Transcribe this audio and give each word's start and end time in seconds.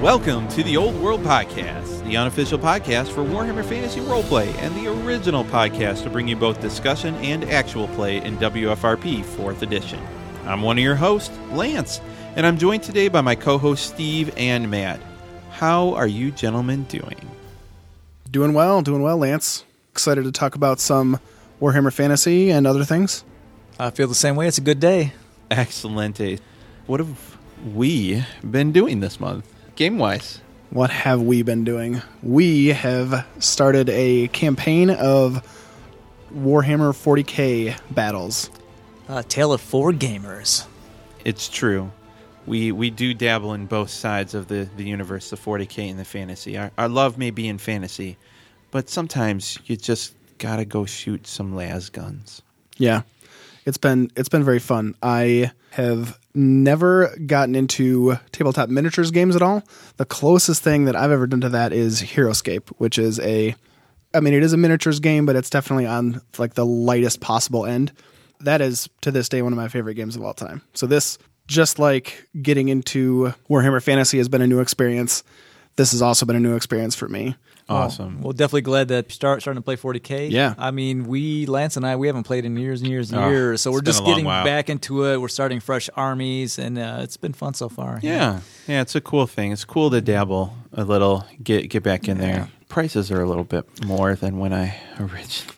Welcome 0.00 0.46
to 0.50 0.62
the 0.62 0.76
Old 0.76 0.94
World 1.00 1.22
Podcast, 1.22 2.04
the 2.04 2.16
unofficial 2.16 2.56
podcast 2.56 3.08
for 3.08 3.24
Warhammer 3.24 3.64
Fantasy 3.64 3.98
Roleplay 3.98 4.46
and 4.58 4.72
the 4.76 4.86
original 4.86 5.42
podcast 5.44 6.04
to 6.04 6.10
bring 6.10 6.28
you 6.28 6.36
both 6.36 6.60
discussion 6.60 7.16
and 7.16 7.42
actual 7.46 7.88
play 7.88 8.18
in 8.18 8.36
WFRP 8.36 9.24
4th 9.24 9.62
edition. 9.62 9.98
I'm 10.44 10.62
one 10.62 10.78
of 10.78 10.84
your 10.84 10.94
hosts, 10.94 11.36
Lance, 11.50 12.00
and 12.36 12.46
I'm 12.46 12.58
joined 12.58 12.84
today 12.84 13.08
by 13.08 13.22
my 13.22 13.34
co 13.34 13.58
hosts, 13.58 13.88
Steve 13.88 14.32
and 14.36 14.70
Matt. 14.70 15.00
How 15.50 15.94
are 15.94 16.06
you 16.06 16.30
gentlemen 16.30 16.84
doing? 16.84 17.28
Doing 18.30 18.52
well, 18.54 18.82
doing 18.82 19.02
well, 19.02 19.16
Lance. 19.16 19.64
Excited 19.90 20.22
to 20.22 20.30
talk 20.30 20.54
about 20.54 20.78
some 20.78 21.18
Warhammer 21.60 21.92
Fantasy 21.92 22.50
and 22.50 22.68
other 22.68 22.84
things. 22.84 23.24
I 23.80 23.90
feel 23.90 24.06
the 24.06 24.14
same 24.14 24.36
way. 24.36 24.46
It's 24.46 24.58
a 24.58 24.60
good 24.60 24.78
day. 24.78 25.12
Excellent. 25.50 26.20
What 26.86 27.00
have 27.00 27.36
we 27.74 28.24
been 28.48 28.70
doing 28.70 29.00
this 29.00 29.18
month, 29.18 29.44
game 29.78 29.96
wise? 29.96 30.40
What 30.70 30.90
have 30.90 31.22
we 31.22 31.42
been 31.42 31.62
doing? 31.62 32.02
We 32.20 32.68
have 32.68 33.24
started 33.38 33.88
a 33.88 34.26
campaign 34.26 34.90
of 34.90 35.40
Warhammer 36.34 36.90
40k 36.92 37.78
battles. 37.88 38.50
Uh, 39.08 39.22
tale 39.22 39.52
of 39.52 39.60
four 39.60 39.92
gamers. 39.92 40.66
It's 41.24 41.48
true. 41.48 41.92
We 42.44 42.72
we 42.72 42.90
do 42.90 43.14
dabble 43.14 43.54
in 43.54 43.66
both 43.66 43.90
sides 43.90 44.34
of 44.34 44.48
the, 44.48 44.68
the 44.76 44.82
universe, 44.82 45.30
the 45.30 45.36
40k 45.36 45.88
and 45.90 45.98
the 45.98 46.04
fantasy. 46.04 46.58
Our, 46.58 46.72
our 46.76 46.88
love 46.88 47.16
may 47.16 47.30
be 47.30 47.46
in 47.46 47.58
fantasy, 47.58 48.16
but 48.72 48.90
sometimes 48.90 49.60
you 49.66 49.76
just 49.76 50.12
gotta 50.38 50.64
go 50.64 50.86
shoot 50.86 51.28
some 51.28 51.54
las 51.54 51.88
guns. 51.88 52.42
Yeah. 52.78 53.02
It's 53.64 53.78
been 53.78 54.10
it's 54.16 54.28
been 54.28 54.42
very 54.42 54.58
fun. 54.58 54.96
I 55.04 55.52
have 55.70 56.18
never 56.38 57.14
gotten 57.26 57.54
into 57.54 58.16
tabletop 58.32 58.68
miniatures 58.68 59.10
games 59.10 59.36
at 59.36 59.42
all. 59.42 59.62
The 59.96 60.04
closest 60.04 60.62
thing 60.62 60.84
that 60.84 60.96
I've 60.96 61.10
ever 61.10 61.26
done 61.26 61.40
to 61.42 61.48
that 61.50 61.72
is 61.72 62.00
Heroescape, 62.00 62.68
which 62.78 62.98
is 62.98 63.18
a 63.20 63.54
I 64.14 64.20
mean 64.20 64.32
it 64.32 64.42
is 64.42 64.52
a 64.52 64.56
miniatures 64.56 65.00
game, 65.00 65.26
but 65.26 65.36
it's 65.36 65.50
definitely 65.50 65.86
on 65.86 66.22
like 66.38 66.54
the 66.54 66.64
lightest 66.64 67.20
possible 67.20 67.66
end. 67.66 67.92
That 68.40 68.60
is 68.60 68.88
to 69.02 69.10
this 69.10 69.28
day 69.28 69.42
one 69.42 69.52
of 69.52 69.56
my 69.56 69.68
favorite 69.68 69.94
games 69.94 70.16
of 70.16 70.22
all 70.22 70.32
time. 70.32 70.62
So 70.74 70.86
this 70.86 71.18
just 71.48 71.78
like 71.78 72.28
getting 72.40 72.68
into 72.68 73.34
Warhammer 73.50 73.82
Fantasy 73.82 74.18
has 74.18 74.28
been 74.28 74.42
a 74.42 74.46
new 74.46 74.60
experience. 74.60 75.24
This 75.76 75.92
has 75.92 76.02
also 76.02 76.24
been 76.24 76.36
a 76.36 76.40
new 76.40 76.54
experience 76.54 76.94
for 76.94 77.08
me. 77.08 77.36
Awesome. 77.68 78.22
Well, 78.22 78.32
definitely 78.32 78.62
glad 78.62 78.88
that 78.88 79.12
start 79.12 79.42
starting 79.42 79.62
to 79.62 79.64
play 79.64 79.76
40k. 79.76 80.30
Yeah. 80.30 80.54
I 80.56 80.70
mean, 80.70 81.06
we 81.06 81.44
Lance 81.46 81.76
and 81.76 81.86
I 81.86 81.96
we 81.96 82.06
haven't 82.06 82.22
played 82.24 82.44
in 82.44 82.56
years 82.56 82.80
and 82.80 82.90
years 82.90 83.12
and 83.12 83.20
Oh, 83.22 83.28
years, 83.28 83.60
so 83.60 83.70
we're 83.70 83.82
just 83.82 84.04
getting 84.04 84.24
while. 84.24 84.44
back 84.44 84.70
into 84.70 85.04
it. 85.04 85.20
We're 85.20 85.28
starting 85.28 85.60
fresh 85.60 85.90
armies, 85.94 86.58
and 86.58 86.78
uh, 86.78 87.00
it's 87.02 87.16
been 87.18 87.32
fun 87.34 87.54
so 87.54 87.68
far. 87.68 88.00
yeah, 88.02 88.40
yeah, 88.66 88.80
it's 88.80 88.94
a 88.94 89.00
cool 89.00 89.26
thing. 89.26 89.52
It's 89.52 89.64
cool 89.66 89.90
to 89.90 90.00
dabble 90.00 90.54
a 90.72 90.84
little, 90.84 91.26
get 91.42 91.68
get 91.68 91.82
back 91.82 92.08
in 92.08 92.18
there. 92.18 92.48
Prices 92.68 93.10
are 93.10 93.20
a 93.22 93.26
little 93.26 93.44
bit 93.44 93.66
more 93.84 94.14
than 94.14 94.38
when 94.38 94.52
I 94.52 94.74
originally 95.00 95.54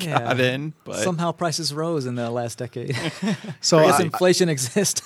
Yeah. 0.00 0.18
got 0.20 0.40
in, 0.40 0.72
but 0.84 0.96
Somehow 0.96 1.32
prices 1.32 1.72
rose 1.74 2.06
in 2.06 2.14
the 2.16 2.30
last 2.30 2.58
decade. 2.58 2.96
So 3.60 3.78
I 3.78 3.86
guess 3.86 4.00
I, 4.00 4.02
inflation 4.04 4.48
exists. 4.48 5.02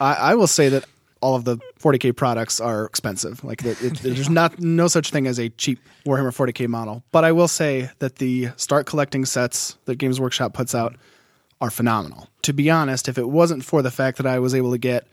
I, 0.00 0.14
I 0.14 0.34
will 0.34 0.46
say 0.48 0.68
that 0.70 0.84
all 1.24 1.34
of 1.34 1.46
the 1.46 1.56
40k 1.80 2.14
products 2.14 2.60
are 2.60 2.84
expensive. 2.84 3.42
Like 3.42 3.64
it, 3.64 3.82
it, 3.82 3.98
there's 4.00 4.28
not 4.28 4.60
no 4.60 4.88
such 4.88 5.10
thing 5.10 5.26
as 5.26 5.38
a 5.38 5.48
cheap 5.48 5.78
Warhammer 6.04 6.36
40k 6.36 6.68
model. 6.68 7.02
But 7.12 7.24
I 7.24 7.32
will 7.32 7.48
say 7.48 7.88
that 8.00 8.16
the 8.16 8.50
start 8.56 8.84
collecting 8.84 9.24
sets 9.24 9.78
that 9.86 9.94
Games 9.96 10.20
Workshop 10.20 10.52
puts 10.52 10.74
out 10.74 10.96
are 11.62 11.70
phenomenal. 11.70 12.28
To 12.42 12.52
be 12.52 12.68
honest, 12.68 13.08
if 13.08 13.16
it 13.16 13.30
wasn't 13.30 13.64
for 13.64 13.80
the 13.80 13.90
fact 13.90 14.18
that 14.18 14.26
I 14.26 14.38
was 14.38 14.54
able 14.54 14.72
to 14.72 14.78
get 14.78 15.06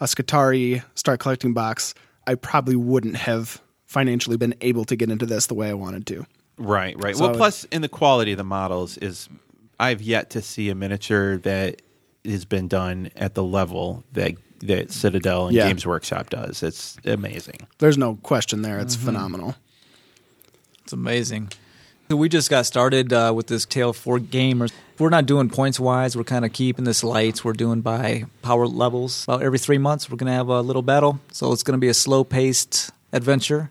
a 0.00 0.04
Skitarii 0.04 0.84
start 0.94 1.18
collecting 1.18 1.52
box, 1.52 1.94
I 2.28 2.36
probably 2.36 2.76
wouldn't 2.76 3.16
have 3.16 3.60
financially 3.86 4.36
been 4.36 4.54
able 4.60 4.84
to 4.84 4.94
get 4.94 5.10
into 5.10 5.26
this 5.26 5.48
the 5.48 5.54
way 5.54 5.68
I 5.68 5.74
wanted 5.74 6.06
to. 6.06 6.26
Right, 6.58 6.94
right. 7.02 7.16
So- 7.16 7.26
well, 7.26 7.34
plus 7.34 7.64
in 7.64 7.82
the 7.82 7.88
quality 7.88 8.30
of 8.30 8.38
the 8.38 8.44
models 8.44 8.98
is 8.98 9.28
I've 9.80 10.00
yet 10.00 10.30
to 10.30 10.42
see 10.42 10.70
a 10.70 10.76
miniature 10.76 11.38
that 11.38 11.82
has 12.24 12.44
been 12.44 12.68
done 12.68 13.10
at 13.16 13.34
the 13.34 13.42
level 13.42 14.04
that 14.12 14.36
that 14.60 14.90
Citadel 14.90 15.46
and 15.48 15.56
Yeah. 15.56 15.68
Games 15.68 15.86
Workshop 15.86 16.30
does. 16.30 16.62
It's 16.62 16.96
amazing. 17.04 17.66
There's 17.78 17.98
no 17.98 18.16
question 18.22 18.62
there. 18.62 18.78
It's 18.78 18.96
Mm-hmm. 18.96 19.06
phenomenal. 19.06 19.54
It's 20.84 20.92
amazing. 20.92 21.50
So 22.08 22.16
we 22.16 22.28
just 22.28 22.48
got 22.50 22.66
started 22.66 23.12
uh, 23.12 23.32
with 23.34 23.48
this 23.48 23.66
Tale 23.66 23.90
of 23.90 23.96
Four 23.96 24.18
Gamers. 24.20 24.70
We're 24.98 25.08
not 25.10 25.26
doing 25.26 25.50
points 25.50 25.80
wise. 25.80 26.16
We're 26.16 26.22
kind 26.24 26.44
of 26.44 26.52
keeping 26.52 26.84
this 26.84 27.02
light. 27.02 27.44
We're 27.44 27.52
doing 27.52 27.80
by 27.80 28.24
power 28.42 28.66
levels. 28.68 29.24
About 29.24 29.42
every 29.42 29.58
three 29.58 29.78
months, 29.78 30.08
we're 30.08 30.16
going 30.16 30.28
to 30.28 30.32
have 30.32 30.48
a 30.48 30.60
little 30.60 30.82
battle. 30.82 31.18
So 31.32 31.52
it's 31.52 31.64
going 31.64 31.72
to 31.76 31.80
be 31.80 31.88
a 31.88 31.94
slow 31.94 32.22
paced 32.22 32.92
adventure. 33.12 33.70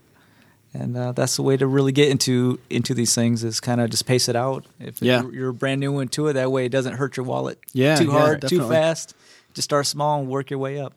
And 0.73 0.97
uh, 0.97 1.13
that's 1.13 1.37
the 1.37 1.41
way 1.43 1.55
to 1.55 1.65
really 1.65 1.93
get 1.93 2.09
into 2.09 2.59
into 2.69 2.93
these 2.93 3.15
things 3.15 3.45
is 3.45 3.61
kind 3.61 3.79
of 3.79 3.89
just 3.89 4.05
pace 4.05 4.27
it 4.27 4.35
out. 4.35 4.65
If 4.81 5.01
Yeah. 5.01 5.21
you're, 5.21 5.33
you're 5.33 5.51
brand 5.53 5.79
new 5.79 5.99
into 6.01 6.27
it, 6.27 6.33
that 6.33 6.51
way 6.51 6.65
it 6.65 6.69
doesn't 6.73 6.95
hurt 6.95 7.15
your 7.15 7.25
wallet 7.25 7.57
Yeah, 7.71 7.95
too 7.95 8.07
yeah, 8.07 8.11
hard, 8.11 8.41
too 8.45 8.67
fast. 8.67 9.15
Just 9.55 9.65
start 9.65 9.87
small 9.87 10.19
and 10.19 10.29
work 10.29 10.49
your 10.51 10.59
way 10.59 10.79
up. 10.79 10.93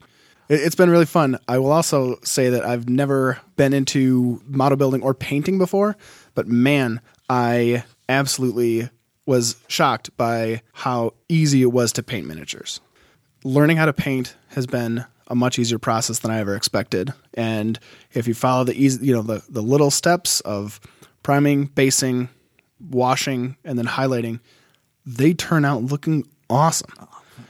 It- 0.49 0.61
It's 0.61 0.75
been 0.75 0.91
really 0.91 1.07
fun. 1.07 1.39
I 1.49 1.59
will 1.59 1.73
also 1.73 2.19
say 2.23 2.51
that 2.51 2.65
I've 2.65 2.89
never 2.89 3.39
been 3.57 3.73
into 3.73 4.43
model 4.47 4.77
building 4.77 5.03
or 5.03 5.15
painting 5.15 5.57
before, 5.59 5.97
but 6.35 6.47
man, 6.47 7.01
I 7.31 7.85
absolutely 8.09 8.91
was 9.27 9.57
shocked 9.69 10.15
by 10.17 10.63
how 10.73 11.13
easy 11.29 11.63
it 11.63 11.73
was 11.73 11.93
to 11.93 12.03
paint 12.03 12.27
miniatures. 12.27 12.81
Learning 13.45 13.77
how 13.77 13.85
to 13.87 13.93
paint 13.93 14.35
has 14.49 14.67
been 14.67 15.05
a 15.29 15.35
much 15.35 15.59
easier 15.59 15.79
process 15.79 16.21
than 16.21 16.31
I 16.31 16.39
ever 16.39 16.57
expected. 16.57 17.13
And 17.35 17.79
if 18.15 18.27
you 18.27 18.33
follow 18.35 18.65
the 18.65 18.75
easy, 18.75 19.07
you 19.07 19.13
know, 19.13 19.21
the, 19.23 19.43
the 19.51 19.63
little 19.63 19.91
steps 19.91 20.41
of 20.41 20.81
priming, 21.23 21.67
basing, 21.67 22.31
washing, 22.91 23.57
and 23.65 23.79
then 23.79 23.85
highlighting, 23.87 24.41
they 25.05 25.35
turn 25.35 25.67
out 25.67 25.83
looking 25.85 26.27
awesome. 26.49 26.91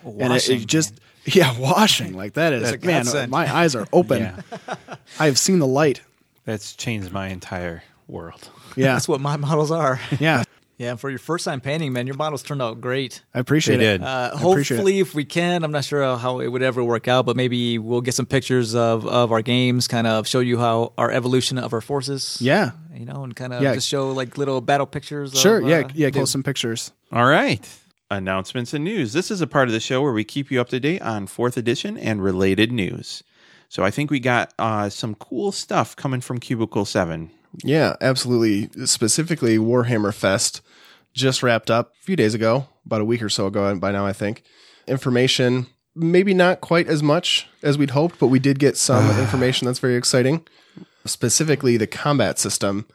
And 0.05 0.21
it, 0.21 0.25
it 0.25 0.29
Washing, 0.31 0.67
just 0.67 1.01
yeah, 1.25 1.59
washing 1.59 2.15
like 2.15 2.35
that 2.35 2.53
is 2.53 2.71
like 2.71 2.85
man, 2.85 3.07
my 3.31 3.53
eyes 3.53 3.75
are 3.75 3.87
open. 3.93 4.23
Yeah. 4.23 4.75
I 5.19 5.27
have 5.27 5.39
seen 5.39 5.59
the 5.59 5.67
light. 5.67 6.03
That's 6.45 6.75
changed 6.75 7.13
my 7.13 7.29
entire 7.29 7.83
world. 8.07 8.49
Yeah, 8.77 8.93
That's 8.95 9.09
what 9.09 9.21
my 9.21 9.37
models 9.37 9.71
are. 9.71 10.01
yeah. 10.19 10.45
yeah, 10.79 10.95
for 10.97 11.11
your 11.11 11.19
first 11.19 11.45
time 11.45 11.61
painting, 11.61 11.93
man, 11.93 12.07
your 12.07 12.17
models 12.17 12.43
turned 12.43 12.63
out 12.63 12.81
great. 12.81 13.23
I 13.35 13.41
appreciate 13.41 13.79
They 13.79 13.87
it. 13.95 13.99
did. 13.99 14.03
Uh, 14.05 14.31
I 14.33 14.37
appreciate 14.41 14.77
hopefully, 14.79 15.01
if 15.01 15.15
we 15.15 15.25
can, 15.27 15.63
I'm 15.65 15.73
not 15.73 15.85
sure 15.85 16.17
how 16.17 16.39
it 16.41 16.49
would 16.49 16.63
ever 16.63 16.83
work 16.83 17.07
out, 17.09 17.27
but 17.27 17.37
maybe 17.37 17.77
we'll 17.79 18.01
get 18.01 18.15
some 18.15 18.25
pictures 18.27 18.75
of, 18.75 19.07
of 19.07 19.31
our 19.33 19.43
games, 19.43 19.89
kind 19.89 20.07
of 20.07 20.27
show 20.27 20.41
you 20.41 20.59
how 20.59 20.93
our 20.97 21.11
evolution 21.11 21.59
of 21.59 21.73
our 21.75 21.81
forces. 21.83 22.39
Yeah, 22.41 22.71
you 22.95 23.05
know, 23.05 23.25
and 23.25 23.37
kind 23.37 23.53
of 23.53 23.61
Yeah. 23.61 23.75
just 23.75 23.89
show 23.89 24.13
like 24.13 24.39
little 24.39 24.61
battle 24.63 24.87
pictures. 24.87 25.39
sure. 25.39 25.59
Of, 25.61 25.69
yeah, 25.69 25.79
uh, 25.81 25.89
yeah. 25.95 26.11
Post 26.11 26.33
some 26.33 26.43
pictures. 26.43 26.93
All 27.13 27.27
right. 27.27 27.69
Announcements 28.11 28.73
and 28.73 28.85
news. 28.85 29.13
This 29.13 29.31
is 29.31 29.43
a 29.43 29.47
part 29.47 29.69
of 29.69 29.73
the 29.73 29.81
show 29.81 30.01
where 30.01 30.15
we 30.15 30.25
keep 30.25 30.51
you 30.51 30.61
up 30.63 30.71
to 30.71 30.81
date 30.81 31.03
on 31.03 31.27
fourth 31.27 31.59
edition 31.59 31.99
and 31.99 32.23
related 32.23 32.73
news. 32.73 33.23
So 33.69 33.85
I 33.85 33.91
think 33.91 34.11
we 34.11 34.19
got 34.19 34.55
uh, 34.59 34.89
some 34.89 35.15
cool 35.15 35.53
stuff 35.53 35.95
coming 35.95 36.23
from 36.23 36.41
Cubicle 36.41 36.87
Seven. 36.87 37.31
Yeah, 37.63 37.97
absolutely. 38.01 38.87
Specifically, 38.87 39.59
Warhammer 39.59 40.15
Fest 40.15 40.63
just 41.13 41.43
wrapped 41.43 41.71
up 41.71 41.93
a 42.01 42.05
few 42.05 42.17
days 42.17 42.33
ago, 42.33 42.69
about 42.87 43.03
a 43.03 43.05
week 43.05 43.23
or 43.23 43.29
so 43.29 43.47
ago 43.47 43.77
by 43.77 43.93
now, 43.93 44.07
I 44.07 44.15
think. 44.15 44.43
Information, 44.87 45.67
maybe 45.95 46.33
not 46.33 46.63
quite 46.63 46.89
as 46.89 47.03
much 47.03 47.47
as 47.63 47.77
we'd 47.77 47.91
hoped, 47.91 48.19
but 48.19 48.29
we 48.29 48.39
did 48.39 48.59
get 48.59 48.79
some 48.79 49.19
information 49.21 49.67
that's 49.67 49.81
very 49.81 49.97
exciting. 49.97 50.47
Specifically, 51.05 51.77
the 51.77 51.87
combat 51.87 52.39
system. 52.39 52.87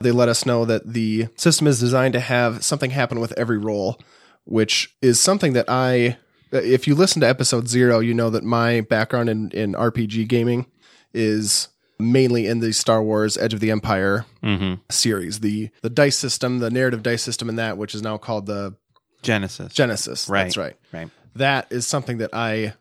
They 0.00 0.10
let 0.10 0.28
us 0.28 0.44
know 0.44 0.64
that 0.64 0.92
the 0.92 1.28
system 1.36 1.66
is 1.66 1.80
designed 1.80 2.14
to 2.14 2.20
have 2.20 2.64
something 2.64 2.90
happen 2.90 3.20
with 3.20 3.32
every 3.38 3.58
roll, 3.58 3.98
which 4.46 4.96
is 5.02 5.20
something 5.20 5.52
that 5.52 5.66
I, 5.68 6.16
if 6.50 6.86
you 6.86 6.94
listen 6.94 7.20
to 7.20 7.28
episode 7.28 7.68
zero, 7.68 7.98
you 7.98 8.14
know 8.14 8.30
that 8.30 8.44
my 8.44 8.80
background 8.80 9.28
in, 9.28 9.50
in 9.50 9.72
RPG 9.74 10.26
gaming 10.28 10.66
is 11.12 11.68
mainly 11.98 12.46
in 12.46 12.60
the 12.60 12.72
Star 12.72 13.02
Wars 13.02 13.36
Edge 13.36 13.54
of 13.54 13.60
the 13.60 13.70
Empire 13.70 14.24
mm-hmm. 14.42 14.74
series. 14.90 15.40
The 15.40 15.70
the 15.82 15.90
dice 15.90 16.16
system, 16.16 16.58
the 16.60 16.70
narrative 16.70 17.02
dice 17.02 17.22
system 17.22 17.48
in 17.48 17.56
that, 17.56 17.76
which 17.76 17.94
is 17.94 18.02
now 18.02 18.16
called 18.16 18.46
the 18.46 18.76
Genesys. 19.22 19.72
Genesys. 19.72 20.30
Right. 20.30 20.44
That's 20.44 20.56
right. 20.56 20.76
Right. 20.92 21.10
That 21.34 21.66
is 21.70 21.86
something 21.86 22.18
that 22.18 22.30
I 22.32 22.74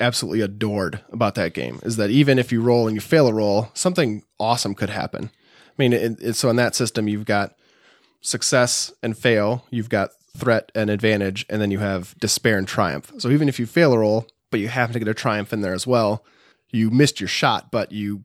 absolutely 0.00 0.40
adored 0.40 1.00
about 1.10 1.34
that 1.36 1.54
game 1.54 1.80
is 1.82 1.96
that 1.96 2.10
even 2.10 2.38
if 2.38 2.52
you 2.52 2.60
roll 2.60 2.86
and 2.86 2.94
you 2.94 3.00
fail 3.00 3.28
a 3.28 3.32
roll, 3.32 3.68
something 3.74 4.22
awesome 4.38 4.74
could 4.74 4.90
happen. 4.90 5.30
I 5.32 5.72
mean, 5.78 5.92
it, 5.92 6.20
it, 6.20 6.32
so 6.34 6.50
in 6.50 6.56
that 6.56 6.74
system, 6.74 7.08
you've 7.08 7.24
got 7.24 7.54
success 8.20 8.92
and 9.02 9.16
fail, 9.16 9.64
you've 9.70 9.88
got 9.88 10.10
threat 10.36 10.70
and 10.74 10.90
advantage, 10.90 11.46
and 11.48 11.60
then 11.60 11.70
you 11.70 11.78
have 11.78 12.14
despair 12.18 12.58
and 12.58 12.68
triumph. 12.68 13.12
So 13.18 13.30
even 13.30 13.48
if 13.48 13.58
you 13.58 13.66
fail 13.66 13.92
a 13.92 13.98
roll, 13.98 14.26
but 14.50 14.60
you 14.60 14.68
happen 14.68 14.92
to 14.94 14.98
get 14.98 15.08
a 15.08 15.14
triumph 15.14 15.52
in 15.52 15.60
there 15.60 15.74
as 15.74 15.86
well, 15.86 16.24
you 16.70 16.90
missed 16.90 17.20
your 17.20 17.28
shot, 17.28 17.70
but 17.70 17.92
you 17.92 18.22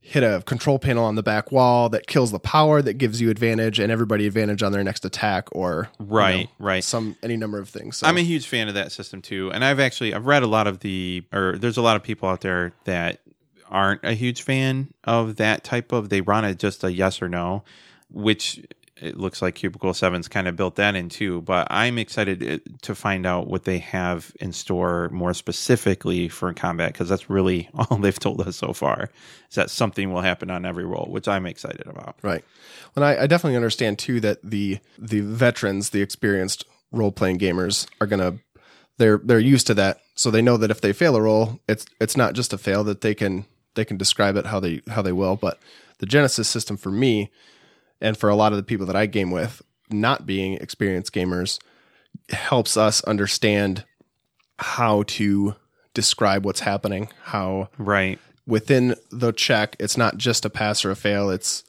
hit 0.00 0.22
a 0.22 0.40
control 0.46 0.78
panel 0.78 1.04
on 1.04 1.16
the 1.16 1.22
back 1.22 1.50
wall 1.50 1.88
that 1.88 2.06
kills 2.06 2.30
the 2.30 2.38
power 2.38 2.80
that 2.80 2.94
gives 2.94 3.20
you 3.20 3.28
advantage 3.28 3.80
and 3.80 3.90
everybody 3.90 4.24
advantage 4.24 4.62
on 4.62 4.70
their 4.70 4.84
next 4.84 5.04
attack 5.04 5.48
or 5.50 5.88
you 5.98 6.06
Right, 6.06 6.44
know, 6.60 6.66
right. 6.66 6.84
some 6.84 7.16
any 7.24 7.36
number 7.36 7.58
of 7.58 7.68
things. 7.68 7.96
So 7.96 8.06
I'm 8.06 8.16
a 8.16 8.20
huge 8.22 8.46
fan 8.46 8.68
of 8.68 8.74
that 8.74 8.92
system 8.92 9.20
too, 9.20 9.50
and 9.52 9.64
I've 9.64 9.80
actually 9.80 10.14
I've 10.14 10.26
read 10.26 10.44
a 10.44 10.46
lot 10.46 10.68
of 10.68 10.78
the 10.80 11.24
or 11.32 11.56
there's 11.58 11.76
a 11.76 11.82
lot 11.82 11.96
of 11.96 12.04
people 12.04 12.28
out 12.28 12.40
there 12.42 12.72
that 12.84 13.20
aren't 13.68 14.04
a 14.04 14.12
huge 14.12 14.42
fan 14.42 14.92
of 15.02 15.36
that 15.36 15.64
type 15.64 15.90
of. 15.90 16.08
They 16.08 16.20
run 16.20 16.44
it 16.44 16.60
just 16.60 16.84
a 16.84 16.92
yes 16.92 17.20
or 17.20 17.28
no, 17.28 17.64
which 18.08 18.64
it 19.00 19.18
looks 19.18 19.42
like 19.42 19.56
Cubicle 19.56 19.92
7's 19.92 20.28
kind 20.28 20.48
of 20.48 20.56
built 20.56 20.76
that 20.76 20.94
in 20.96 21.08
too. 21.08 21.42
But 21.42 21.66
I'm 21.70 21.98
excited 21.98 22.42
uh, 22.42 22.58
to 22.82 22.94
find 22.94 23.26
out 23.26 23.46
what 23.46 23.64
they 23.64 23.78
have 23.78 24.32
in 24.40 24.52
store 24.52 25.10
more 25.10 25.34
specifically 25.34 26.28
for 26.28 26.52
combat 26.54 26.92
because 26.92 27.08
that's 27.08 27.28
really 27.28 27.68
all 27.74 27.98
they've 27.98 28.18
told 28.18 28.40
us 28.40 28.56
so 28.56 28.72
far 28.72 29.10
is 29.48 29.54
that 29.56 29.70
something 29.70 30.12
will 30.12 30.22
happen 30.22 30.50
on 30.50 30.64
every 30.64 30.84
roll, 30.84 31.06
which 31.10 31.28
I'm 31.28 31.46
excited 31.46 31.86
about. 31.86 32.16
Right. 32.22 32.44
And 32.94 33.04
I, 33.04 33.24
I 33.24 33.26
definitely 33.26 33.56
understand 33.56 33.98
too 33.98 34.20
that 34.20 34.38
the 34.42 34.78
the 34.98 35.20
veterans, 35.20 35.90
the 35.90 36.02
experienced 36.02 36.64
role 36.92 37.12
playing 37.12 37.38
gamers, 37.38 37.86
are 38.00 38.06
gonna 38.06 38.38
they're 38.96 39.20
they're 39.22 39.38
used 39.38 39.66
to 39.66 39.74
that, 39.74 40.00
so 40.14 40.30
they 40.30 40.40
know 40.40 40.56
that 40.56 40.70
if 40.70 40.80
they 40.80 40.94
fail 40.94 41.16
a 41.16 41.20
roll, 41.20 41.60
it's 41.68 41.84
it's 42.00 42.16
not 42.16 42.34
just 42.34 42.54
a 42.54 42.58
fail 42.58 42.82
that 42.84 43.02
they 43.02 43.14
can 43.14 43.44
they 43.74 43.84
can 43.84 43.98
describe 43.98 44.36
it 44.36 44.46
how 44.46 44.58
they 44.58 44.80
how 44.88 45.02
they 45.02 45.12
will. 45.12 45.36
But 45.36 45.60
the 45.98 46.06
Genesys 46.06 46.46
system 46.46 46.78
for 46.78 46.90
me, 46.90 47.30
and 48.00 48.16
for 48.16 48.28
a 48.28 48.36
lot 48.36 48.52
of 48.52 48.56
the 48.58 48.62
people 48.62 48.86
that 48.86 48.96
I 48.96 49.06
game 49.06 49.30
with, 49.30 49.62
not 49.90 50.26
being 50.26 50.54
experienced 50.54 51.12
gamers, 51.12 51.58
helps 52.30 52.76
us 52.76 53.02
understand 53.04 53.84
how 54.58 55.02
to 55.04 55.54
describe 55.94 56.44
what's 56.44 56.60
happening, 56.60 57.08
how 57.24 57.68
Right. 57.78 58.18
within 58.46 58.94
the 59.10 59.32
check, 59.32 59.76
it's 59.78 59.96
not 59.96 60.16
just 60.16 60.44
a 60.44 60.50
pass 60.50 60.84
or 60.84 60.90
a 60.90 60.96
fail. 60.96 61.30
It's, 61.30 61.64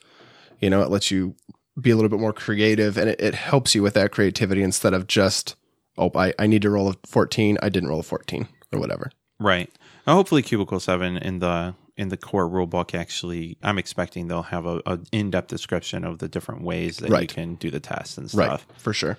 you 0.59 0.69
know, 0.69 0.81
it 0.81 0.89
lets 0.89 1.11
you 1.11 1.35
be 1.79 1.91
a 1.91 1.95
little 1.95 2.09
bit 2.09 2.19
more 2.19 2.33
creative 2.33 2.97
and 2.97 3.09
it, 3.09 3.21
it 3.21 3.35
helps 3.35 3.75
you 3.75 3.83
with 3.83 3.93
that 3.93 4.11
creativity 4.11 4.63
instead 4.63 4.93
of 4.93 5.07
just, 5.07 5.55
oh, 5.97 6.09
I, 6.15 6.33
I 6.39 6.47
need 6.47 6.61
to 6.63 6.69
roll 6.69 6.89
a 6.89 6.95
14. 7.05 7.57
I 7.61 7.69
didn't 7.69 7.89
roll 7.89 7.99
a 7.99 8.03
14 8.03 8.47
or 8.73 8.79
whatever. 8.79 9.11
Right. 9.39 9.69
Now, 10.05 10.15
hopefully, 10.15 10.41
Cubicle 10.41 10.79
Seven 10.79 11.17
in 11.17 11.39
the 11.39 11.75
in 11.97 12.09
the 12.09 12.17
core 12.17 12.47
rulebook 12.47 12.93
actually, 12.93 13.57
I'm 13.63 13.77
expecting 13.77 14.27
they'll 14.27 14.43
have 14.43 14.65
a, 14.65 14.81
a 14.85 14.99
in 15.11 15.31
depth 15.31 15.47
description 15.49 16.03
of 16.03 16.19
the 16.19 16.27
different 16.27 16.61
ways 16.61 16.97
that 16.97 17.21
you 17.21 17.27
can 17.27 17.55
do 17.55 17.71
the 17.71 17.79
tests 17.79 18.17
and 18.17 18.31
Right. 18.33 18.45
stuff. 18.47 18.67
For 18.77 18.93
sure. 18.93 19.17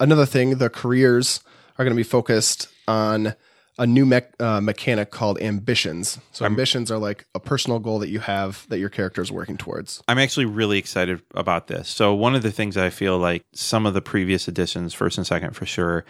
Another 0.00 0.26
thing, 0.26 0.58
the 0.58 0.68
careers 0.68 1.40
are 1.78 1.84
going 1.84 1.94
to 1.94 1.96
be 1.96 2.02
focused 2.02 2.68
on 2.88 3.34
a 3.78 3.86
new 3.86 4.06
mech, 4.06 4.32
uh, 4.40 4.60
mechanic 4.60 5.10
called 5.10 5.40
ambitions. 5.40 6.18
So 6.32 6.44
ambitions 6.46 6.90
are 6.90 6.98
like 6.98 7.26
a 7.34 7.40
personal 7.40 7.78
goal 7.78 7.98
that 7.98 8.08
you 8.08 8.20
have 8.20 8.66
that 8.70 8.78
your 8.78 8.88
character 8.88 9.20
is 9.20 9.30
working 9.30 9.58
towards. 9.58 10.02
I'm 10.08 10.18
actually 10.18 10.46
really 10.46 10.78
excited 10.78 11.20
about 11.34 11.66
this. 11.66 11.88
So 11.88 12.14
one 12.14 12.34
of 12.34 12.42
the 12.42 12.50
things 12.50 12.76
I 12.76 12.88
feel 12.90 13.18
like 13.18 13.44
some 13.52 13.84
of 13.84 13.92
the 13.94 14.00
previous 14.00 14.48
editions, 14.48 14.94
first 14.94 15.18
and 15.18 15.26
second 15.26 15.54
for 15.54 15.66
sure, 15.66 16.04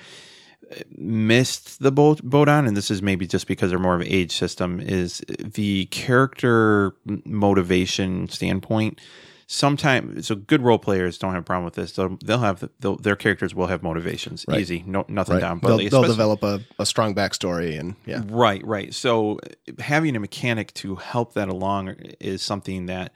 missed 0.96 1.80
the 1.80 1.92
boat 1.92 2.22
boat 2.22 2.48
on, 2.48 2.66
and 2.66 2.76
this 2.76 2.90
is 2.90 3.02
maybe 3.02 3.26
just 3.26 3.46
because 3.46 3.70
they're 3.70 3.78
more 3.78 3.94
of 3.94 4.00
an 4.00 4.08
age 4.08 4.36
system, 4.36 4.80
is 4.80 5.22
the 5.38 5.86
character 5.86 6.94
motivation 7.24 8.28
standpoint. 8.28 9.00
Sometimes, 9.48 10.26
so 10.26 10.34
good 10.34 10.60
role 10.60 10.78
players 10.78 11.18
don't 11.18 11.32
have 11.32 11.42
a 11.42 11.44
problem 11.44 11.64
with 11.64 11.74
this. 11.74 11.92
They'll, 11.92 12.18
they'll 12.24 12.40
have 12.40 12.68
they'll, 12.80 12.96
their 12.96 13.14
characters 13.14 13.54
will 13.54 13.68
have 13.68 13.80
motivations. 13.80 14.44
Easy, 14.52 14.82
no 14.88 15.04
nothing 15.06 15.38
down. 15.38 15.60
But 15.60 15.76
They'll, 15.76 15.88
they'll 15.88 16.02
develop 16.02 16.42
a, 16.42 16.60
a 16.80 16.86
strong 16.86 17.14
backstory 17.14 17.78
and 17.78 17.94
yeah. 18.06 18.22
Right, 18.26 18.66
right. 18.66 18.92
So 18.92 19.38
uh, 19.38 19.80
having 19.82 20.16
a 20.16 20.20
mechanic 20.20 20.74
to 20.74 20.96
help 20.96 21.34
that 21.34 21.48
along 21.48 21.90
is 22.18 22.42
something 22.42 22.86
that 22.86 23.12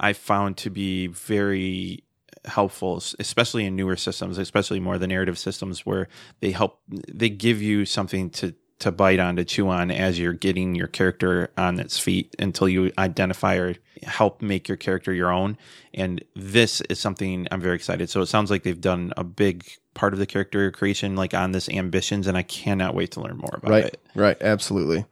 I 0.00 0.14
found 0.14 0.56
to 0.58 0.70
be 0.70 1.08
very 1.08 2.04
helpful, 2.46 3.02
especially 3.18 3.64
in 3.66 3.76
newer 3.76 3.96
systems, 3.96 4.38
especially 4.38 4.80
more 4.80 4.98
the 4.98 5.06
narrative 5.06 5.38
systems 5.38 5.84
where 5.84 6.08
they 6.40 6.50
help 6.52 6.80
they 6.88 7.28
give 7.28 7.60
you 7.62 7.84
something 7.84 8.30
to 8.30 8.54
to 8.78 8.92
bite 8.92 9.18
on 9.18 9.36
to 9.36 9.44
chew 9.44 9.68
on 9.70 9.90
as 9.90 10.18
you're 10.18 10.34
getting 10.34 10.74
your 10.74 10.86
character 10.86 11.50
on 11.56 11.80
its 11.80 11.98
feet 11.98 12.36
until 12.38 12.68
you 12.68 12.92
identify 12.98 13.56
or 13.56 13.74
help 14.02 14.42
make 14.42 14.68
your 14.68 14.76
character 14.76 15.14
your 15.14 15.32
own 15.32 15.56
and 15.94 16.22
this 16.34 16.82
is 16.82 17.00
something 17.00 17.48
i'm 17.50 17.58
very 17.62 17.74
excited 17.74 18.10
so 18.10 18.20
it 18.20 18.26
sounds 18.26 18.50
like 18.50 18.64
they've 18.64 18.82
done 18.82 19.14
a 19.16 19.24
big 19.24 19.64
part 19.94 20.12
of 20.12 20.18
the 20.18 20.26
character 20.26 20.70
creation 20.70 21.16
like 21.16 21.32
on 21.32 21.52
this 21.52 21.70
ambitions 21.70 22.26
and 22.26 22.36
i 22.36 22.42
cannot 22.42 22.94
wait 22.94 23.10
to 23.12 23.18
learn 23.22 23.38
more 23.38 23.54
about 23.54 23.70
Right, 23.70 23.84
it 23.86 24.00
right, 24.14 24.22
Right. 24.22 24.42
absolutely. 24.42 25.06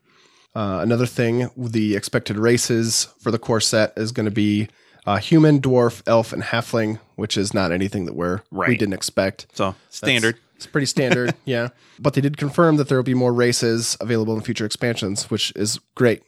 Uh, 0.55 0.81
another 0.83 1.07
thing, 1.07 1.49
the 1.57 1.97
expected 1.97 2.37
races 2.37 3.09
for 3.19 3.31
the 3.31 3.39
core 3.41 3.61
set 3.63 3.93
is 3.97 4.13
going 4.13 4.27
to 4.27 4.31
be 4.31 4.69
uh, 5.07 5.17
human, 5.19 5.61
dwarf, 5.61 6.03
elf, 6.07 6.33
and 6.33 6.43
halfling, 6.43 6.99
which 7.17 7.37
is 7.37 7.53
not 7.53 7.73
anything 7.73 8.07
that 8.07 8.15
we're 8.15 8.41
right. 8.51 8.69
we 8.69 8.77
didn't 8.77 8.95
expect. 8.95 9.47
So 9.53 9.75
standard. 9.91 10.39
It's 10.57 10.67
pretty 10.67 10.87
standard, 10.87 11.35
yeah. 11.45 11.69
But 11.99 12.15
they 12.15 12.21
did 12.21 12.37
confirm 12.37 12.77
that 12.77 12.89
there 12.89 12.97
will 12.97 13.03
be 13.03 13.15
more 13.15 13.33
races 13.33 13.97
available 14.01 14.35
in 14.37 14.41
future 14.43 14.65
expansions, 14.65 15.31
which 15.31 15.53
is 15.57 15.81
great. 15.95 16.23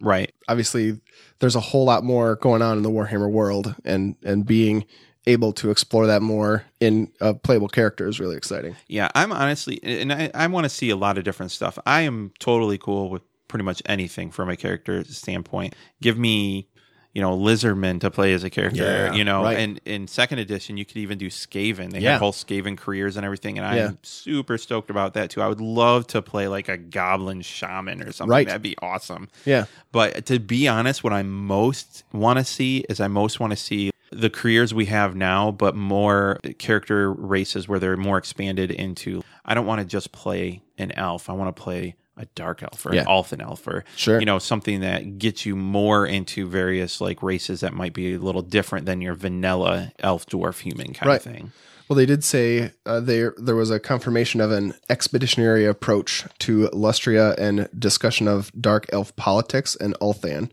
right. 0.00 0.32
Obviously, 0.48 1.00
there's 1.38 1.56
a 1.56 1.60
whole 1.60 1.86
lot 1.86 2.04
more 2.04 2.36
going 2.36 2.60
on 2.62 2.76
in 2.76 2.82
the 2.82 2.90
Warhammer 2.90 3.30
world, 3.30 3.74
and 3.84 4.16
and 4.22 4.44
being 4.46 4.84
able 5.26 5.52
to 5.52 5.70
explore 5.70 6.06
that 6.06 6.22
more 6.22 6.64
in 6.80 7.10
a 7.20 7.34
playable 7.34 7.68
character 7.68 8.08
is 8.08 8.18
really 8.20 8.36
exciting. 8.36 8.76
Yeah, 8.88 9.10
I'm 9.14 9.32
honestly, 9.32 9.78
and 9.82 10.12
I, 10.12 10.30
I 10.34 10.46
want 10.46 10.64
to 10.64 10.70
see 10.70 10.90
a 10.90 10.96
lot 10.96 11.18
of 11.18 11.24
different 11.24 11.52
stuff. 11.52 11.78
I 11.86 12.02
am 12.02 12.32
totally 12.38 12.78
cool 12.78 13.10
with 13.10 13.22
pretty 13.48 13.64
much 13.64 13.82
anything 13.86 14.30
from 14.30 14.48
a 14.48 14.56
character 14.56 15.04
standpoint. 15.04 15.74
Give 16.00 16.16
me, 16.16 16.68
you 17.12 17.20
know, 17.20 17.36
Lizardman 17.36 18.00
to 18.00 18.10
play 18.10 18.32
as 18.32 18.44
a 18.44 18.50
character, 18.50 18.82
Yeah, 18.84 19.12
you 19.14 19.24
know, 19.24 19.42
right. 19.42 19.58
and 19.58 19.80
in 19.84 20.06
second 20.06 20.38
edition, 20.38 20.76
you 20.76 20.84
could 20.84 20.98
even 20.98 21.18
do 21.18 21.26
Skaven. 21.28 21.90
They 21.90 21.98
Yeah. 22.00 22.12
have 22.12 22.20
whole 22.20 22.32
Skaven 22.32 22.76
careers 22.76 23.16
and 23.16 23.24
everything, 23.24 23.58
and 23.58 23.66
I'm 23.66 23.98
super 24.02 24.56
stoked 24.56 24.90
about 24.90 25.14
that 25.14 25.30
too. 25.30 25.42
I 25.42 25.48
would 25.48 25.60
love 25.60 26.06
to 26.08 26.22
play 26.22 26.46
like 26.46 26.68
a 26.68 26.76
goblin 26.76 27.40
shaman 27.42 28.00
or 28.02 28.12
something. 28.12 28.30
Right. 28.30 28.46
That'd 28.46 28.62
be 28.62 28.76
awesome. 28.80 29.28
Yeah, 29.44 29.64
But 29.92 30.24
to 30.26 30.38
be 30.38 30.68
honest, 30.68 31.02
what 31.02 31.12
I 31.12 31.22
most 31.24 32.04
want 32.12 32.38
to 32.38 32.44
see 32.44 32.84
is 32.88 33.00
I 33.00 33.08
most 33.08 33.40
want 33.40 33.50
to 33.52 33.56
see 33.56 33.90
the 34.12 34.30
careers 34.30 34.72
we 34.74 34.86
have 34.86 35.14
now, 35.16 35.50
but 35.50 35.74
more 35.76 36.38
character 36.58 37.12
races 37.12 37.68
where 37.68 37.78
they're 37.78 37.96
more 37.96 38.18
expanded 38.18 38.70
into. 38.70 39.22
I 39.44 39.54
don't 39.54 39.66
want 39.66 39.80
to 39.80 39.84
just 39.84 40.12
play 40.12 40.62
an 40.78 40.92
elf. 40.92 41.28
I 41.30 41.32
want 41.32 41.54
to 41.54 41.60
play 41.62 41.94
a 42.20 42.26
dark 42.34 42.62
elf 42.62 42.84
or 42.86 42.94
Yeah. 42.94 43.02
an 43.02 43.08
elfin 43.08 43.40
elf 43.40 43.66
or 43.66 43.84
Sure. 43.96 44.18
you 44.20 44.26
know 44.26 44.38
something 44.38 44.80
that 44.80 45.18
gets 45.18 45.46
you 45.46 45.56
more 45.56 46.06
into 46.06 46.46
various 46.48 47.00
like 47.00 47.22
races 47.22 47.60
that 47.60 47.72
might 47.72 47.92
be 47.94 48.14
a 48.14 48.18
little 48.18 48.42
different 48.42 48.86
than 48.86 49.00
your 49.00 49.14
vanilla 49.14 49.92
elf 50.00 50.26
dwarf 50.26 50.60
human 50.60 50.92
kind 50.92 51.08
Right. 51.08 51.16
of 51.26 51.32
thing. 51.32 51.52
Well, 51.88 51.96
they 51.96 52.06
did 52.06 52.22
say 52.22 52.70
uh, 52.86 53.00
there 53.00 53.34
there 53.36 53.56
was 53.56 53.70
a 53.70 53.80
confirmation 53.80 54.40
of 54.40 54.52
an 54.52 54.74
expeditionary 54.88 55.64
approach 55.66 56.24
to 56.40 56.68
Lustria 56.72 57.34
and 57.36 57.68
discussion 57.76 58.28
of 58.28 58.52
dark 58.60 58.86
elf 58.92 59.14
politics 59.16 59.74
and 59.74 59.98
Ulthuan. 60.00 60.50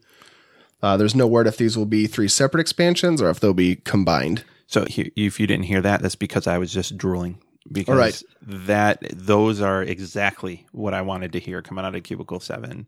Uh, 0.81 0.97
there's 0.97 1.13
no 1.15 1.27
word 1.27 1.45
if 1.47 1.57
these 1.57 1.77
will 1.77 1.85
be 1.85 2.07
three 2.07 2.27
separate 2.27 2.61
expansions 2.61 3.21
or 3.21 3.29
if 3.29 3.39
they'll 3.39 3.53
be 3.53 3.75
combined. 3.75 4.43
So 4.67 4.85
if 4.87 5.39
you 5.39 5.45
didn't 5.47 5.63
hear 5.65 5.81
that, 5.81 6.01
that's 6.01 6.15
because 6.15 6.47
I 6.47 6.57
was 6.57 6.73
just 6.73 6.97
drooling. 6.97 7.37
Because 7.71 7.97
right. 7.97 8.23
that 8.41 9.03
those 9.13 9.61
are 9.61 9.83
exactly 9.83 10.65
what 10.71 10.93
I 10.93 11.01
wanted 11.01 11.33
to 11.33 11.39
hear 11.39 11.61
coming 11.61 11.83
out 11.85 11.95
of 11.95 12.03
Cubicle 12.03 12.39
Seven. 12.39 12.87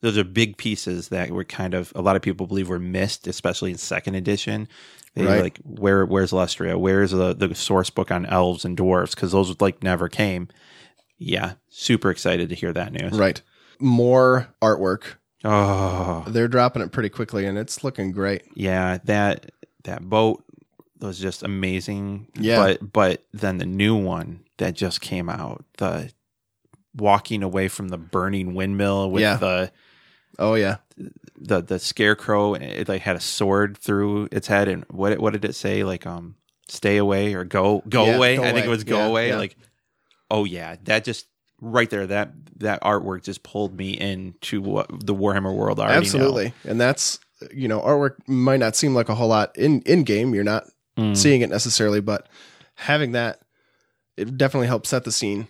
Those 0.00 0.16
are 0.18 0.24
big 0.24 0.56
pieces 0.58 1.08
that 1.08 1.30
were 1.30 1.44
kind 1.44 1.74
of 1.74 1.92
a 1.96 2.02
lot 2.02 2.14
of 2.14 2.22
people 2.22 2.46
believe 2.46 2.68
were 2.68 2.78
missed, 2.78 3.26
especially 3.26 3.70
in 3.72 3.78
second 3.78 4.14
edition. 4.14 4.68
They 5.14 5.24
Right. 5.24 5.42
like 5.42 5.58
where 5.64 6.04
where's 6.06 6.30
Lustria? 6.32 6.78
Where's 6.78 7.10
the 7.10 7.34
the 7.34 7.54
source 7.54 7.90
book 7.90 8.10
on 8.10 8.26
elves 8.26 8.64
and 8.64 8.76
dwarves? 8.76 9.10
Because 9.14 9.32
those 9.32 9.60
like 9.60 9.82
never 9.82 10.08
came. 10.08 10.48
Yeah, 11.18 11.54
super 11.68 12.10
excited 12.10 12.48
to 12.50 12.54
hear 12.54 12.72
that 12.74 12.92
news. 12.92 13.18
Right. 13.18 13.42
More 13.80 14.48
artwork. 14.62 15.14
Oh, 15.44 16.24
They're 16.28 16.48
dropping 16.48 16.82
it 16.82 16.92
pretty 16.92 17.08
quickly 17.08 17.46
and 17.46 17.56
it's 17.56 17.82
looking 17.84 18.12
great. 18.12 18.42
yeah 18.54 18.98
that 19.04 19.50
that 19.84 20.02
boat 20.08 20.44
was 21.06 21.18
just 21.18 21.42
amazing 21.42 22.28
Yeah. 22.38 22.56
but 22.58 22.92
but 22.92 23.24
then 23.32 23.58
the 23.58 23.66
new 23.66 23.94
one 23.96 24.40
that 24.58 24.74
just 24.74 25.00
came 25.00 25.28
out 25.28 25.64
the 25.78 26.10
walking 26.96 27.42
away 27.42 27.68
from 27.68 27.88
the 27.88 27.98
burning 27.98 28.54
windmill 28.54 29.10
with 29.10 29.22
Yeah. 29.22 29.36
the 29.36 29.72
Oh 30.38 30.54
yeah. 30.54 30.76
the 31.36 31.60
the 31.62 31.78
scarecrow 31.78 32.54
and 32.54 32.64
it 32.64 32.88
like 32.88 33.02
had 33.02 33.16
a 33.16 33.20
sword 33.20 33.76
through 33.78 34.28
its 34.32 34.46
head 34.48 34.68
and 34.68 34.84
what 34.90 35.18
what 35.18 35.32
did 35.32 35.44
it 35.44 35.54
say 35.54 35.84
like 35.84 36.06
um 36.06 36.34
stay 36.68 36.96
away 36.96 37.34
or 37.34 37.44
go 37.44 37.82
go 37.88 38.06
Yeah, 38.06 38.16
away 38.16 38.36
go 38.36 38.44
i 38.44 38.52
think 38.52 38.66
it 38.66 38.70
was 38.70 38.84
go 38.84 38.98
Yeah, 38.98 39.06
away 39.06 39.34
like 39.34 39.56
oh 40.30 40.44
yeah 40.44 40.76
that 40.84 41.04
just 41.04 41.26
right 41.60 41.88
there 41.88 42.06
that 42.06 42.32
that 42.58 42.82
artwork 42.82 43.22
just 43.22 43.42
pulled 43.42 43.76
me 43.76 43.90
into 43.98 44.60
what 44.60 44.88
the 45.06 45.14
warhammer 45.14 45.54
world 45.54 45.78
I 45.80 45.84
already 45.84 45.94
know. 45.96 45.98
Absolutely. 46.00 46.52
And 46.64 46.80
that's 46.80 47.18
you 47.52 47.68
know, 47.68 47.80
artwork 47.80 48.16
might 48.26 48.58
not 48.58 48.74
seem 48.74 48.94
like 48.94 49.08
a 49.08 49.14
whole 49.14 49.28
lot 49.28 49.56
in 49.56 49.80
in 49.82 50.02
game. 50.02 50.34
You're 50.34 50.42
not 50.42 50.64
Mm. 50.98 51.16
seeing 51.16 51.40
it 51.42 51.48
necessarily, 51.50 52.00
but 52.00 52.26
having 52.74 53.12
that 53.12 53.40
it 54.16 54.36
definitely 54.36 54.66
helps 54.66 54.88
set 54.88 55.04
the 55.04 55.12
scene. 55.12 55.46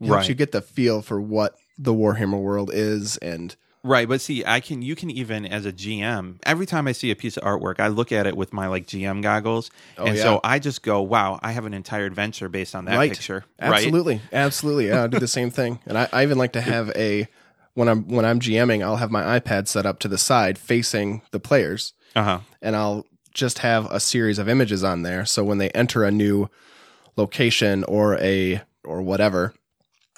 Helps 0.00 0.10
Right. 0.10 0.28
you 0.28 0.34
get 0.36 0.52
the 0.52 0.62
feel 0.62 1.02
for 1.02 1.20
what 1.20 1.56
the 1.76 1.92
Warhammer 1.92 2.40
world 2.40 2.70
is 2.72 3.16
and 3.18 3.56
Right, 3.82 4.08
but 4.08 4.20
see, 4.20 4.44
I 4.44 4.58
can 4.60 4.82
you 4.82 4.96
can 4.96 5.10
even 5.12 5.46
as 5.46 5.64
a 5.64 5.72
GM, 5.72 6.38
every 6.44 6.66
time 6.66 6.88
I 6.88 6.92
see 6.92 7.10
a 7.12 7.16
piece 7.16 7.36
of 7.36 7.44
artwork, 7.44 7.78
I 7.78 7.86
look 7.86 8.10
at 8.10 8.26
it 8.26 8.36
with 8.36 8.52
my 8.52 8.66
like 8.66 8.86
GM 8.88 9.22
goggles, 9.22 9.70
and 9.96 10.08
Oh, 10.08 10.12
yeah. 10.12 10.22
so 10.22 10.40
I 10.42 10.58
just 10.58 10.82
go, 10.82 11.02
"Wow, 11.02 11.38
I 11.40 11.52
have 11.52 11.66
an 11.66 11.72
entire 11.74 12.04
adventure 12.04 12.48
based 12.48 12.74
on 12.74 12.86
that 12.86 12.96
right. 12.96 13.10
picture." 13.12 13.44
Right? 13.60 13.74
Absolutely. 13.74 14.20
Absolutely. 14.32 14.88
Yeah, 14.88 15.04
I 15.04 15.06
do 15.06 15.20
the 15.20 15.28
same 15.28 15.50
thing. 15.50 15.78
And 15.86 15.96
I, 15.96 16.08
I 16.12 16.24
even 16.24 16.36
like 16.36 16.52
to 16.54 16.60
have 16.60 16.90
a 16.96 17.28
when 17.74 17.88
I'm 17.88 18.08
when 18.08 18.24
I'm 18.24 18.40
GMing, 18.40 18.82
I'll 18.84 18.96
have 18.96 19.12
my 19.12 19.38
iPad 19.38 19.68
set 19.68 19.86
up 19.86 20.00
to 20.00 20.08
the 20.08 20.18
side 20.18 20.58
facing 20.58 21.22
the 21.30 21.38
players, 21.40 21.92
Uh 22.16 22.22
huh. 22.24 22.38
and 22.60 22.74
I'll 22.74 23.06
just 23.36 23.58
have 23.60 23.86
a 23.92 24.00
series 24.00 24.38
of 24.40 24.48
images 24.48 24.82
on 24.82 25.02
there. 25.02 25.24
So 25.26 25.44
when 25.44 25.58
they 25.58 25.68
enter 25.70 26.02
a 26.02 26.10
new 26.10 26.48
location 27.16 27.84
or 27.84 28.16
a 28.18 28.62
or 28.84 29.02
whatever, 29.02 29.54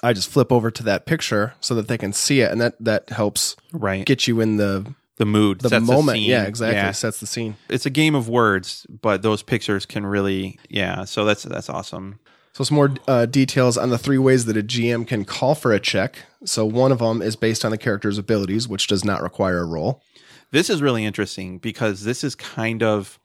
I 0.01 0.13
just 0.13 0.29
flip 0.29 0.51
over 0.51 0.71
to 0.71 0.83
that 0.83 1.05
picture 1.05 1.53
so 1.59 1.75
that 1.75 1.87
they 1.87 1.97
can 1.97 2.13
see 2.13 2.41
it, 2.41 2.51
and 2.51 2.59
that 2.61 2.75
that 2.83 3.09
helps 3.09 3.55
Right. 3.73 4.05
get 4.05 4.27
you 4.27 4.39
in 4.41 4.57
the 4.57 4.93
the 5.17 5.25
mood, 5.25 5.59
the 5.59 5.81
moment. 5.81 6.17
scene. 6.17 6.29
yeah, 6.29 6.43
exactly. 6.45 6.77
Yeah. 6.77 6.91
Sets 6.91 7.19
the 7.19 7.27
scene. 7.27 7.57
It's 7.69 7.85
a 7.85 7.89
game 7.89 8.15
of 8.15 8.29
words, 8.29 8.87
but 8.89 9.21
those 9.21 9.43
pictures 9.43 9.85
can 9.85 10.05
really, 10.05 10.57
yeah. 10.69 11.03
So 11.03 11.25
that's 11.25 11.43
that's 11.43 11.69
awesome. 11.69 12.19
So 12.53 12.63
some 12.63 12.75
more 12.75 12.93
uh, 13.07 13.25
details 13.25 13.77
on 13.77 13.89
the 13.89 13.97
three 13.97 14.17
ways 14.17 14.45
that 14.45 14.57
a 14.57 14.63
GM 14.63 15.05
can 15.07 15.23
call 15.25 15.55
for 15.55 15.71
a 15.71 15.79
check. 15.79 16.19
So 16.45 16.65
one 16.65 16.91
of 16.91 16.99
them 16.99 17.21
is 17.21 17.35
based 17.35 17.63
on 17.63 17.71
the 17.71 17.77
character's 17.77 18.17
abilities, 18.17 18.67
which 18.67 18.87
does 18.87 19.05
not 19.05 19.21
require 19.21 19.59
a 19.59 19.65
roll. 19.65 20.01
This 20.51 20.69
is 20.69 20.81
really 20.81 21.05
interesting 21.05 21.59
because 21.59 22.03
this 22.03 22.23
is 22.23 22.35
kind 22.35 22.81
of 22.81 23.19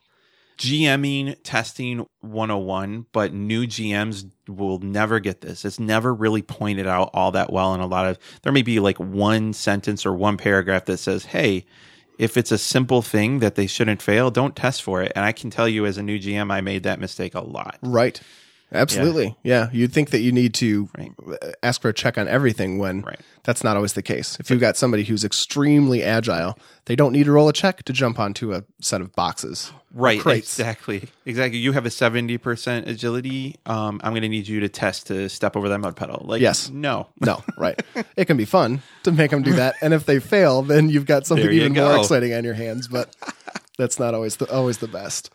GMing 0.58 1.36
testing 1.42 2.06
101, 2.20 3.06
but 3.12 3.32
new 3.32 3.66
GMs 3.66 4.30
will 4.46 4.78
never 4.78 5.18
get 5.20 5.40
this. 5.40 5.64
It's 5.64 5.80
never 5.80 6.14
really 6.14 6.42
pointed 6.42 6.86
out 6.86 7.10
all 7.14 7.32
that 7.32 7.52
well 7.52 7.74
in 7.74 7.80
a 7.80 7.86
lot 7.86 8.06
of 8.06 8.18
there 8.42 8.52
may 8.52 8.62
be 8.62 8.78
like 8.78 8.98
one 8.98 9.52
sentence 9.52 10.06
or 10.06 10.12
one 10.12 10.36
paragraph 10.36 10.84
that 10.84 10.98
says, 10.98 11.26
"Hey, 11.26 11.64
if 12.18 12.36
it's 12.36 12.52
a 12.52 12.58
simple 12.58 13.02
thing 13.02 13.40
that 13.40 13.56
they 13.56 13.66
shouldn't 13.66 14.02
fail, 14.02 14.30
don't 14.30 14.54
test 14.54 14.82
for 14.82 15.02
it." 15.02 15.12
And 15.16 15.24
I 15.24 15.32
can 15.32 15.50
tell 15.50 15.68
you 15.68 15.86
as 15.86 15.98
a 15.98 16.02
new 16.02 16.18
GM 16.18 16.50
I 16.52 16.60
made 16.60 16.84
that 16.84 17.00
mistake 17.00 17.34
a 17.34 17.40
lot. 17.40 17.78
Right. 17.82 18.20
Absolutely. 18.74 19.36
Yeah. 19.42 19.68
You'd 19.72 19.92
think 19.92 20.10
that 20.10 20.20
you 20.20 20.32
need 20.32 20.52
to 20.54 20.88
Right. 20.98 21.12
ask 21.62 21.80
for 21.80 21.88
a 21.88 21.94
check 21.94 22.18
on 22.18 22.26
everything 22.28 22.78
when 22.78 23.02
Right. 23.02 23.20
that's 23.44 23.62
not 23.64 23.76
always 23.76 23.92
the 23.94 24.02
case. 24.02 24.36
If 24.40 24.50
you've 24.50 24.60
got 24.60 24.76
somebody 24.76 25.04
who's 25.04 25.24
extremely 25.24 26.02
agile, 26.02 26.58
they 26.86 26.96
don't 26.96 27.12
need 27.12 27.24
to 27.24 27.32
roll 27.32 27.48
a 27.48 27.52
check 27.52 27.82
to 27.84 27.92
jump 27.92 28.18
onto 28.18 28.52
a 28.52 28.64
set 28.80 29.00
of 29.00 29.14
boxes. 29.14 29.72
Right, 29.96 30.18
Crates. 30.20 30.58
exactly. 30.58 31.08
Exactly. 31.24 31.58
You 31.60 31.70
have 31.72 31.86
a 31.86 31.90
70% 31.90 32.88
agility. 32.88 33.56
Um, 33.64 34.00
I'm 34.02 34.10
going 34.12 34.22
to 34.22 34.28
need 34.28 34.48
you 34.48 34.58
to 34.60 34.68
test 34.68 35.06
to 35.06 35.28
step 35.28 35.56
over 35.56 35.68
that 35.68 35.78
mud 35.78 35.94
pedal. 35.94 36.24
Like, 36.26 36.40
Yes. 36.42 36.68
No. 36.68 37.06
No, 37.20 37.44
right. 37.56 37.80
it 38.16 38.24
can 38.24 38.36
be 38.36 38.44
fun 38.44 38.82
to 39.04 39.12
make 39.12 39.30
them 39.30 39.42
do 39.42 39.52
that, 39.52 39.76
and 39.80 39.94
if 39.94 40.04
they 40.04 40.18
fail, 40.18 40.62
then 40.62 40.88
you've 40.90 41.06
got 41.06 41.26
something 41.28 41.48
even 41.48 41.74
more 41.74 41.96
exciting 41.98 42.34
on 42.34 42.42
your 42.42 42.54
hands. 42.54 42.88
But 42.88 43.14
that's 43.78 43.98
not 44.00 44.14
always 44.14 44.36
the 44.36 44.50
always 44.52 44.78
the 44.78 44.88
best. 44.88 45.30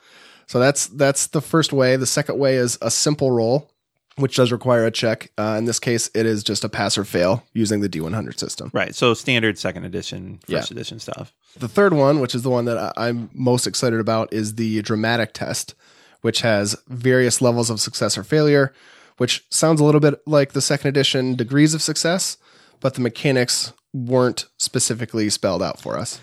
So 0.49 0.57
that's 0.59 0.87
that's 0.87 1.27
the 1.27 1.41
first 1.41 1.71
way. 1.71 1.95
The 1.95 2.07
second 2.07 2.39
way 2.39 2.55
is 2.55 2.75
a 2.81 2.89
simple 2.89 3.29
roll, 3.29 3.69
which 4.15 4.35
does 4.35 4.51
require 4.51 4.83
a 4.83 4.89
check. 4.89 5.31
Uh, 5.37 5.55
in 5.59 5.65
this 5.65 5.79
case, 5.79 6.09
it 6.15 6.25
is 6.25 6.43
just 6.43 6.63
a 6.63 6.69
pass 6.69 6.97
or 6.97 7.05
fail 7.05 7.43
using 7.53 7.81
the 7.81 7.87
D100 7.87 8.39
system. 8.39 8.71
Right. 8.73 8.95
So 8.95 9.13
standard 9.13 9.59
second 9.59 9.85
edition, 9.85 10.39
first 10.47 10.71
Yeah. 10.71 10.75
edition 10.75 10.97
stuff. 10.99 11.33
The 11.55 11.67
third 11.67 11.93
one, 11.93 12.19
which 12.19 12.33
is 12.33 12.41
the 12.41 12.49
one 12.49 12.65
that 12.65 12.93
I'm 12.97 13.29
most 13.31 13.67
excited 13.67 13.99
about, 13.99 14.33
is 14.33 14.55
the 14.55 14.81
dramatic 14.81 15.35
test, 15.35 15.75
which 16.21 16.41
has 16.41 16.75
various 16.87 17.43
levels 17.43 17.69
of 17.69 17.79
success 17.79 18.17
or 18.17 18.23
failure, 18.23 18.73
which 19.17 19.45
sounds 19.51 19.79
a 19.79 19.83
little 19.83 20.01
bit 20.01 20.19
like 20.25 20.53
the 20.53 20.61
second 20.63 20.87
edition 20.87 21.35
degrees 21.35 21.75
of 21.75 21.83
success, 21.83 22.37
but 22.79 22.95
the 22.95 23.01
mechanics 23.01 23.71
weren't 23.93 24.47
specifically 24.57 25.29
spelled 25.29 25.61
out 25.61 25.79
for 25.79 25.95
us. 25.95 26.19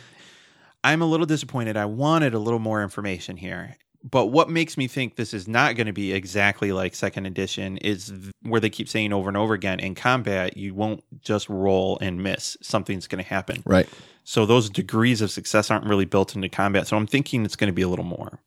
I'm 0.83 1.00
a 1.00 1.06
little 1.06 1.26
disappointed. 1.26 1.76
I 1.76 1.85
wanted 1.85 2.35
a 2.35 2.38
little 2.40 2.59
more 2.61 2.83
information 2.83 3.37
here. 3.37 3.76
But 4.09 4.27
what 4.27 4.49
makes 4.49 4.77
me 4.77 4.87
think 4.87 5.17
this 5.17 5.35
is 5.35 5.49
not 5.49 5.75
going 5.75 5.89
to 5.89 5.93
be 5.93 6.13
exactly 6.13 6.71
like 6.71 6.95
second 6.95 7.27
edition 7.27 7.77
is 7.79 8.13
where 8.43 8.61
they 8.61 8.71
keep 8.71 8.89
saying 8.89 9.13
over 9.13 9.29
and 9.29 9.37
over 9.37 9.53
again 9.53 9.81
in 9.81 9.97
combat, 9.97 10.57
you 10.57 10.75
won't 10.75 11.03
just 11.23 11.49
roll 11.49 11.99
and 12.01 12.23
miss. 12.23 12.57
Something's 12.63 13.09
going 13.09 13.23
to 13.23 13.29
happen. 13.29 13.65
Right. 13.67 13.89
So 14.23 14.47
those 14.47 14.71
degrees 14.71 15.21
of 15.23 15.31
success 15.33 15.71
aren't 15.73 15.87
really 15.87 16.05
built 16.05 16.37
into 16.37 16.49
combat. 16.49 16.87
So 16.87 16.97
I'm 16.97 17.07
thinking 17.09 17.45
it's 17.45 17.57
going 17.57 17.69
to 17.69 17.75
be 17.75 17.83
a 17.83 17.89
little 17.89 18.05
more, 18.05 18.39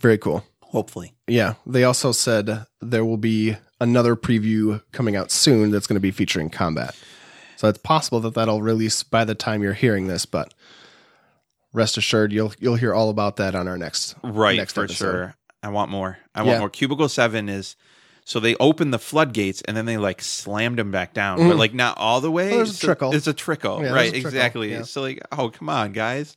Very 0.00 0.18
cool. 0.18 0.44
hopefully. 0.62 1.14
Yeah. 1.28 1.54
They 1.64 1.84
also 1.84 2.10
said 2.10 2.66
there 2.80 3.04
will 3.04 3.16
be 3.18 3.56
another 3.80 4.16
preview 4.16 4.82
coming 4.90 5.14
out 5.14 5.30
soon 5.30 5.70
that's 5.70 5.86
going 5.86 5.94
to 5.96 6.00
be 6.00 6.10
featuring 6.10 6.50
combat. 6.50 6.96
So 7.56 7.68
it's 7.68 7.78
possible 7.78 8.18
that 8.20 8.34
that'll 8.34 8.62
release 8.62 9.02
by 9.04 9.24
the 9.24 9.34
time 9.36 9.62
you're 9.62 9.74
hearing 9.74 10.08
this, 10.08 10.26
but 10.26 10.54
rest 11.78 11.96
assured 11.96 12.32
you'll 12.32 12.52
you'll 12.58 12.74
hear 12.76 12.92
all 12.92 13.08
about 13.08 13.36
that 13.36 13.54
on 13.54 13.66
our 13.68 13.78
next 13.78 14.14
Right, 14.22 14.56
next 14.56 14.74
for 14.74 14.84
episode. 14.84 15.04
sure. 15.04 15.34
I 15.62 15.68
want 15.70 15.90
more. 15.90 16.18
I 16.34 16.40
Yeah. 16.42 16.46
want 16.48 16.58
more. 16.60 16.70
Cubicle 16.70 17.08
7 17.08 17.48
is 17.48 17.76
so 18.24 18.38
they 18.40 18.54
opened 18.56 18.92
the 18.92 18.98
floodgates 18.98 19.62
and 19.62 19.74
then 19.76 19.86
they 19.86 19.96
like 19.96 20.20
slammed 20.20 20.78
them 20.78 20.90
back 20.90 21.14
down, 21.14 21.38
but 21.48 21.56
like 21.56 21.72
not 21.72 21.96
all 21.96 22.20
the 22.20 22.30
way. 22.30 22.48
Well, 22.48 22.56
there's 22.58 22.76
a 22.82 22.86
trickle. 22.86 23.14
It's 23.14 23.26
a 23.26 23.32
trickle, 23.32 23.82
Yeah, 23.82 23.92
right? 23.94 24.08
a 24.08 24.10
trickle, 24.12 24.28
Exactly. 24.28 24.72
yeah. 24.72 24.82
So 24.82 25.00
like, 25.00 25.20
oh 25.32 25.48
come 25.50 25.68
on, 25.70 25.92
guys. 25.92 26.36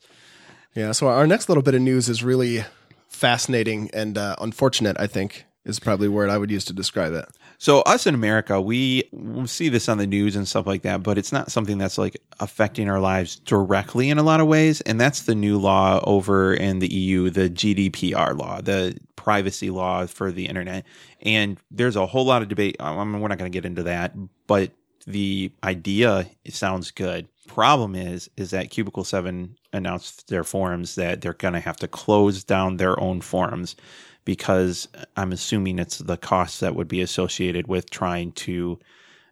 Yeah. 0.74 0.92
So 0.92 1.08
our 1.08 1.26
next 1.26 1.48
little 1.50 1.62
bit 1.62 1.74
of 1.74 1.82
news 1.82 2.08
is 2.08 2.22
really 2.24 2.64
fascinating 3.08 3.90
and 3.92 4.16
uh, 4.16 4.36
unfortunate. 4.40 4.96
I 4.98 5.06
think 5.06 5.44
is 5.64 5.78
probably 5.78 6.08
the 6.08 6.12
word 6.12 6.30
I 6.30 6.38
would 6.38 6.50
use 6.50 6.64
to 6.66 6.72
describe 6.72 7.12
it. 7.12 7.26
So 7.58 7.80
us 7.82 8.06
in 8.06 8.14
America, 8.14 8.60
we 8.60 9.04
see 9.46 9.68
this 9.68 9.88
on 9.88 9.98
the 9.98 10.06
news 10.06 10.34
and 10.34 10.48
stuff 10.48 10.66
like 10.66 10.82
that, 10.82 11.02
but 11.02 11.18
it's 11.18 11.30
not 11.30 11.52
something 11.52 11.78
that's 11.78 11.98
like 11.98 12.20
affecting 12.40 12.90
our 12.90 12.98
lives 12.98 13.36
directly 13.36 14.10
in 14.10 14.18
a 14.18 14.22
lot 14.22 14.40
of 14.40 14.48
ways. 14.48 14.80
And 14.80 15.00
that's 15.00 15.22
the 15.22 15.34
new 15.34 15.58
law 15.58 16.00
over 16.04 16.54
in 16.54 16.80
the 16.80 16.92
EU, 16.92 17.30
the 17.30 17.48
GDPR 17.48 18.36
law, 18.36 18.60
the 18.60 18.98
privacy 19.14 19.70
law 19.70 20.06
for 20.06 20.32
the 20.32 20.46
internet. 20.46 20.84
And 21.20 21.58
there's 21.70 21.96
a 21.96 22.06
whole 22.06 22.24
lot 22.24 22.42
of 22.42 22.48
debate. 22.48 22.76
I 22.80 22.92
mean, 23.04 23.20
we're 23.20 23.28
not 23.28 23.38
going 23.38 23.50
to 23.50 23.56
get 23.56 23.64
into 23.64 23.84
that, 23.84 24.14
but 24.48 24.72
the 25.06 25.52
idea 25.62 26.28
sounds 26.48 26.90
good. 26.90 27.28
Problem 27.46 27.94
is, 27.94 28.30
is 28.36 28.50
that 28.50 28.70
Cubicle 28.70 29.04
Seven 29.04 29.56
announced 29.72 30.28
their 30.28 30.44
forums 30.44 30.94
that 30.96 31.20
they're 31.20 31.32
going 31.34 31.54
to 31.54 31.60
have 31.60 31.76
to 31.78 31.88
close 31.88 32.44
down 32.44 32.76
their 32.76 32.98
own 32.98 33.20
forums 33.20 33.76
because 34.24 34.88
I'm 35.16 35.32
assuming 35.32 35.78
it's 35.78 35.98
the 35.98 36.16
costs 36.16 36.60
that 36.60 36.74
would 36.74 36.88
be 36.88 37.00
associated 37.00 37.66
with 37.66 37.90
trying 37.90 38.32
to 38.32 38.78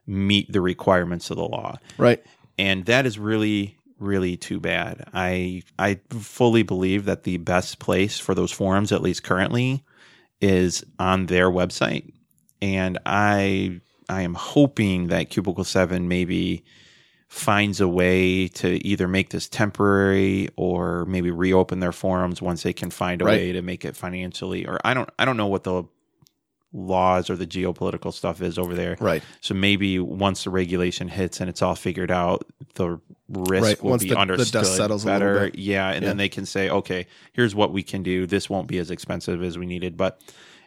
meet 0.06 0.50
the 0.52 0.61
requirements 0.61 1.30
of 1.30 1.37
the 1.37 1.44
law. 1.44 1.78
Right. 1.99 2.25
And 2.59 2.85
that 2.87 3.06
is 3.06 3.18
really 3.18 3.76
really 3.99 4.37
too 4.37 4.59
bad. 4.59 5.04
I 5.12 5.62
I 5.78 6.00
fully 6.09 6.62
believe 6.62 7.04
that 7.04 7.25
the 7.25 7.37
best 7.37 7.78
place 7.78 8.18
for 8.18 8.35
those 8.35 8.50
forums 8.50 8.92
at 8.92 9.02
least 9.02 9.23
currently 9.23 9.85
is 10.40 10.85
on 10.99 11.26
their 11.26 11.50
website 11.50 12.11
and 12.62 12.99
I 13.06 13.80
I 14.09 14.23
am 14.23 14.35
hoping 14.35 15.09
that 15.09 15.30
Cubicle 15.30 15.64
7 15.64 16.09
maybe 16.09 16.64
finds 17.31 17.81
a 17.81 17.87
way 17.87 18.49
to 18.49 18.85
either 18.85 19.07
make 19.07 19.31
this 19.31 19.49
temporary 19.49 20.49
or 20.57 21.05
maybe 21.07 21.31
reopen 21.31 21.79
their 21.79 21.93
forums 21.93 22.43
once 22.43 22.65
they 22.65 22.73
can 22.73 22.91
find 22.91 23.23
a 23.23 23.25
Right. 23.25 23.39
way 23.39 23.53
to 23.53 23.63
make 23.63 23.85
it 23.85 23.95
financially 23.97 24.67
or 24.67 24.81
I 24.85 24.95
don't 24.95 25.09
I 25.17 25.25
don't 25.25 25.37
know 25.37 25.47
what 25.47 25.63
the 25.63 25.85
laws 26.73 27.31
or 27.31 27.37
the 27.37 27.47
geopolitical 27.47 28.13
stuff 28.13 28.43
is 28.43 28.59
over 28.59 28.75
there. 28.75 28.97
Right. 29.01 29.23
So 29.41 29.55
maybe 29.55 30.01
once 30.01 30.43
the 30.43 30.51
regulation 30.51 31.07
hits 31.07 31.41
and 31.41 31.49
it's 31.49 31.63
all 31.63 31.77
figured 31.77 32.11
out, 32.11 32.45
the 32.75 33.01
risk 33.29 33.63
Right. 33.65 33.83
will 33.83 33.91
Once 33.91 34.03
be 34.03 34.09
the- 34.11 34.17
the 34.37 34.49
dust 34.51 34.75
settles 34.77 35.05
a 35.05 35.07
little 35.07 35.21
better. 35.21 35.45
bit. 35.51 35.59
Yeah, 35.59 35.89
and 35.91 36.03
Yeah. 36.03 36.09
then 36.09 36.17
they 36.17 36.29
can 36.29 36.47
say, 36.47 36.69
okay, 36.69 37.07
here's 37.33 37.55
what 37.55 37.73
we 37.73 37.85
can 37.85 38.03
do. 38.03 38.27
This 38.27 38.51
won't 38.51 38.67
be 38.67 38.79
as 38.79 38.91
expensive 38.91 39.41
as 39.43 39.57
we 39.57 39.67
needed. 39.67 39.97
But 39.97 40.21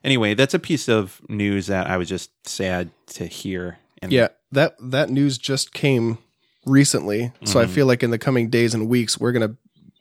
anyway, 0.04 0.34
that's 0.34 0.54
a 0.54 0.60
piece 0.60 0.88
of 0.90 1.22
news 1.28 1.68
that 1.68 1.88
I 1.88 1.98
was 1.98 2.08
just 2.10 2.32
sad 2.48 2.92
to 3.08 3.26
hear. 3.26 3.80
And 4.02 4.12
Yeah, 4.14 4.30
that 4.52 4.76
that 4.82 5.10
news 5.10 5.38
just 5.38 5.74
came 5.74 6.18
recently, 6.66 7.32
so 7.44 7.60
I 7.60 7.64
mm-hmm. 7.64 7.74
feel 7.74 7.86
like 7.86 8.04
in 8.04 8.12
the 8.12 8.18
coming 8.18 8.50
days 8.50 8.74
and 8.74 8.88
weeks 8.88 9.20
we're 9.20 9.32
gonna, 9.32 9.56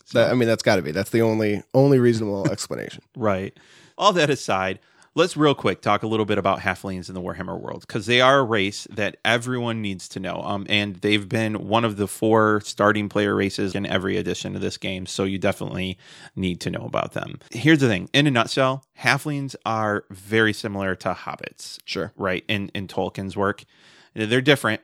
That, 0.10 0.32
I 0.32 0.34
mean, 0.36 0.48
that's 0.48 0.64
got 0.64 0.78
to 0.78 0.82
be. 0.82 0.92
That's 0.92 1.12
the 1.12 1.22
only 1.22 1.64
only 1.74 2.00
reasonable 2.00 2.48
explanation. 2.52 3.04
Right. 3.16 3.58
All 3.98 4.14
that 4.14 4.30
aside, 4.30 4.80
let's 5.16 5.36
real 5.36 5.56
quick 5.56 5.82
talk 5.82 6.04
a 6.04 6.08
little 6.08 6.26
bit 6.26 6.38
about 6.38 6.60
halflings 6.60 7.10
in 7.10 7.16
the 7.16 7.22
Warhammer 7.22 7.60
world 7.60 7.82
because 7.82 8.06
they 8.06 8.22
are 8.22 8.40
a 8.40 8.44
race 8.44 8.88
that 8.92 9.18
everyone 9.26 9.82
needs 9.82 10.08
to 10.10 10.20
know. 10.20 10.42
Um, 10.42 10.66
and 10.70 10.96
they've 10.98 11.28
been 11.28 11.68
one 11.68 11.84
of 11.86 11.98
the 11.98 12.08
four 12.08 12.62
starting 12.62 13.10
player 13.10 13.36
races 13.36 13.76
in 13.76 13.86
every 13.86 14.18
edition 14.18 14.56
of 14.56 14.62
this 14.62 14.78
game, 14.78 15.06
so 15.06 15.24
you 15.24 15.38
definitely 15.38 15.98
need 16.36 16.62
to 16.62 16.72
know 16.72 16.86
about 16.86 17.14
them. 17.14 17.40
Here's 17.52 17.80
the 17.80 17.88
thing: 17.88 18.10
in 18.14 18.28
a 18.28 18.32
nutshell, 18.32 18.84
halflings 19.00 19.56
are 19.66 20.06
very 20.10 20.54
similar 20.54 20.96
to 20.96 21.14
hobbits. 21.14 21.80
Sure. 21.86 22.14
Right. 22.16 22.44
In 22.48 22.70
in 22.74 22.88
Tolkien's 22.88 23.36
work, 23.36 23.64
they're 24.14 24.42
different, 24.42 24.82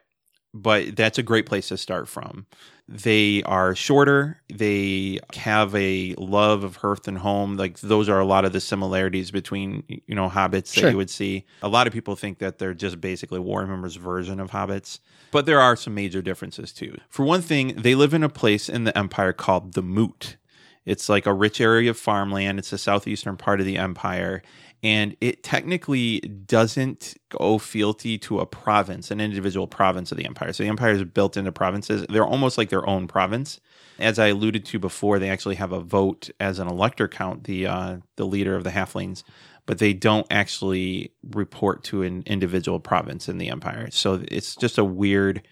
but 0.54 0.96
that's 0.96 1.18
a 1.18 1.24
great 1.24 1.46
place 1.46 1.70
to 1.70 1.78
start 1.78 2.08
from. 2.08 2.46
They 2.88 3.42
are 3.44 3.74
shorter. 3.74 4.40
They 4.54 5.20
have 5.36 5.74
a 5.74 6.14
love 6.20 6.64
of 6.64 6.76
hearth 6.76 7.08
and 7.08 7.18
home. 7.18 7.58
Like 7.58 7.80
those 7.80 8.10
are 8.10 8.20
a 8.20 8.26
lot 8.26 8.46
of 8.46 8.54
the 8.54 8.62
similarities 8.62 9.32
between 9.32 9.84
you 9.88 10.14
know 10.14 10.30
hobbits 10.30 10.76
that 10.76 10.92
you 10.92 10.98
would 10.98 11.10
see. 11.10 11.46
A 11.64 11.68
lot 11.68 11.88
of 11.88 11.94
people 11.94 12.16
think 12.16 12.38
that 12.40 12.60
they're 12.60 12.76
just 12.76 13.02
basically 13.02 13.40
Warhammer's 13.40 13.96
version 13.96 14.40
of 14.40 14.52
hobbits, 14.52 15.00
but 15.32 15.48
there 15.48 15.60
are 15.60 15.76
some 15.76 15.96
major 15.96 16.22
differences 16.22 16.72
too. 16.72 16.96
For 17.10 17.26
one 17.26 17.42
thing, 17.42 17.76
they 17.76 17.96
live 17.96 18.14
in 18.14 18.22
a 18.24 18.30
place 18.30 18.70
in 18.70 18.84
the 18.84 18.96
empire 18.96 19.34
called 19.34 19.74
the 19.74 19.82
Moot. 19.82 20.38
It's 20.86 21.10
like 21.10 21.26
a 21.26 21.34
rich 21.34 21.60
area 21.60 21.90
of 21.90 21.98
farmland. 21.98 22.60
It's 22.60 22.70
the 22.70 22.78
southeastern 22.78 23.38
part 23.38 23.60
of 23.60 23.66
the 23.66 23.78
empire. 23.78 24.44
And 24.84 25.16
it 25.20 25.44
technically 25.44 26.20
doesn't 26.20 27.16
go 27.30 27.58
fealty 27.58 28.18
to 28.20 28.40
a 28.40 28.46
province, 28.46 29.10
an 29.10 29.20
individual 29.20 29.68
province 29.68 30.12
of 30.12 30.18
the 30.18 30.26
empire. 30.26 30.54
So 30.54 30.64
the 30.64 30.70
empire 30.70 30.92
is 30.92 31.04
built 31.04 31.38
into 31.38 31.52
provinces. 31.52 32.06
They're 32.10 32.26
almost 32.26 32.58
like 32.58 32.70
their 32.70 32.88
own 32.88 33.08
province. 33.08 33.60
As 33.98 34.20
I 34.20 34.28
alluded 34.28 34.66
to 34.66 34.80
before, 34.80 35.18
they 35.18 35.30
actually 35.30 35.56
have 35.56 35.72
a 35.72 35.80
vote 35.80 36.30
as 36.40 36.60
an 36.60 36.68
elector 36.68 37.08
count, 37.08 37.46
the 37.46 37.66
uh, 37.66 37.98
the 38.18 38.26
leader 38.26 38.56
of 38.56 38.64
the 38.66 38.70
halflings, 38.70 39.24
but 39.66 39.80
they 39.80 39.94
don't 39.94 40.28
actually 40.30 41.14
report 41.32 41.84
to 41.86 42.04
an 42.04 42.24
individual 42.26 42.80
province 42.80 43.30
in 43.30 43.38
the 43.38 43.50
empire. 43.50 43.90
So 43.92 44.22
it's 44.28 44.56
just 44.56 44.78
a 44.78 44.84
weird 44.84 45.48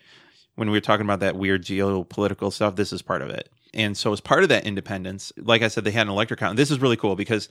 when 0.56 0.70
we 0.70 0.78
were 0.78 0.82
talking 0.82 1.06
about 1.06 1.22
that 1.22 1.36
weird 1.36 1.64
geopolitical 1.64 2.52
stuff, 2.52 2.76
this 2.76 2.94
is 2.94 3.02
part 3.02 3.22
of 3.22 3.30
it. 3.30 3.50
And 3.74 3.98
so, 3.98 4.14
as 4.14 4.22
part 4.22 4.44
of 4.44 4.50
that 4.50 4.66
independence, 4.66 5.34
like 5.38 5.64
I 5.64 5.68
said, 5.68 5.84
they 5.84 5.92
had 5.92 6.06
an 6.06 6.14
elector 6.14 6.36
count. 6.36 6.58
This 6.58 6.70
is 6.70 6.80
really 6.80 6.98
cool 6.98 7.16
because 7.16 7.50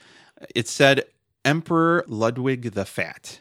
it 0.55 0.69
said 0.69 1.03
Emperor 1.45 2.05
Ludwig 2.07 2.73
the 2.73 2.85
Fat 2.85 3.41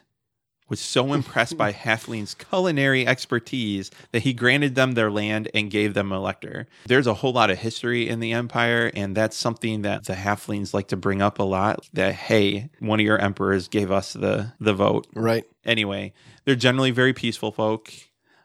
was 0.68 0.80
so 0.80 1.12
impressed 1.14 1.56
by 1.56 1.72
Halfling's 1.72 2.34
culinary 2.34 3.06
expertise 3.06 3.90
that 4.10 4.22
he 4.22 4.32
granted 4.32 4.74
them 4.74 4.92
their 4.92 5.10
land 5.10 5.48
and 5.54 5.70
gave 5.70 5.94
them 5.94 6.10
an 6.10 6.18
elector. 6.18 6.66
There's 6.86 7.06
a 7.06 7.14
whole 7.14 7.32
lot 7.32 7.50
of 7.50 7.58
history 7.58 8.08
in 8.08 8.20
the 8.20 8.32
empire, 8.32 8.90
and 8.94 9.14
that's 9.14 9.36
something 9.36 9.82
that 9.82 10.04
the 10.04 10.14
Halflings 10.14 10.74
like 10.74 10.88
to 10.88 10.96
bring 10.96 11.22
up 11.22 11.38
a 11.38 11.44
lot. 11.44 11.88
That 11.92 12.14
hey, 12.14 12.70
one 12.80 12.98
of 12.98 13.06
your 13.06 13.18
emperors 13.18 13.68
gave 13.68 13.90
us 13.90 14.14
the 14.14 14.52
the 14.58 14.74
vote. 14.74 15.06
Right. 15.14 15.44
Anyway, 15.64 16.12
they're 16.44 16.54
generally 16.56 16.90
very 16.90 17.12
peaceful 17.12 17.52
folk. 17.52 17.92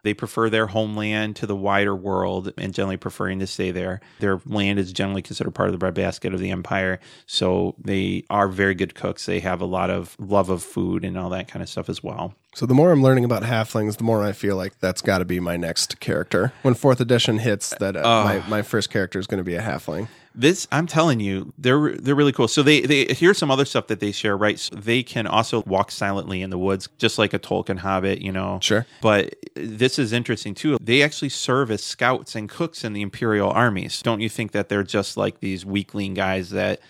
They 0.08 0.14
prefer 0.14 0.50
their 0.50 0.68
homeland 0.68 1.36
to 1.36 1.46
the 1.46 1.54
wider 1.54 1.94
world 1.94 2.54
and 2.58 2.74
generally 2.74 2.96
preferring 2.96 3.40
to 3.40 3.46
stay 3.46 3.72
there. 3.72 4.00
Their 4.22 4.40
land 4.46 4.80
is 4.80 4.94
generally 4.94 5.22
considered 5.22 5.52
part 5.52 5.68
of 5.68 5.74
the 5.74 5.78
breadbasket 5.78 6.34
of 6.34 6.40
the 6.40 6.50
empire. 6.50 7.02
So 7.26 7.76
they 7.78 8.24
are 8.30 8.48
very 8.48 8.74
good 8.74 8.96
cooks. 8.96 9.26
They 9.26 9.42
have 9.42 9.60
a 9.60 9.66
lot 9.66 9.90
of 9.90 10.16
love 10.18 10.50
of 10.50 10.64
food 10.64 11.04
and 11.04 11.18
all 11.18 11.30
that 11.32 11.50
kind 11.50 11.62
of 11.62 11.68
stuff 11.68 11.90
as 11.90 12.02
well. 12.02 12.34
So 12.56 12.66
the 12.66 12.74
more 12.74 12.94
I'm 12.94 13.04
learning 13.04 13.26
about 13.26 13.44
halflings, 13.44 13.98
the 13.98 14.06
more 14.06 14.24
I 14.24 14.32
feel 14.32 14.56
like 14.56 14.80
that's 14.80 15.02
got 15.02 15.18
to 15.18 15.26
be 15.26 15.42
my 15.42 15.58
next 15.58 16.00
character. 16.00 16.54
When 16.62 16.74
fourth 16.74 17.02
edition 17.02 17.40
hits, 17.40 17.76
that 17.82 17.98
uh, 17.98 18.24
my 18.24 18.48
my 18.48 18.62
first 18.62 18.90
character 18.90 19.20
is 19.20 19.28
going 19.28 19.40
to 19.40 19.44
be 19.44 19.56
a 19.56 19.62
halfling. 19.62 20.08
This 20.40 20.68
I'm 20.72 20.86
telling 20.86 21.20
you, 21.20 21.52
they're 21.58 21.98
they're 21.98 22.14
really 22.14 22.32
cool. 22.32 22.48
So 22.48 22.62
they 22.62 22.82
they 22.82 23.06
here's 23.10 23.40
some 23.40 23.50
other 23.50 23.66
stuff 23.66 23.88
that 23.88 24.00
they 24.00 24.12
share, 24.12 24.38
right? 24.38 24.60
So 24.60 24.76
they 24.76 25.02
can 25.02 25.26
also 25.26 25.64
walk 25.64 25.90
silently 25.90 26.44
in 26.44 26.52
the 26.52 26.60
woods, 26.60 26.88
just 27.00 27.18
like 27.18 27.34
a 27.34 27.40
Tolkien 27.40 27.80
hobbit, 27.80 28.22
you 28.22 28.32
know. 28.32 28.60
Sure. 28.62 28.86
But 29.02 29.36
this 29.56 29.98
is 29.98 30.14
interesting 30.14 30.54
too. 30.54 30.78
They 30.80 31.02
actually 31.02 31.30
serve 31.30 31.72
as 31.72 31.84
scouts 31.84 32.36
and 32.36 32.48
cooks 32.48 32.84
in 32.84 32.94
the 32.94 33.02
imperial 33.02 33.50
armies. 33.50 34.02
Don't 34.04 34.22
you 34.22 34.30
think 34.30 34.52
that 34.52 34.70
they're 34.70 34.84
just 34.84 35.18
like 35.18 35.40
these 35.40 35.66
weakling 35.66 36.14
guys 36.14 36.52
that 36.52 36.82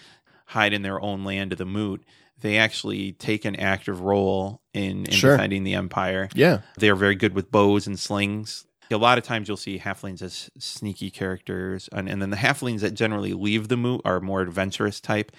hide 0.48 0.74
in 0.74 0.82
their 0.82 1.02
own 1.02 1.24
land 1.24 1.54
of 1.54 1.58
the 1.58 1.66
moot? 1.66 2.04
They 2.42 2.58
actually 2.58 3.14
take 3.14 3.46
an 3.46 3.56
active 3.56 4.02
role 4.02 4.62
in, 4.74 5.06
in 5.06 5.12
Sure. 5.12 5.32
defending 5.38 5.64
the 5.64 5.74
empire. 5.74 6.28
Yeah. 6.36 6.60
They're 6.78 6.96
very 6.96 7.16
good 7.16 7.34
with 7.34 7.50
bows 7.50 7.88
and 7.88 7.98
slings. 7.98 8.66
A 8.92 8.98
lot 8.98 9.18
of 9.18 9.24
times 9.24 9.48
you'll 9.48 9.58
see 9.58 9.80
halflings 9.80 10.22
as 10.22 10.50
sneaky 10.58 11.10
characters, 11.12 11.90
and, 11.92 12.08
and 12.08 12.22
then 12.22 12.30
the 12.30 12.38
halflings 12.38 12.80
that 12.82 12.92
generally 12.94 13.34
leave 13.34 13.68
the 13.68 13.78
moot 13.78 14.02
are 14.06 14.20
more 14.22 14.42
adventurous 14.42 15.00
type. 15.02 15.32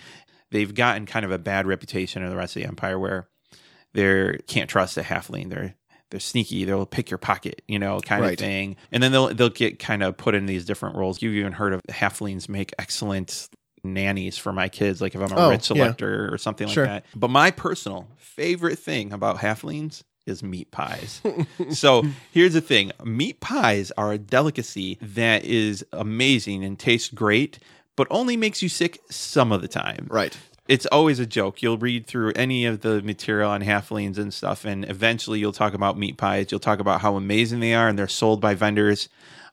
They've 0.51 0.75
gotten 0.75 1.07
kind 1.07 1.25
of 1.25 1.31
a 1.31 1.39
bad 1.39 1.67
reputation 1.67 2.23
in 2.23 2.31
the 2.31 2.37
rest 2.37 2.57
of 2.57 2.63
the 2.63 2.69
empire 2.69 2.99
where 2.99 3.29
they 3.95 4.39
can't 4.47 4.69
trust 4.71 4.97
a 4.97 5.03
halfling. 5.03 5.51
They're 5.51 5.75
they're 6.11 6.21
sneaky. 6.21 6.65
They'll 6.65 6.87
pick 6.87 7.11
your 7.11 7.19
pocket, 7.19 7.61
you 7.69 7.79
know, 7.79 8.01
kind 8.01 8.23
Right. 8.23 8.33
of 8.33 8.39
thing. 8.39 8.77
And 8.91 9.03
then 9.03 9.13
they'll 9.13 9.29
they'll 9.35 9.51
get 9.51 9.79
kind 9.79 10.03
of 10.03 10.17
put 10.17 10.35
in 10.35 10.47
these 10.47 10.65
different 10.65 10.97
roles. 10.97 11.21
You've 11.21 11.35
even 11.35 11.53
heard 11.53 11.75
of 11.75 11.83
halflings 11.91 12.49
make 12.49 12.73
excellent 12.79 13.49
nannies 13.85 14.39
for 14.39 14.53
my 14.53 14.69
kids, 14.69 15.01
like 15.03 15.15
if 15.15 15.21
I'm 15.21 15.33
a 15.37 15.47
Oh, 15.47 15.51
rich 15.51 15.61
yeah. 15.71 15.77
selector 15.77 16.33
or 16.33 16.39
something 16.39 16.67
Sure. 16.69 16.87
like 16.87 17.05
that. 17.05 17.19
But 17.19 17.29
my 17.31 17.51
personal 17.51 18.09
favorite 18.17 18.79
thing 18.79 19.13
about 19.13 19.39
halflings 19.39 20.03
is 20.29 20.43
meat 20.43 20.71
pies. 20.71 21.21
so 21.71 22.05
here's 22.31 22.55
the 22.55 22.61
thing 22.61 22.93
meat 23.05 23.41
pies 23.41 23.91
are 23.97 24.13
a 24.13 24.19
delicacy 24.19 24.99
that 25.01 25.45
is 25.45 25.85
amazing 25.93 26.65
and 26.65 26.79
tastes 26.79 27.09
great, 27.09 27.59
but 27.97 28.07
only 28.11 28.37
makes 28.37 28.63
you 28.63 28.69
sick 28.69 29.01
some 29.11 29.51
of 29.53 29.63
the 29.63 29.69
time. 29.69 30.07
Right. 30.11 30.37
It's 30.69 30.85
always 30.87 31.19
a 31.19 31.25
joke. 31.25 31.63
You'll 31.63 31.79
read 31.79 32.07
through 32.07 32.33
any 32.37 32.67
of 32.67 32.83
the 32.83 33.01
material 33.01 33.51
on 33.51 33.63
halflings 33.63 34.19
and 34.19 34.33
stuff, 34.35 34.67
and 34.67 34.89
eventually 34.89 35.39
you'll 35.39 35.53
talk 35.53 35.73
about 35.73 35.99
meat 35.99 36.19
pies. 36.19 36.49
You'll 36.51 36.61
talk 36.61 36.79
about 36.79 37.01
how 37.01 37.17
amazing 37.17 37.61
they 37.61 37.73
are, 37.75 37.89
and 37.89 37.99
they're 37.99 38.07
sold 38.07 38.41
by 38.43 38.55
vendors 38.55 39.09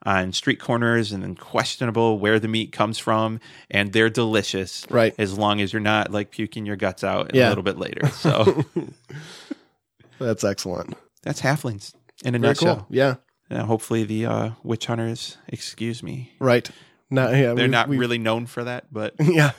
on 0.06 0.32
street 0.34 0.60
corners 0.60 1.12
and 1.12 1.24
then 1.24 1.36
questionable 1.36 2.20
where 2.20 2.40
the 2.40 2.50
meat 2.50 2.72
comes 2.74 2.98
from, 3.00 3.40
and 3.72 3.94
they're 3.94 4.10
delicious. 4.10 4.86
Right. 4.90 5.16
As 5.18 5.38
long 5.38 5.62
as 5.62 5.72
you're 5.72 5.80
not 5.80 6.12
like 6.12 6.32
puking 6.32 6.66
your 6.66 6.76
guts 6.76 7.04
out 7.04 7.34
a 7.34 7.48
little 7.50 7.64
bit 7.64 7.78
later. 7.78 8.08
So 8.16 8.66
That's 10.20 10.44
excellent. 10.44 10.96
that's 11.24 11.42
halflings 11.42 11.94
in 12.24 12.36
a 12.36 12.40
Very 12.40 12.52
nutshell. 12.52 12.76
cool. 12.78 12.88
Yeah. 12.90 13.16
And 13.50 13.64
hopefully 13.68 14.04
the 14.04 14.26
uh, 14.26 14.50
witch 14.64 14.86
hunters 14.88 15.38
excuse 15.48 16.02
me. 16.02 16.32
Right. 16.40 16.70
No, 17.12 17.30
yeah, 17.30 17.42
They're 17.42 17.56
we've- 17.56 17.68
not 17.68 17.88
we've- 17.90 18.00
really 18.00 18.18
known 18.18 18.46
for 18.48 18.64
that, 18.64 18.92
but 18.92 19.14
Yeah. 19.20 19.52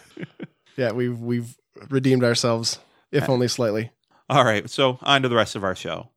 yeah, 0.77 0.93
we've 0.93 1.19
we've 1.19 1.57
redeemed 1.91 2.25
ourselves, 2.25 2.79
if 3.13 3.29
only 3.29 3.49
slightly. 3.49 3.91
all 4.29 4.45
right. 4.45 4.69
So 4.71 4.99
on 5.03 5.23
to 5.23 5.29
the 5.29 5.37
rest 5.37 5.55
of 5.57 5.63
our 5.65 5.75
show. 5.77 6.11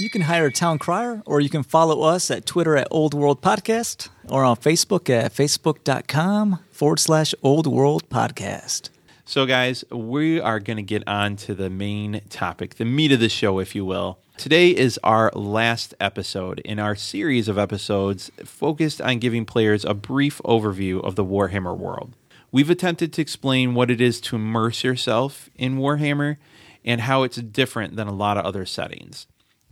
You 0.00 0.08
can 0.10 0.22
hire 0.22 0.46
a 0.46 0.52
town 0.52 0.78
crier, 0.78 1.22
or 1.26 1.40
you 1.40 1.50
can 1.50 1.64
follow 1.64 2.02
us 2.02 2.30
at 2.30 2.46
Twitter 2.46 2.76
at 2.76 2.86
Old 2.90 3.14
World 3.14 3.42
Podcast, 3.42 4.08
or 4.28 4.44
on 4.44 4.56
Facebook 4.56 5.10
at 5.10 5.32
facebook.com 5.32 6.60
forward 6.70 7.00
slash 7.00 7.34
Old 7.42 7.66
World 7.66 8.08
Podcast. 8.08 8.90
So, 9.28 9.44
guys, 9.44 9.84
we 9.90 10.40
are 10.40 10.58
going 10.58 10.78
to 10.78 10.82
get 10.82 11.06
on 11.06 11.36
to 11.36 11.54
the 11.54 11.68
main 11.68 12.22
topic, 12.30 12.76
the 12.76 12.86
meat 12.86 13.12
of 13.12 13.20
the 13.20 13.28
show, 13.28 13.58
if 13.58 13.74
you 13.74 13.84
will. 13.84 14.20
Today 14.38 14.70
is 14.70 14.98
our 15.04 15.30
last 15.34 15.92
episode 16.00 16.60
in 16.60 16.78
our 16.78 16.96
series 16.96 17.46
of 17.46 17.58
episodes 17.58 18.30
focused 18.42 19.02
on 19.02 19.18
giving 19.18 19.44
players 19.44 19.84
a 19.84 19.92
brief 19.92 20.40
overview 20.46 21.04
of 21.04 21.14
the 21.14 21.26
Warhammer 21.26 21.76
world. 21.76 22.14
We've 22.50 22.70
attempted 22.70 23.12
to 23.12 23.20
explain 23.20 23.74
what 23.74 23.90
it 23.90 24.00
is 24.00 24.18
to 24.22 24.36
immerse 24.36 24.82
yourself 24.82 25.50
in 25.56 25.76
Warhammer 25.76 26.38
and 26.82 27.02
how 27.02 27.22
it's 27.22 27.36
different 27.36 27.96
than 27.96 28.08
a 28.08 28.14
lot 28.14 28.38
of 28.38 28.46
other 28.46 28.64
settings. 28.64 29.26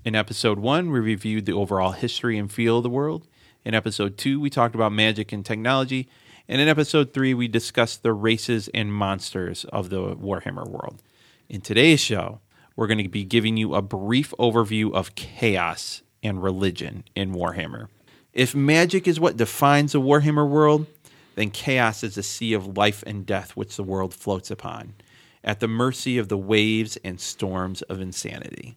In 0.05 0.14
episode 0.14 0.59
one, 0.59 0.90
we 0.90 1.01
reviewed 1.01 1.47
the 1.47 1.55
overall 1.55 1.92
history 1.92 2.37
and 2.37 2.53
feel 2.53 2.77
of 2.77 2.83
the 2.83 2.90
world. 2.90 3.27
In 3.64 3.73
episode 3.73 4.19
two, 4.19 4.38
we 4.38 4.51
talked 4.51 4.75
about 4.75 4.92
magic 4.92 5.33
and 5.33 5.47
technology. 5.47 6.11
And 6.49 6.61
in 6.61 6.69
episode 6.69 7.13
three, 7.13 7.35
we 7.35 7.49
discussed 7.49 8.03
the 8.03 8.13
races 8.13 8.69
and 8.73 8.93
monsters 8.93 9.65
of 9.67 9.91
the 9.91 10.15
Warhammer 10.15 10.69
world. 10.69 11.03
In 11.49 11.61
today's 11.61 12.01
show, 12.01 12.41
we're 12.77 12.87
going 12.87 13.03
to 13.03 13.09
be 13.09 13.25
giving 13.25 13.57
you 13.57 13.75
a 13.75 13.83
brief 13.83 14.33
overview 14.39 14.93
of 14.93 15.17
chaos 15.17 16.03
and 16.23 16.43
religion 16.43 17.05
in 17.17 17.35
Warhammer. 17.35 17.89
If 18.33 18.55
magic 18.55 19.09
is 19.09 19.19
what 19.19 19.37
defines 19.37 19.93
the 19.93 20.01
Warhammer 20.01 20.49
world, 20.49 20.87
then 21.35 21.51
chaos 21.51 22.05
is 22.05 22.17
a 22.17 22.23
sea 22.23 22.53
of 22.53 22.77
life 22.77 23.03
and 23.07 23.27
death 23.27 23.57
which 23.57 23.77
the 23.77 23.83
world 23.83 24.15
floats 24.15 24.51
upon, 24.51 24.95
at 25.43 25.61
the 25.61 25.69
mercy 25.69 26.17
of 26.17 26.29
the 26.29 26.39
waves 26.39 26.97
and 27.03 27.21
storms 27.21 27.83
of 27.83 28.01
insanity. 28.01 28.77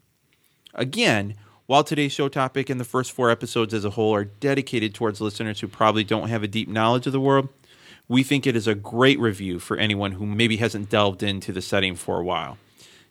Again, 0.74 1.36
while 1.68 1.84
today's 1.84 2.12
show 2.12 2.30
topic 2.30 2.70
and 2.70 2.80
the 2.80 2.86
first 2.86 3.12
four 3.12 3.30
episodes 3.30 3.76
as 3.76 3.86
a 3.86 3.92
whole 3.92 4.16
are 4.16 4.24
dedicated 4.24 4.96
towards 4.96 5.22
listeners 5.22 5.60
who 5.60 5.68
probably 5.68 6.04
don't 6.04 6.30
have 6.30 6.42
a 6.42 6.48
deep 6.48 6.68
knowledge 6.68 7.06
of 7.06 7.14
the 7.14 7.20
world, 7.20 7.50
we 8.10 8.24
think 8.24 8.45
it 8.45 8.56
is 8.56 8.67
a 8.67 8.76
great 8.76 9.19
review 9.19 9.60
for 9.60 9.78
anyone 9.78 10.13
who 10.13 10.26
maybe 10.26 10.58
hasn't 10.58 10.89
delved 10.89 11.24
into 11.24 11.54
the 11.54 11.62
setting 11.62 11.95
for 11.95 12.19
a 12.19 12.24
while. 12.24 12.58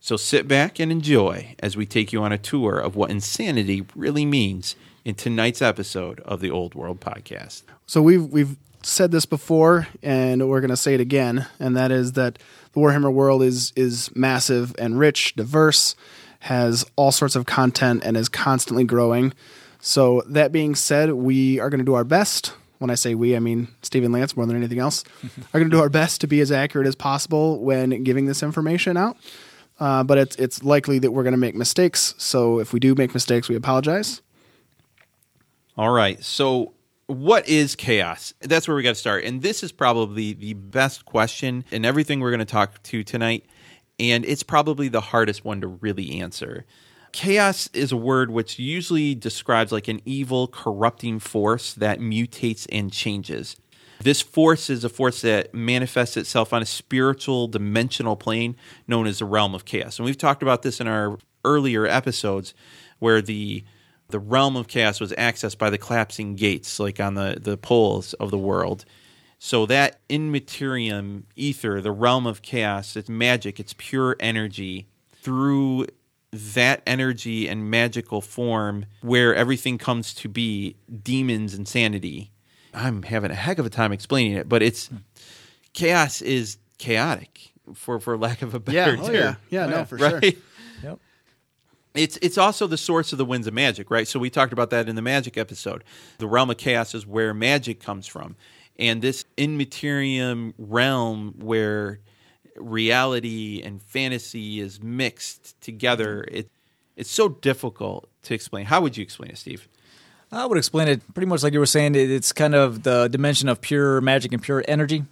So 0.00 0.16
sit 0.16 0.46
back 0.46 0.78
and 0.78 0.92
enjoy 0.92 1.54
as 1.61 1.76
we 1.76 1.87
take 1.87 2.12
you 2.12 2.22
on 2.22 2.32
a 2.32 2.38
tour 2.38 2.78
of 2.78 2.96
what 2.96 3.11
insanity 3.11 3.87
really 3.96 4.26
means 4.26 4.76
in 5.04 5.14
tonight's 5.14 5.62
episode 5.62 6.20
of 6.20 6.40
the 6.40 6.50
Old 6.50 6.74
World 6.74 7.00
Podcast. 7.00 7.62
So 7.87 8.02
we've 8.02 8.24
we've 8.24 8.56
said 8.82 9.11
this 9.11 9.26
before, 9.26 9.88
and 10.02 10.48
we're 10.48 10.61
going 10.61 10.70
to 10.70 10.76
say 10.76 10.94
it 10.94 11.00
again, 11.00 11.46
and 11.58 11.76
that 11.76 11.90
is 11.90 12.12
that 12.12 12.38
the 12.72 12.80
Warhammer 12.80 13.12
world 13.12 13.42
is 13.42 13.72
is 13.76 14.14
massive 14.14 14.74
and 14.78 14.98
rich, 14.98 15.34
diverse, 15.34 15.94
has 16.40 16.84
all 16.96 17.12
sorts 17.12 17.37
of 17.37 17.46
content, 17.46 18.02
and 18.04 18.16
is 18.16 18.28
constantly 18.28 18.84
growing. 18.84 19.32
So 19.80 20.22
that 20.26 20.52
being 20.52 20.74
said, 20.74 21.12
we 21.12 21.61
are 21.61 21.70
going 21.70 21.78
to 21.78 21.84
do 21.84 21.94
our 21.94 22.04
best. 22.04 22.52
When 22.78 22.90
I 22.90 22.94
say 22.94 23.14
we, 23.14 23.34
I 23.34 23.40
mean 23.40 23.68
Stephen 23.82 24.12
Lance 24.12 24.36
more 24.36 24.46
than 24.46 24.56
anything 24.56 24.78
else. 24.78 25.04
are 25.24 25.58
going 25.58 25.70
to 25.70 25.76
do 25.76 25.80
our 25.80 25.88
best 25.88 26.20
to 26.20 26.26
be 26.26 26.40
as 26.40 26.52
accurate 26.52 26.86
as 26.86 26.94
possible 26.94 27.60
when 27.60 28.02
giving 28.04 28.26
this 28.26 28.42
information 28.42 28.96
out. 28.96 29.16
Uh, 29.80 30.02
but 30.02 30.18
it's 30.18 30.36
it's 30.36 30.64
likely 30.64 30.98
that 30.98 31.12
we're 31.12 31.22
going 31.22 31.32
to 31.32 31.38
make 31.38 31.54
mistakes. 31.54 32.14
So 32.18 32.58
if 32.58 32.72
we 32.72 32.80
do 32.80 32.94
make 32.94 33.14
mistakes, 33.14 33.48
we 33.48 33.56
apologize. 33.56 34.22
All 35.78 35.90
right. 35.90 36.22
So, 36.24 36.74
what 37.06 37.48
is 37.48 37.76
chaos? 37.76 38.34
That's 38.40 38.66
where 38.66 38.76
we 38.76 38.82
got 38.82 38.90
to 38.90 38.94
start. 38.96 39.22
And 39.24 39.40
this 39.40 39.62
is 39.62 39.70
probably 39.70 40.32
the 40.32 40.54
best 40.54 41.04
question 41.04 41.64
in 41.70 41.84
everything 41.84 42.18
we're 42.18 42.32
going 42.32 42.40
to 42.40 42.44
talk 42.44 42.82
to 42.82 43.04
tonight. 43.04 43.46
And 44.00 44.24
it's 44.24 44.42
probably 44.42 44.88
the 44.88 45.00
hardest 45.00 45.44
one 45.44 45.60
to 45.60 45.68
really 45.68 46.20
answer. 46.20 46.66
Chaos 47.12 47.68
is 47.73 47.92
a 47.92 47.97
word 47.97 48.31
which 48.31 48.59
usually 48.59 49.14
describes 49.14 49.73
like 49.73 49.88
an 49.88 50.01
evil, 50.05 50.47
corrupting 50.47 51.18
force 51.18 51.75
that 51.75 52.01
mutates 52.01 52.66
and 52.71 52.92
changes. 52.92 53.57
This 54.01 54.21
force 54.21 54.71
is 54.71 54.85
a 54.85 54.88
force 54.88 55.23
that 55.23 55.53
manifests 55.53 56.16
itself 56.16 56.53
on 56.53 56.62
a 56.62 56.66
spiritual 56.66 57.49
dimensional 57.49 58.16
plane 58.16 58.57
known 58.87 59.07
as 59.07 59.18
the 59.18 59.25
realm 59.25 59.55
of 59.55 59.64
chaos. 59.64 59.99
And 59.99 60.07
we've 60.07 60.18
talked 60.18 60.42
about 60.42 60.62
this 60.62 60.81
in 60.81 60.87
our 60.87 61.18
earlier 61.44 61.87
episodes 61.87 62.55
where 62.99 63.21
the 63.21 63.64
the 64.11 64.18
realm 64.18 64.57
of 64.57 64.68
chaos 64.68 65.01
was 65.01 65.12
accessed 65.12 65.59
by 65.59 65.68
the 65.68 65.77
collapsing 65.77 66.35
gates, 66.35 66.81
like 66.81 66.99
on 66.99 67.12
the, 67.12 67.37
the 67.38 67.59
poles 67.59 68.14
of 68.14 68.31
the 68.31 68.38
world. 68.38 68.87
So 69.38 69.66
that 69.66 70.01
immaterium 70.09 71.27
ether, 71.37 71.83
the 71.83 71.92
realm 71.92 72.27
of 72.27 72.40
chaos, 72.40 72.97
it's 72.97 73.11
magic, 73.11 73.61
it's 73.61 73.75
pure 73.77 74.16
energy. 74.18 74.88
Through 75.21 75.88
that 76.32 76.82
energy 76.86 77.48
and 77.48 77.70
magical 77.70 78.20
form 78.20 78.86
where 79.00 79.34
everything 79.34 79.78
comes 79.78 80.12
to 80.14 80.28
be, 80.28 80.76
demons, 81.02 81.54
insanity. 81.54 82.30
I'm 82.74 83.02
having 83.02 83.30
a 83.30 83.34
heck 83.34 83.58
of 83.58 83.64
a 83.66 83.70
time 83.70 83.92
explaining 83.92 84.32
it, 84.32 84.48
but 84.48 84.62
it's 84.62 84.90
chaos 85.72 86.20
is 86.20 86.58
chaotic 86.78 87.52
for 87.74 87.98
for 87.98 88.16
lack 88.18 88.42
of 88.42 88.54
a 88.54 88.60
better 88.60 88.94
Yeah, 88.94 89.02
oh 89.02 89.06
term. 89.06 89.14
yeah, 89.14 89.34
yeah, 89.50 89.66
no, 89.66 89.84
for 89.84 89.98
sure. 89.98 90.18
right? 90.20 90.38
Yep. 90.82 90.98
It's 91.94 92.18
it's 92.22 92.38
also 92.38 92.66
the 92.66 92.76
source 92.76 93.10
of 93.12 93.18
the 93.18 93.24
winds 93.24 93.46
of 93.46 93.54
magic, 93.54 93.90
right? 93.90 94.06
So 94.06 94.18
we 94.20 94.30
talked 94.30 94.52
about 94.52 94.70
that 94.70 94.88
in 94.88 94.96
the 94.96 95.02
magic 95.02 95.36
episode. 95.38 95.82
The 96.18 96.26
realm 96.28 96.50
of 96.50 96.58
chaos 96.58 96.94
is 96.94 97.06
where 97.06 97.32
magic 97.34 97.80
comes 97.80 98.06
from, 98.06 98.36
and 98.78 99.00
this 99.02 99.24
immaterium 99.38 100.54
realm 100.58 101.34
where 101.38 102.00
reality 102.61 103.62
and 103.62 103.81
fantasy 103.83 104.61
is 104.61 104.83
mixed 104.83 105.61
together. 105.61 106.25
It 106.31 106.49
it's 106.97 107.11
so 107.11 107.29
difficult 107.29 108.09
to 108.25 108.35
explain. 108.35 108.66
How 108.66 108.81
would 108.81 108.97
you 108.97 109.03
explain 109.03 109.31
it, 109.31 109.38
Steve? 109.38 109.68
I 110.33 110.44
would 110.47 110.59
explain 110.59 110.88
it 110.88 111.01
pretty 111.14 111.27
much 111.27 111.42
like 111.42 111.53
you 111.53 111.61
were 111.61 111.66
saying. 111.66 111.94
it- 111.94 112.11
It's 112.11 112.33
kind 112.33 112.55
of 112.55 112.83
the 112.83 113.09
dimension 113.09 113.49
of 113.49 113.61
pure 113.61 114.01
magic 114.01 114.33
and 114.33 114.42
pure 114.42 114.64
energy, 114.68 115.05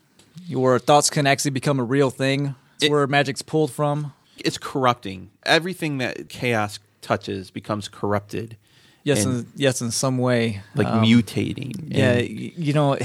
where 0.50 0.78
thoughts 0.78 1.10
can 1.10 1.26
actually 1.26 1.52
become 1.52 1.78
a 1.78 1.84
real 1.84 2.10
thing. 2.10 2.54
It's 2.76 2.84
It- 2.84 2.90
where 2.90 3.06
magic's 3.06 3.42
pulled 3.42 3.70
from. 3.70 4.12
It's 4.38 4.58
corrupting. 4.58 5.30
Everything 5.44 5.98
that 5.98 6.28
chaos 6.28 6.78
touches 7.00 7.50
becomes 7.50 7.88
corrupted, 7.88 8.56
Yes, 9.04 9.24
And- 9.24 9.44
in, 9.44 9.46
yes, 9.54 9.80
in 9.80 9.92
some 9.92 10.18
way. 10.18 10.62
like 10.74 10.88
Um, 10.88 11.04
mutating. 11.04 11.94
Yeah, 11.96 12.14
And- 12.14 12.28
you 12.28 12.72
know, 12.72 12.98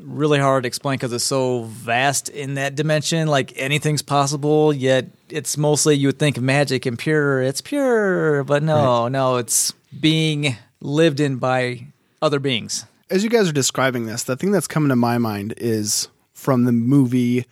really 0.00 0.38
hard 0.38 0.62
to 0.64 0.66
explain 0.66 0.96
because 0.96 1.12
it's 1.12 1.24
so 1.24 1.64
vast 1.64 2.28
in 2.28 2.54
that 2.54 2.74
dimension. 2.74 3.28
Like 3.28 3.52
anything's 3.56 4.02
possible, 4.02 4.72
yet 4.72 5.06
it's 5.28 5.56
mostly 5.56 5.96
you 5.96 6.08
would 6.08 6.18
think 6.18 6.36
of 6.36 6.42
magic 6.42 6.86
and 6.86 6.98
pure. 6.98 7.42
It's 7.42 7.60
pure, 7.60 8.44
but 8.44 8.62
no, 8.62 9.08
no, 9.08 9.36
it's 9.36 9.72
being 10.00 10.56
lived 10.80 11.20
in 11.20 11.36
by 11.36 11.86
other 12.22 12.38
beings. 12.40 12.84
as 13.10 13.24
you 13.24 13.30
guys 13.30 13.48
are 13.48 13.52
describing 13.52 14.06
this, 14.06 14.24
the 14.24 14.36
thing 14.36 14.50
that's 14.50 14.66
coming 14.66 14.88
to 14.90 14.96
my 14.96 15.18
mind 15.18 15.54
is 15.56 16.08
from 16.34 16.64
the 16.64 16.72
movie 16.72 17.46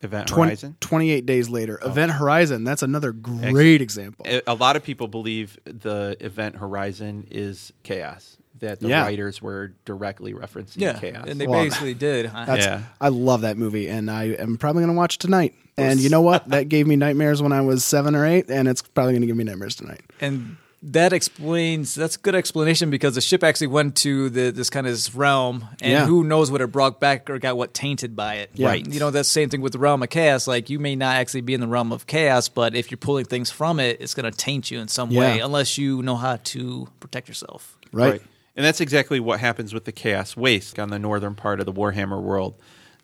Event 0.00 0.26
20, 0.26 0.48
Horizon. 0.50 0.76
28 0.80 1.26
Days 1.26 1.48
Later. 1.48 1.78
Oh. 1.80 1.88
Event 1.90 2.10
Horizon, 2.12 2.64
that's 2.64 2.82
another 2.82 3.12
great 3.12 3.80
example. 3.80 4.24
A- 4.28 4.42
a 4.48 4.54
lot 4.54 4.74
of 4.74 4.82
people 4.82 5.06
believe 5.06 5.56
the 5.64 6.16
event 6.18 6.56
horizon 6.56 7.26
is 7.30 7.72
chaos 7.84 8.36
that 8.62 8.80
the 8.80 8.88
Yeah. 8.88 9.02
writers 9.02 9.40
were 9.42 9.72
directly 9.84 10.32
referencing 10.34 10.76
Yeah, 10.80 10.94
chaos 10.94 11.26
and 11.28 11.40
they 11.40 11.46
Well, 11.46 11.62
basically 11.62 11.94
did. 11.94 12.26
huh? 12.26 12.44
That's, 12.46 12.64
Yeah. 12.64 12.82
I 13.00 13.08
love 13.08 13.42
that 13.42 13.56
movie, 13.58 13.86
and 13.88 14.10
I 14.10 14.24
am 14.38 14.56
probably 14.56 14.80
going 14.82 14.94
to 14.94 14.98
watch 14.98 15.18
tonight. 15.18 15.54
And 15.76 16.00
you 16.00 16.08
know 16.10 16.20
what? 16.22 16.48
That 16.48 16.68
gave 16.68 16.86
me 16.86 16.96
nightmares 16.96 17.40
when 17.42 17.52
I 17.52 17.60
was 17.60 17.84
seven 17.84 18.14
or 18.16 18.26
eight, 18.26 18.48
and 18.50 18.66
it's 18.66 18.82
probably 18.82 19.12
going 19.12 19.20
to 19.22 19.26
give 19.26 19.36
me 19.36 19.44
nightmares 19.44 19.76
tonight. 19.76 20.00
and 20.20 20.56
that 20.84 21.12
explains 21.12 21.94
that's 21.94 22.16
a 22.16 22.18
good 22.18 22.34
explanation 22.34 22.90
because 22.90 23.14
the 23.14 23.20
ship 23.20 23.44
actually 23.44 23.68
went 23.68 23.94
to 23.94 24.28
the, 24.30 24.50
this 24.50 24.68
kind 24.68 24.84
of 24.84 24.92
this 24.92 25.14
realm 25.14 25.64
and 25.80 25.92
Yeah. 25.92 26.06
who 26.06 26.24
knows 26.24 26.50
what 26.50 26.60
it 26.60 26.72
brought 26.72 26.98
back 26.98 27.30
or 27.30 27.38
got 27.38 27.56
what 27.56 27.72
tainted 27.72 28.16
by 28.16 28.34
it 28.38 28.50
Yeah. 28.54 28.66
Right. 28.66 28.84
you 28.92 28.98
know 28.98 29.12
that's 29.12 29.28
the 29.28 29.32
same 29.32 29.48
thing 29.48 29.60
with 29.60 29.74
the 29.74 29.78
realm 29.78 30.02
of 30.02 30.10
chaos 30.10 30.48
like 30.48 30.70
you 30.70 30.80
may 30.80 30.96
not 30.96 31.14
actually 31.14 31.42
be 31.42 31.54
in 31.54 31.60
the 31.60 31.68
realm 31.68 31.92
of 31.92 32.08
chaos 32.08 32.48
but 32.48 32.74
if 32.74 32.90
you're 32.90 32.98
pulling 32.98 33.26
things 33.26 33.48
from 33.48 33.78
it 33.78 33.98
it's 34.00 34.12
going 34.14 34.28
to 34.28 34.36
taint 34.36 34.72
you 34.72 34.80
in 34.80 34.88
some 34.88 35.10
way 35.10 35.38
unless 35.38 35.78
you 35.78 36.02
know 36.02 36.16
how 36.16 36.36
to 36.42 36.88
protect 36.98 37.28
yourself 37.28 37.78
Right? 37.92 38.20
And 38.56 38.64
that's 38.64 38.80
exactly 38.80 39.18
what 39.20 39.40
happens 39.40 39.72
with 39.72 39.84
the 39.84 39.92
chaos 39.92 40.36
waste 40.36 40.78
on 40.78 40.90
the 40.90 40.98
northern 40.98 41.34
part 41.34 41.60
of 41.60 41.66
the 41.66 41.72
Warhammer 41.72 42.20
world. 42.22 42.54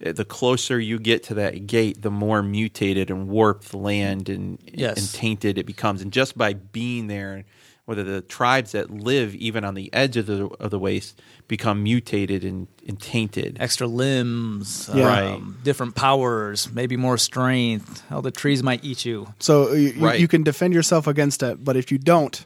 Uh, 0.05 0.13
The 0.13 0.25
closer 0.25 0.79
you 0.79 0.99
get 0.99 1.23
to 1.25 1.35
that 1.35 1.67
gate, 1.67 2.03
the 2.03 2.11
more 2.11 2.43
mutated 2.43 3.11
and 3.11 3.29
warped 3.29 3.71
the 3.71 3.79
land 3.79 4.29
and, 4.29 4.59
Yes. 4.73 4.99
and 4.99 5.13
tainted 5.13 5.57
it 5.59 5.65
becomes. 5.67 6.03
And 6.03 6.13
just 6.13 6.37
by 6.37 6.53
being 6.53 7.07
there, 7.07 7.45
whether 7.87 8.05
the 8.05 8.21
tribes 8.21 8.73
that 8.73 8.91
live 8.91 9.35
even 9.37 9.65
on 9.65 9.73
the 9.73 9.89
edge 9.95 10.19
of 10.19 10.27
the 10.27 10.45
of 10.61 10.71
the 10.71 10.79
waste 10.79 11.19
become 11.49 11.83
mutated 11.83 12.45
and, 12.45 12.69
and 12.87 13.01
tainted. 13.01 13.57
extra 13.59 13.87
limbs 13.87 14.91
Yeah. 14.93 15.33
um, 15.37 15.57
different 15.65 15.95
powers 15.95 16.71
maybe 16.71 16.99
more 16.99 17.17
strength 17.17 18.03
how 18.11 18.21
the 18.21 18.31
trees 18.31 18.63
might 18.63 18.85
eat 18.85 19.07
you 19.07 19.33
So 19.41 19.73
you, 19.73 19.89
you- 19.93 20.05
Right. 20.05 20.21
you 20.21 20.29
can 20.29 20.43
defend 20.43 20.75
yourself 20.75 21.07
against 21.07 21.43
it, 21.43 21.65
but 21.65 21.79
if 21.79 21.91
you 21.91 21.97
don't, 21.97 22.45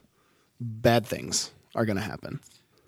bad 0.61 1.05
things 1.07 1.51
are 1.75 1.85
going 1.85 1.97
to 1.99 2.05
happen. 2.05 2.38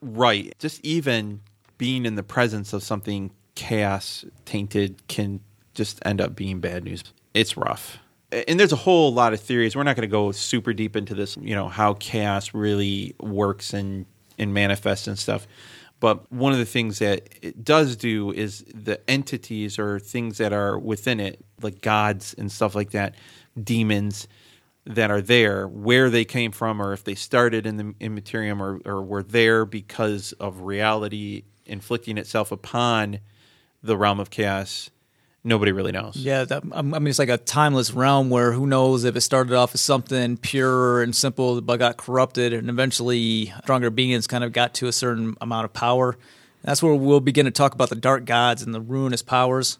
Right. 0.05 0.55
Just 0.59 0.85
even 0.85 1.41
being 1.79 2.05
in 2.05 2.15
the 2.15 2.23
presence 2.23 2.73
of 2.73 2.83
something 2.83 3.31
chaos 3.55 4.25
tainted 4.45 5.07
can 5.09 5.41
just 5.75 5.99
end 6.05 6.21
up 6.21 6.37
being 6.37 6.61
bad 6.61 6.85
news. 6.85 7.03
It's 7.33 7.57
rough. 7.57 7.99
And 8.31 8.61
there's 8.61 8.73
a 8.73 8.77
whole 8.77 9.15
lot 9.15 9.33
of 9.33 9.41
theories. 9.41 9.75
We're 9.75 9.83
not 9.83 9.97
going 9.97 10.09
to 10.09 10.13
go 10.13 10.31
super 10.33 10.73
deep 10.73 10.95
into 10.95 11.15
this, 11.15 11.37
you 11.41 11.55
know, 11.55 11.69
how 11.69 11.95
chaos 11.95 12.53
really 12.53 13.15
works 13.19 13.73
and 13.73 14.07
and 14.39 14.53
manifests 14.53 15.07
and 15.07 15.19
stuff. 15.19 15.47
But 16.01 16.31
one 16.31 16.53
of 16.53 16.59
the 16.59 16.65
things 16.67 16.99
that 16.99 17.29
it 17.41 17.65
does 17.65 17.97
do 17.97 18.33
is 18.33 18.65
the 18.75 19.01
entities 19.09 19.79
or 19.79 19.99
things 20.01 20.39
that 20.39 20.53
are 20.53 20.79
within 20.79 21.21
it, 21.21 21.45
like 21.63 21.81
gods 21.81 22.35
and 22.37 22.51
stuff 22.51 22.75
like 22.75 22.91
that, 22.91 23.15
demons, 23.63 24.29
that 24.87 25.11
are 25.11 25.23
there, 25.23 25.67
where 25.67 26.11
they 26.11 26.25
came 26.25 26.53
from, 26.53 26.81
or 26.81 26.93
if 26.93 27.05
they 27.05 27.15
started 27.15 27.67
in 27.67 27.77
the 27.77 27.95
immaterium, 28.01 28.63
or, 28.63 28.81
or 28.85 29.03
were 29.03 29.23
there 29.23 29.65
because 29.65 30.33
of 30.33 30.61
reality 30.63 31.45
inflicting 31.67 32.19
itself 32.19 32.53
upon 32.53 33.21
the 33.83 33.97
realm 33.97 34.21
of 34.21 34.31
chaos. 34.31 34.91
Nobody 35.47 35.73
really 35.73 35.93
knows. 35.93 36.17
Yeah, 36.17 36.45
that, 36.45 36.63
I 36.73 36.81
mean, 36.81 37.07
it's 37.07 37.19
like 37.19 37.29
a 37.29 37.37
timeless 37.37 37.93
realm 37.93 38.31
where 38.31 38.53
who 38.53 38.67
knows 38.67 39.05
if 39.05 39.15
it 39.15 39.21
started 39.21 39.53
off 39.55 39.75
as 39.75 39.83
something 39.83 40.39
pure 40.39 41.03
and 41.03 41.15
simple, 41.15 41.61
but 41.61 41.79
got 41.79 41.99
corrupted, 41.99 42.55
and 42.55 42.71
eventually 42.71 43.53
stronger 43.63 43.91
beings 43.91 44.27
kind 44.27 44.43
of 44.43 44.53
got 44.53 44.73
to 44.75 44.87
a 44.87 44.93
certain 44.93 45.37
amount 45.43 45.67
of 45.67 45.75
power. 45.75 46.17
That's 46.63 46.83
where 46.83 46.95
we'll 46.95 47.21
begin 47.21 47.45
to 47.45 47.51
talk 47.51 47.75
about 47.75 47.91
the 47.91 47.95
dark 47.95 48.25
gods 48.25 48.63
and 48.63 48.75
the 48.75 48.81
ruinous 48.81 49.21
powers. 49.23 49.79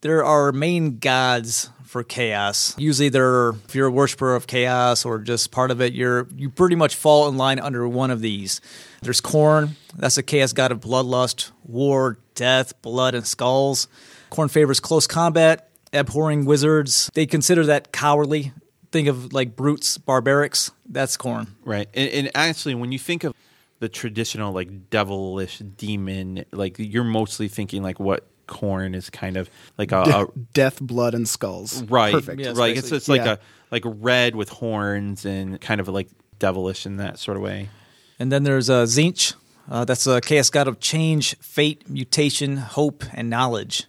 There 0.00 0.24
are 0.24 0.52
main 0.52 0.98
gods 0.98 1.70
for 1.84 2.02
chaos. 2.04 2.74
Usually, 2.78 3.08
they're 3.08 3.50
if 3.50 3.74
you're 3.74 3.86
a 3.86 3.90
worshiper 3.90 4.34
of 4.34 4.46
chaos 4.46 5.04
or 5.04 5.18
just 5.18 5.50
part 5.50 5.70
of 5.70 5.80
it, 5.80 5.94
you're 5.94 6.28
you 6.36 6.50
pretty 6.50 6.76
much 6.76 6.94
fall 6.94 7.28
in 7.28 7.36
line 7.36 7.58
under 7.58 7.88
one 7.88 8.10
of 8.10 8.20
these. 8.20 8.60
There's 9.02 9.20
Khorne, 9.20 9.70
that's 9.96 10.18
a 10.18 10.22
chaos 10.22 10.52
god 10.52 10.72
of 10.72 10.80
bloodlust, 10.80 11.52
war, 11.64 12.18
death, 12.34 12.80
blood, 12.82 13.14
and 13.14 13.26
skulls. 13.26 13.88
Khorne 14.30 14.50
favors 14.50 14.80
close 14.80 15.06
combat, 15.06 15.70
abhorring 15.92 16.44
wizards. 16.44 17.10
They 17.14 17.26
consider 17.26 17.64
that 17.66 17.92
cowardly. 17.92 18.52
Think 18.92 19.08
of 19.08 19.32
like 19.32 19.56
brutes, 19.56 19.98
barbarics. 19.98 20.70
That's 20.88 21.16
Khorne. 21.16 21.48
Right. 21.64 21.88
And, 21.94 22.10
and 22.10 22.30
actually, 22.34 22.74
when 22.74 22.92
you 22.92 22.98
think 22.98 23.24
of 23.24 23.34
the 23.78 23.88
traditional, 23.88 24.52
like, 24.52 24.88
devilish 24.90 25.58
demon, 25.58 26.44
like, 26.50 26.76
you're 26.78 27.04
mostly 27.04 27.48
thinking, 27.48 27.82
like, 27.82 28.00
what 28.00 28.26
Khorne 28.46 28.94
is 28.94 29.10
kind 29.10 29.36
of 29.36 29.48
like 29.78 29.92
a, 29.92 30.02
a 30.02 30.26
Death, 30.54 30.80
blood, 30.80 31.14
and 31.14 31.28
skulls. 31.28 31.82
right, 31.84 32.12
Perfect. 32.12 32.40
Yeah, 32.40 32.52
right. 32.56 32.76
It's 32.76 32.92
it's 32.92 33.08
like 33.08 33.22
Yeah. 33.24 33.34
a 33.34 33.38
like 33.70 33.82
red 33.86 34.34
with 34.36 34.48
horns 34.48 35.24
and 35.24 35.60
kind 35.60 35.80
of 35.80 35.88
like 35.88 36.08
devilish 36.38 36.86
in 36.86 36.96
that 36.98 37.18
sort 37.18 37.36
of 37.36 37.42
way. 37.42 37.68
And 38.18 38.30
then 38.32 38.44
there's 38.44 38.70
uh, 38.70 38.84
Tzeentch. 38.84 39.34
Uh, 39.68 39.84
that's 39.84 40.06
a 40.06 40.20
chaos 40.20 40.48
god 40.50 40.68
of 40.68 40.78
change, 40.78 41.36
fate, 41.38 41.88
mutation, 41.90 42.56
hope, 42.58 43.04
and 43.12 43.28
knowledge. 43.28 43.84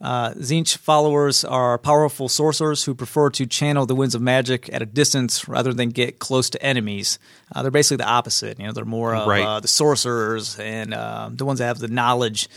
Uh, 0.00 0.30
Tzeentch 0.34 0.76
followers 0.78 1.44
are 1.44 1.78
powerful 1.78 2.28
sorcerers 2.28 2.84
who 2.84 2.94
prefer 2.94 3.30
to 3.30 3.46
channel 3.46 3.86
the 3.86 3.94
winds 3.94 4.14
of 4.16 4.20
magic 4.20 4.68
at 4.72 4.82
a 4.82 4.86
distance 4.86 5.46
rather 5.48 5.72
than 5.72 5.90
get 5.90 6.18
close 6.18 6.50
to 6.50 6.60
enemies. 6.62 7.20
Uh, 7.54 7.62
they're 7.62 7.70
basically 7.70 7.98
the 7.98 8.08
opposite. 8.08 8.58
You 8.58 8.66
know, 8.66 8.72
they're 8.72 8.84
more 8.84 9.14
of 9.14 9.28
Right. 9.28 9.44
uh, 9.44 9.60
the 9.60 9.68
sorcerers 9.68 10.58
and 10.58 10.92
uh, 10.92 11.30
the 11.32 11.44
ones 11.46 11.60
that 11.60 11.66
have 11.66 11.78
the 11.78 11.86
knowledge. 11.88 12.48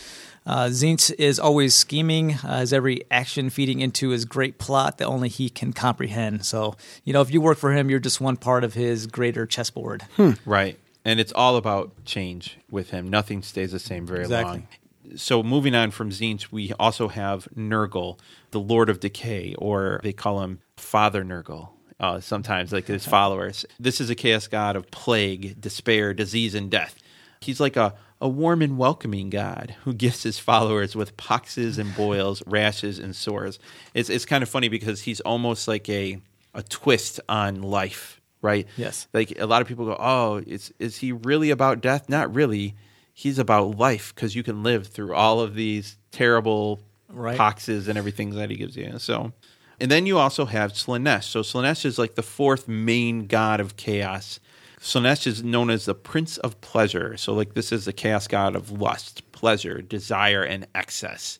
Uh, 0.45 0.65
Tzeentch 0.65 1.11
is 1.17 1.39
always 1.39 1.73
scheming, 1.73 2.35
uh, 2.43 2.59
his 2.59 2.71
every 2.71 3.01
action 3.09 3.49
feeding 3.49 3.79
into 3.79 4.09
his 4.09 4.25
great 4.25 4.57
plot 4.59 4.99
that 4.99 5.05
only 5.05 5.27
he 5.29 5.49
can 5.49 5.73
comprehend. 5.73 6.45
So, 6.45 6.75
you 7.03 7.13
know, 7.13 7.21
if 7.21 7.31
you 7.31 7.41
work 7.41 7.57
for 7.57 7.71
him, 7.73 7.89
you're 7.89 7.99
just 7.99 8.21
one 8.21 8.37
part 8.37 8.63
of 8.63 8.75
his 8.75 9.07
greater 9.07 9.45
chessboard. 9.47 10.03
Right. 10.45 10.77
And 11.03 11.19
it's 11.19 11.31
all 11.33 11.55
about 11.55 12.05
change 12.05 12.57
with 12.69 12.91
him. 12.91 13.09
Nothing 13.09 13.41
stays 13.41 13.71
the 13.71 13.79
same 13.79 14.05
very 14.05 14.21
Exactly. 14.21 14.51
long. 14.53 15.17
So 15.17 15.41
moving 15.43 15.75
on 15.75 15.91
from 15.91 16.09
Tzeentch, 16.09 16.51
we 16.51 16.73
also 16.79 17.07
have 17.07 17.47
Nurgle, 17.55 18.19
the 18.51 18.59
Lord 18.59 18.89
of 18.89 18.99
Decay, 18.99 19.55
or 19.57 19.99
they 20.03 20.13
call 20.13 20.41
him 20.41 20.59
Father 20.77 21.23
Nurgle. 21.23 21.69
Uh, 21.97 22.19
sometimes, 22.19 22.73
like 22.73 22.87
his 22.87 23.05
followers. 23.17 23.65
This 23.79 24.01
is 24.01 24.09
a 24.09 24.15
chaos 24.15 24.47
god 24.47 24.75
of 24.75 24.91
plague, 24.91 25.61
despair, 25.61 26.13
disease, 26.13 26.53
and 26.53 26.69
death. 26.69 26.99
He's 27.39 27.59
like 27.61 27.77
a, 27.77 27.93
a 28.25 28.27
warm 28.27 28.61
and 28.63 28.77
welcoming 28.77 29.29
god 29.29 29.75
who 29.83 29.93
gifts 29.93 30.23
his 30.23 30.39
followers 30.39 30.95
with 30.95 31.15
poxes 31.15 31.77
and 31.77 31.95
boils, 31.95 32.41
rashes 32.47 32.97
and 32.97 33.15
sores. 33.15 33.59
It's 33.93 34.09
it's 34.09 34.25
kind 34.25 34.41
of 34.41 34.49
funny 34.49 34.67
because 34.67 35.01
he's 35.01 35.19
almost 35.21 35.67
like 35.67 35.87
a 35.89 36.17
a 36.55 36.63
twist 36.63 37.19
on 37.29 37.61
life, 37.61 38.19
right? 38.41 38.65
Yes. 38.77 39.07
Like 39.13 39.37
a 39.39 39.45
lot 39.45 39.61
of 39.61 39.67
people 39.67 39.85
go, 39.85 39.95
"Oh, 39.99 40.41
is 40.47 40.73
is 40.79 40.97
he 40.97 41.11
really 41.11 41.51
about 41.51 41.81
death?" 41.81 42.09
Not 42.09 42.33
really. 42.33 42.75
He's 43.13 43.37
about 43.39 43.77
life 43.77 44.13
because 44.15 44.35
you 44.35 44.43
can 44.43 44.63
live 44.63 44.87
through 44.87 45.13
all 45.13 45.39
of 45.39 45.53
these 45.55 45.97
terrible 46.11 46.79
Right. 47.07 47.37
poxes 47.37 47.87
and 47.87 47.97
everything 47.97 48.31
that 48.31 48.49
he 48.49 48.57
gives 48.57 48.75
you. 48.75 48.97
So, 48.99 49.31
and 49.79 49.89
then 49.91 50.05
you 50.05 50.17
also 50.17 50.45
have 50.45 50.73
Slaanesh. 50.73 51.25
So 51.25 51.41
Slaanesh 51.43 51.85
is 51.85 51.97
like 51.99 52.15
the 52.15 52.23
fourth 52.23 52.67
main 52.67 53.27
god 53.27 53.59
of 53.61 53.77
chaos. 53.77 54.39
Slaanesh 54.85 55.25
is 55.25 55.43
known 55.43 55.71
as 55.71 55.85
the 55.85 55.95
Prince 55.95 56.37
of 56.37 56.61
Pleasure. 56.61 57.17
So, 57.17 57.33
like 57.33 57.55
this 57.55 57.71
is 57.71 57.85
the 57.85 57.91
chaos 57.91 58.27
god 58.27 58.55
of 58.55 58.71
lust, 58.71 59.29
pleasure, 59.31 59.81
desire, 59.81 60.43
and 60.43 60.67
excess. 60.75 61.39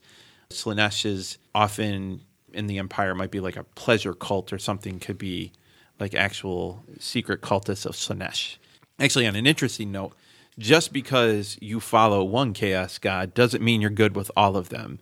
Slaanesh 0.50 1.06
is 1.06 1.38
often 1.54 2.22
in 2.54 2.66
the 2.66 2.80
empire 2.80 3.14
might 3.14 3.30
be 3.30 3.40
like 3.40 3.56
a 3.56 3.64
pleasure 3.64 4.16
cult 4.16 4.52
or 4.52 4.58
something. 4.58 5.00
Could 5.00 5.20
be 5.20 5.52
like 6.00 6.16
actual 6.16 6.84
secret 7.00 7.42
cultists 7.42 7.86
of 7.86 7.92
Slaanesh. 7.92 8.58
Actually, 9.00 9.28
on 9.28 9.36
an 9.36 9.46
interesting 9.46 9.92
note, 9.92 10.16
just 10.58 10.92
because 10.92 11.56
you 11.62 11.80
follow 11.80 12.24
one 12.24 12.52
chaos 12.52 12.98
god 12.98 13.36
doesn't 13.36 13.64
mean 13.64 13.80
you're 13.80 13.92
good 13.92 14.16
with 14.16 14.32
all 14.36 14.58
of 14.58 14.70
them. 14.70 14.98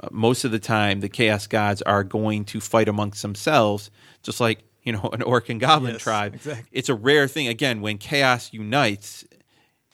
Uh, 0.00 0.08
most 0.10 0.44
of 0.44 0.52
the 0.52 0.58
time, 0.58 1.00
the 1.00 1.10
chaos 1.10 1.46
gods 1.46 1.82
are 1.82 2.02
going 2.02 2.46
to 2.46 2.62
fight 2.62 2.88
amongst 2.88 3.20
themselves, 3.20 3.90
just 4.22 4.40
like 4.40 4.64
you 4.84 4.92
know 4.92 5.02
an 5.12 5.22
orc 5.22 5.48
and 5.48 5.60
goblin 5.60 5.92
Yes, 5.94 6.02
tribe. 6.02 6.34
exactly. 6.34 6.66
It's 6.72 6.88
a 6.88 6.94
rare 6.94 7.26
thing. 7.28 7.48
Again, 7.48 7.80
when 7.80 7.98
chaos 7.98 8.52
unites 8.52 9.24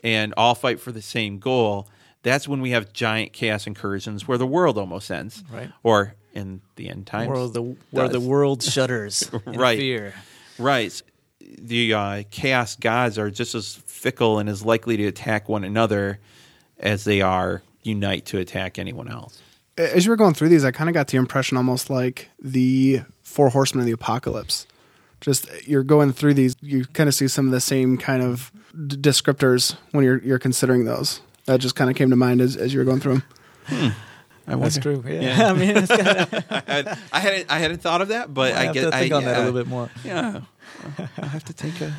and 0.02 0.34
all 0.36 0.54
fight 0.54 0.80
for 0.80 0.92
the 0.92 1.02
same 1.02 1.38
goal, 1.38 1.88
that's 2.22 2.46
when 2.48 2.60
we 2.60 2.70
have 2.70 2.92
giant 2.92 3.32
chaos 3.32 3.66
incursions 3.66 4.26
where 4.28 4.38
the 4.38 4.46
world 4.46 4.76
almost 4.78 5.10
ends, 5.10 5.42
Right. 5.52 5.70
Or 5.82 6.14
in 6.34 6.60
the 6.76 6.88
end 6.88 7.06
times, 7.06 7.28
where 7.28 7.48
the 7.48 7.76
where 7.90 8.08
the 8.08 8.20
world 8.20 8.62
shudders 8.74 9.30
in 9.46 9.52
Right. 9.58 9.78
fear. 9.78 10.14
Right. 10.58 11.00
The 11.40 11.94
uh, 11.94 12.22
chaos 12.30 12.76
gods 12.76 13.18
are 13.18 13.30
just 13.30 13.54
as 13.54 13.74
fickle 13.86 14.38
and 14.38 14.48
as 14.48 14.64
likely 14.64 14.96
to 14.98 15.06
attack 15.06 15.48
one 15.48 15.64
another 15.64 16.20
as 16.78 17.04
they 17.04 17.20
are 17.22 17.62
unite 17.82 18.26
to 18.26 18.38
attack 18.38 18.78
anyone 18.78 19.08
else. 19.10 19.40
As 19.76 20.04
you 20.04 20.10
were 20.10 20.16
going 20.16 20.34
through 20.34 20.50
these, 20.50 20.64
I 20.64 20.70
kind 20.70 20.88
of 20.88 20.94
got 20.94 21.08
the 21.08 21.16
impression 21.16 21.56
almost 21.56 21.90
like 21.90 22.28
the 22.40 23.00
Four 23.22 23.48
Horsemen 23.50 23.80
of 23.80 23.86
the 23.86 23.92
Apocalypse. 23.92 24.66
Just 25.20 25.48
you're 25.66 25.82
going 25.82 26.12
through 26.12 26.34
these, 26.34 26.56
you 26.62 26.84
kind 26.86 27.08
of 27.08 27.14
see 27.14 27.28
some 27.28 27.46
of 27.46 27.52
the 27.52 27.60
same 27.60 27.98
kind 27.98 28.22
of 28.22 28.50
d- 28.72 28.96
descriptors 28.96 29.76
when 29.92 30.04
you're 30.04 30.18
you're 30.18 30.38
considering 30.38 30.84
those. 30.84 31.20
That 31.46 31.60
just 31.60 31.74
kind 31.74 31.90
of 31.90 31.96
came 31.96 32.10
to 32.10 32.16
mind 32.16 32.40
as, 32.40 32.56
as 32.56 32.72
you 32.72 32.78
were 32.78 32.84
going 32.84 33.00
through 33.00 33.14
them. 33.14 33.24
Hmm. 33.66 33.88
I 34.46 34.56
That's 34.56 34.78
true. 34.78 35.02
Yeah, 35.08 35.50
I 35.50 35.52
mean, 35.52 35.76
it's 35.76 35.88
kinda, 35.94 36.44
I, 36.68 36.98
I 37.12 37.20
hadn't 37.20 37.50
I 37.50 37.58
hadn't 37.58 37.82
thought 37.82 38.00
of 38.00 38.08
that, 38.08 38.32
but 38.32 38.54
I 38.54 38.54
get. 38.54 38.60
I 38.62 38.64
have 38.64 38.74
get 38.74 38.84
to 38.84 38.90
think 38.90 39.12
I, 39.12 39.16
on 39.16 39.24
that 39.24 39.36
a 39.36 39.38
little 39.44 39.60
bit 39.60 39.66
more. 39.66 39.90
Yeah, 40.04 40.40
I 41.18 41.26
have 41.26 41.44
to 41.44 41.52
take 41.52 41.80
a 41.80 41.92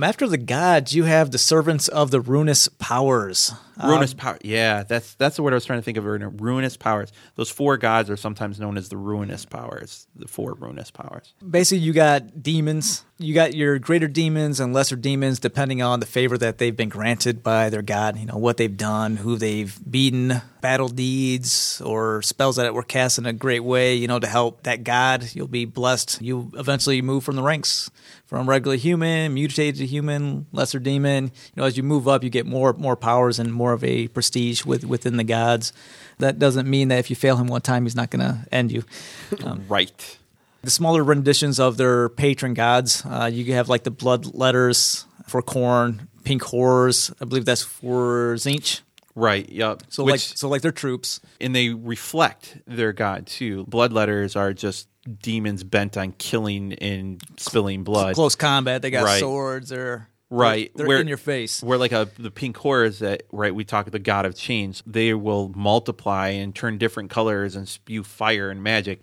After 0.00 0.28
the 0.28 0.38
gods, 0.38 0.94
you 0.94 1.04
have 1.04 1.30
the 1.30 1.38
servants 1.38 1.88
of 1.88 2.10
the 2.10 2.20
ruinous 2.20 2.68
powers. 2.78 3.52
Ruinous 3.84 4.12
um, 4.12 4.18
power. 4.18 4.38
Yeah, 4.42 4.82
that's 4.82 5.14
that's 5.14 5.36
the 5.36 5.42
word 5.42 5.52
I 5.52 5.56
was 5.56 5.64
trying 5.64 5.78
to 5.78 5.82
think 5.82 5.98
of. 5.98 6.04
Ruinous 6.04 6.76
powers. 6.76 7.12
Those 7.36 7.50
four 7.50 7.76
gods 7.76 8.10
are 8.10 8.16
sometimes 8.16 8.58
known 8.58 8.76
as 8.76 8.88
the 8.88 8.96
ruinous 8.96 9.44
powers. 9.44 10.06
The 10.16 10.28
four 10.28 10.54
ruinous 10.54 10.90
powers. 10.90 11.34
Basically, 11.48 11.78
you 11.78 11.92
got 11.92 12.42
demons. 12.42 13.04
You 13.20 13.34
got 13.34 13.54
your 13.54 13.80
greater 13.80 14.06
demons 14.06 14.60
and 14.60 14.72
lesser 14.72 14.94
demons, 14.94 15.40
depending 15.40 15.82
on 15.82 15.98
the 15.98 16.06
favor 16.06 16.38
that 16.38 16.58
they've 16.58 16.76
been 16.76 16.88
granted 16.88 17.42
by 17.42 17.68
their 17.68 17.82
god. 17.82 18.16
You 18.16 18.26
know 18.26 18.36
what 18.36 18.58
they've 18.58 18.76
done, 18.76 19.16
who 19.16 19.36
they've 19.36 19.76
beaten, 19.90 20.40
battle 20.60 20.88
deeds, 20.88 21.82
or 21.84 22.22
spells 22.22 22.56
that 22.56 22.72
were 22.74 22.84
cast 22.84 23.18
in 23.18 23.26
a 23.26 23.32
great 23.32 23.64
way. 23.64 23.96
You 23.96 24.06
know 24.06 24.20
to 24.20 24.26
help 24.28 24.62
that 24.62 24.84
god. 24.84 25.34
You'll 25.34 25.48
be 25.48 25.64
blessed. 25.64 26.22
You 26.22 26.52
eventually 26.54 27.02
move 27.02 27.24
from 27.24 27.36
the 27.36 27.42
ranks 27.42 27.90
from 28.26 28.48
regular 28.48 28.76
human, 28.76 29.34
mutated 29.34 29.76
to 29.76 29.86
human, 29.86 30.46
lesser 30.52 30.78
demon. 30.78 31.24
You 31.24 31.30
know 31.56 31.64
as 31.64 31.76
you 31.76 31.82
move 31.82 32.06
up, 32.06 32.22
you 32.22 32.30
get 32.30 32.46
more 32.46 32.72
more 32.74 32.94
powers 32.96 33.38
and 33.38 33.52
more 33.52 33.67
of 33.72 33.82
a 33.84 34.08
prestige 34.08 34.64
with, 34.64 34.84
within 34.84 35.16
the 35.16 35.24
gods. 35.24 35.72
That 36.18 36.38
doesn't 36.38 36.68
mean 36.68 36.88
that 36.88 36.98
if 36.98 37.10
you 37.10 37.16
fail 37.16 37.36
him 37.36 37.46
one 37.46 37.60
time, 37.60 37.84
he's 37.84 37.94
not 37.94 38.10
going 38.10 38.20
to 38.20 38.44
end 38.50 38.72
you. 38.72 38.84
right. 39.68 40.18
The 40.62 40.70
smaller 40.70 41.04
renditions 41.04 41.60
of 41.60 41.76
their 41.76 42.08
patron 42.08 42.54
gods, 42.54 43.04
uh, 43.06 43.30
you 43.32 43.52
have 43.54 43.68
like 43.68 43.84
the 43.84 43.90
blood 43.92 44.34
letters 44.34 45.04
for 45.26 45.40
Khorne, 45.42 46.08
pink 46.24 46.42
horrors. 46.42 47.12
I 47.20 47.24
believe 47.24 47.44
that's 47.44 47.62
for 47.62 48.34
Tzeentch. 48.36 48.80
Right. 49.14 49.48
Yep. 49.48 49.82
So 49.88 50.04
Which, 50.04 50.12
like 50.12 50.20
so 50.20 50.48
like 50.48 50.62
their 50.62 50.72
troops. 50.72 51.20
and 51.40 51.54
they 51.54 51.70
reflect 51.70 52.58
their 52.66 52.92
god 52.92 53.26
too. 53.26 53.64
Bloodletters 53.66 54.36
are 54.36 54.52
just 54.52 54.88
demons 55.22 55.64
bent 55.64 55.96
on 55.96 56.12
killing 56.12 56.74
and 56.74 57.20
spilling 57.36 57.82
blood. 57.82 58.14
Close 58.14 58.34
combat. 58.36 58.82
They 58.82 58.90
got 58.90 59.04
Right. 59.04 59.18
swords. 59.20 59.70
They're 59.70 60.08
Right. 60.30 60.70
They're, 60.74 60.86
Where- 60.86 61.00
in 61.00 61.08
your 61.08 61.16
face. 61.16 61.62
Where 61.62 61.78
like 61.78 61.92
a 61.92 62.08
the 62.18 62.30
pink 62.30 62.56
horrors 62.56 62.98
that 62.98 63.22
right 63.32 63.54
we 63.54 63.64
talk 63.64 63.90
the 63.90 63.98
god 63.98 64.26
of 64.26 64.34
change. 64.36 64.82
They 64.86 65.14
will 65.14 65.50
multiply 65.54 66.28
and 66.28 66.54
turn 66.54 66.78
different 66.78 67.10
colors 67.10 67.56
and 67.56 67.68
spew 67.68 68.04
fire 68.04 68.50
and 68.50 68.62
magic. 68.62 69.00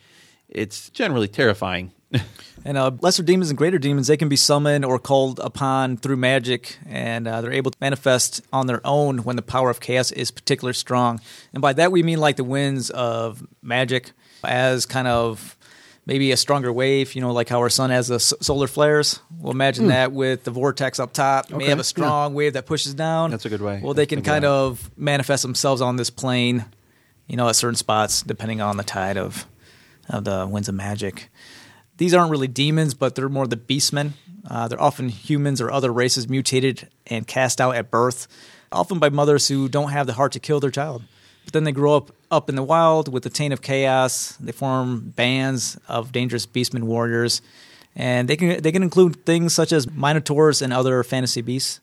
It's 0.47 0.89
generally 0.89 1.27
terrifying. 1.27 1.91
And 2.67 2.79
uh, 2.79 2.89
lesser 2.99 3.21
demons 3.21 3.51
and 3.51 3.57
greater 3.59 3.77
demons, 3.77 4.07
they 4.07 4.17
can 4.17 4.27
be 4.27 4.35
summoned 4.35 4.85
or 4.85 4.97
called 4.97 5.39
upon 5.39 5.97
through 5.97 6.15
magic, 6.15 6.79
and 6.88 7.27
uh, 7.27 7.41
they're 7.41 7.53
able 7.53 7.69
to 7.69 7.77
manifest 7.79 8.41
on 8.51 8.65
their 8.65 8.81
own 8.83 9.19
when 9.19 9.35
the 9.35 9.43
power 9.43 9.69
of 9.69 9.79
chaos 9.79 10.11
is 10.11 10.31
particularly 10.31 10.73
strong. 10.73 11.21
And 11.53 11.61
by 11.61 11.73
that 11.73 11.91
we 11.91 12.01
mean 12.01 12.19
like 12.19 12.38
the 12.38 12.43
winds 12.43 12.89
of 12.89 13.45
magic 13.61 14.13
as 14.43 14.88
kind 14.88 15.07
of 15.07 15.55
maybe 16.05 16.31
a 16.31 16.37
stronger 16.37 16.71
wave, 16.71 17.15
you 17.15 17.21
know, 17.21 17.31
like 17.33 17.49
how 17.49 17.59
our 17.59 17.69
sun 17.69 17.89
has 17.89 18.07
the 18.07 18.15
s- 18.15 18.33
solar 18.41 18.67
flares. 18.67 19.19
Well, 19.39 19.51
imagine 19.51 19.87
that 19.87 20.11
with 20.11 20.43
the 20.43 20.51
vortex 20.51 20.99
up 20.99 21.13
top. 21.13 21.49
You 21.49 21.57
may 21.57 21.65
have 21.65 21.79
a 21.79 21.83
strong 21.83 22.33
wave 22.33 22.53
that 22.53 22.65
pushes 22.65 22.93
down. 22.93 23.31
That's 23.31 23.45
a 23.45 23.49
good 23.49 23.61
way 23.61 23.81
Well, 23.83 23.93
they 23.93 24.05
can 24.05 24.21
kind 24.21 24.45
of 24.45 24.91
manifest 24.97 25.41
themselves 25.43 25.81
on 25.81 25.95
this 25.95 26.09
plane, 26.09 26.65
you 27.27 27.37
know, 27.37 27.49
at 27.49 27.55
certain 27.55 27.75
spots, 27.75 28.21
depending 28.21 28.61
on 28.61 28.77
the 28.77 28.83
tide 28.83 29.17
of, 29.17 29.45
of 30.09 30.23
the 30.25 30.47
winds 30.49 30.69
of 30.69 30.75
magic. 30.75 31.29
These 31.97 32.13
aren't 32.13 32.29
really 32.29 32.47
demons, 32.49 32.93
but 32.93 33.15
they're 33.15 33.29
more 33.29 33.47
the 33.47 33.55
beastmen. 33.57 34.11
Uh, 34.47 34.67
they're 34.67 34.81
often 34.81 35.09
humans 35.09 35.59
or 35.61 35.71
other 35.71 35.91
races 35.91 36.27
mutated 36.29 36.87
and 37.07 37.25
cast 37.25 37.59
out 37.59 37.75
at 37.75 37.89
birth, 37.89 38.27
often 38.71 38.99
by 38.99 39.09
mothers 39.09 39.47
who 39.47 39.67
don't 39.69 39.89
have 39.91 40.05
the 40.05 40.13
heart 40.13 40.33
to 40.33 40.39
kill 40.39 40.59
their 40.59 40.69
child. 40.69 41.03
But 41.45 41.53
then 41.53 41.63
they 41.63 41.71
grow 41.71 41.95
up 41.95 42.12
up 42.31 42.49
in 42.49 42.55
the 42.55 42.63
wild 42.63 43.12
with 43.12 43.23
the 43.23 43.29
Taint 43.29 43.53
of 43.53 43.62
Chaos. 43.62 44.34
They 44.38 44.51
form 44.51 45.13
bands 45.15 45.77
of 45.88 46.12
dangerous 46.12 46.45
beastmen 46.45 46.84
warriors, 46.84 47.41
and 47.95 48.27
they 48.27 48.36
can 48.36 48.62
they 48.62 48.71
can 48.71 48.84
include 48.84 49.25
things 49.25 49.53
such 49.53 49.71
as 49.71 49.89
minotaurs 49.89 50.62
and 50.62 50.73
other 50.73 51.03
fantasy 51.03 51.41
beasts. 51.41 51.79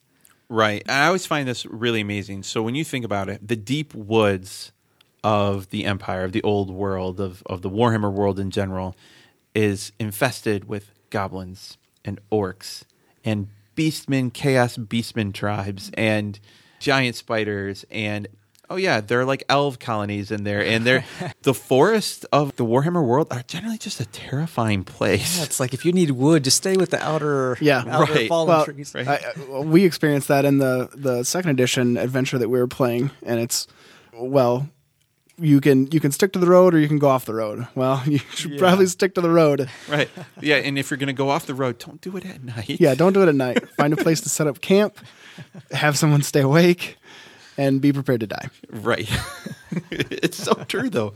Right. 0.49 0.83
I 0.87 1.07
always 1.07 1.25
find 1.25 1.49
this 1.49 1.65
really 1.65 2.03
amazing. 2.03 2.43
So 2.43 2.63
when 2.63 2.75
you 2.75 2.85
think 2.85 3.07
about 3.07 3.31
it, 3.31 3.47
the 3.47 3.57
deep 3.57 3.95
woods 3.95 4.71
of 5.25 5.71
the 5.71 5.87
empire, 5.87 6.25
of 6.25 6.33
the 6.33 6.43
old 6.43 6.71
world, 6.71 7.21
of, 7.21 7.43
of 7.47 7.63
the 7.63 7.71
Warhammer 7.71 8.13
world 8.13 8.39
in 8.39 8.51
general, 8.51 8.95
is 9.55 9.93
infested 9.99 10.69
with 10.69 10.91
goblins 11.09 11.79
and 12.05 12.21
orcs 12.31 12.83
and 13.25 13.49
beastmen, 13.77 14.33
chaos 14.33 14.77
beastmen 14.77 15.33
tribes 15.33 15.91
and 15.95 16.39
giant 16.81 17.17
spiders 17.17 17.85
and 17.91 18.29
oh 18.73 18.77
yeah, 18.77 19.01
there 19.01 19.21
are 19.21 19.25
like 19.25 19.45
elf 19.49 19.79
colonies 19.79 20.31
in 20.31 20.45
there 20.45 20.65
and 20.65 20.85
they're 20.87 21.05
the 21.43 21.55
forest 21.55 22.25
of 22.33 22.57
the 22.57 22.65
Warhammer 22.65 23.05
world 23.05 23.29
are 23.31 23.43
generally 23.47 23.79
just 23.79 24.01
a 24.01 24.07
terrifying 24.07 24.83
place. 24.85 25.39
Yeah, 25.39 25.45
it's 25.45 25.61
like 25.61 25.75
if 25.75 25.85
you 25.85 25.93
need 25.93 26.11
wood, 26.13 26.45
just 26.45 26.57
stay 26.57 26.77
with 26.77 26.91
the 26.91 27.03
outer, 27.03 27.57
Yeah. 27.61 27.85
outer 27.87 28.13
Right. 28.13 28.29
fallen 28.29 28.49
well, 28.49 28.65
trees. 28.65 28.95
Right. 28.95 29.07
I, 29.09 29.21
I- 29.53 29.61
we 29.61 29.85
experienced 29.85 30.29
that 30.29 30.45
in 30.45 30.59
the 30.59 30.89
the 30.95 31.23
second 31.25 31.51
edition 31.51 31.97
adventure 31.97 32.39
that 32.39 32.49
we 32.49 32.59
were 32.59 32.67
playing, 32.69 33.11
and 33.23 33.39
it's 33.41 33.67
well, 34.15 34.69
you 35.39 35.61
can 35.61 35.91
you 35.91 35.99
can 36.01 36.13
stick 36.13 36.33
to 36.35 36.39
the 36.39 36.47
road 36.47 36.75
or 36.75 36.79
you 36.79 36.89
can 36.89 36.99
go 36.99 37.09
off 37.09 37.25
the 37.25 37.35
road. 37.35 37.67
Well, 37.75 38.03
you 38.07 38.19
should 38.35 38.59
probably 38.59 38.87
stick 38.87 39.15
to 39.17 39.21
the 39.21 39.31
road. 39.31 39.69
Right. 39.89 40.09
Yeah, 40.41 40.57
and 40.57 40.79
if 40.79 40.91
you're 40.91 40.99
going 40.99 41.09
to 41.09 41.13
go 41.13 41.31
off 41.31 41.47
the 41.47 41.55
road, 41.55 41.79
don't 41.79 42.01
do 42.01 42.17
it 42.17 42.25
at 42.27 42.43
night. 42.45 42.77
Yeah, 42.81 42.95
don't 42.95 43.13
do 43.13 43.23
it 43.23 43.29
at 43.29 43.35
night. 43.35 43.69
Find 43.77 43.93
a 43.93 43.97
place 43.97 44.21
to 44.23 44.29
set 44.29 44.47
up 44.47 44.61
camp, 44.61 44.99
have 45.73 45.97
someone 45.99 46.23
stay 46.23 46.41
awake, 46.41 46.97
and 47.57 47.81
be 47.81 47.93
prepared 47.93 48.21
to 48.21 48.27
die. 48.27 48.49
Right. 48.71 49.09
it's 49.91 50.39
so 50.39 50.55
true, 50.67 50.91
though. 50.91 51.15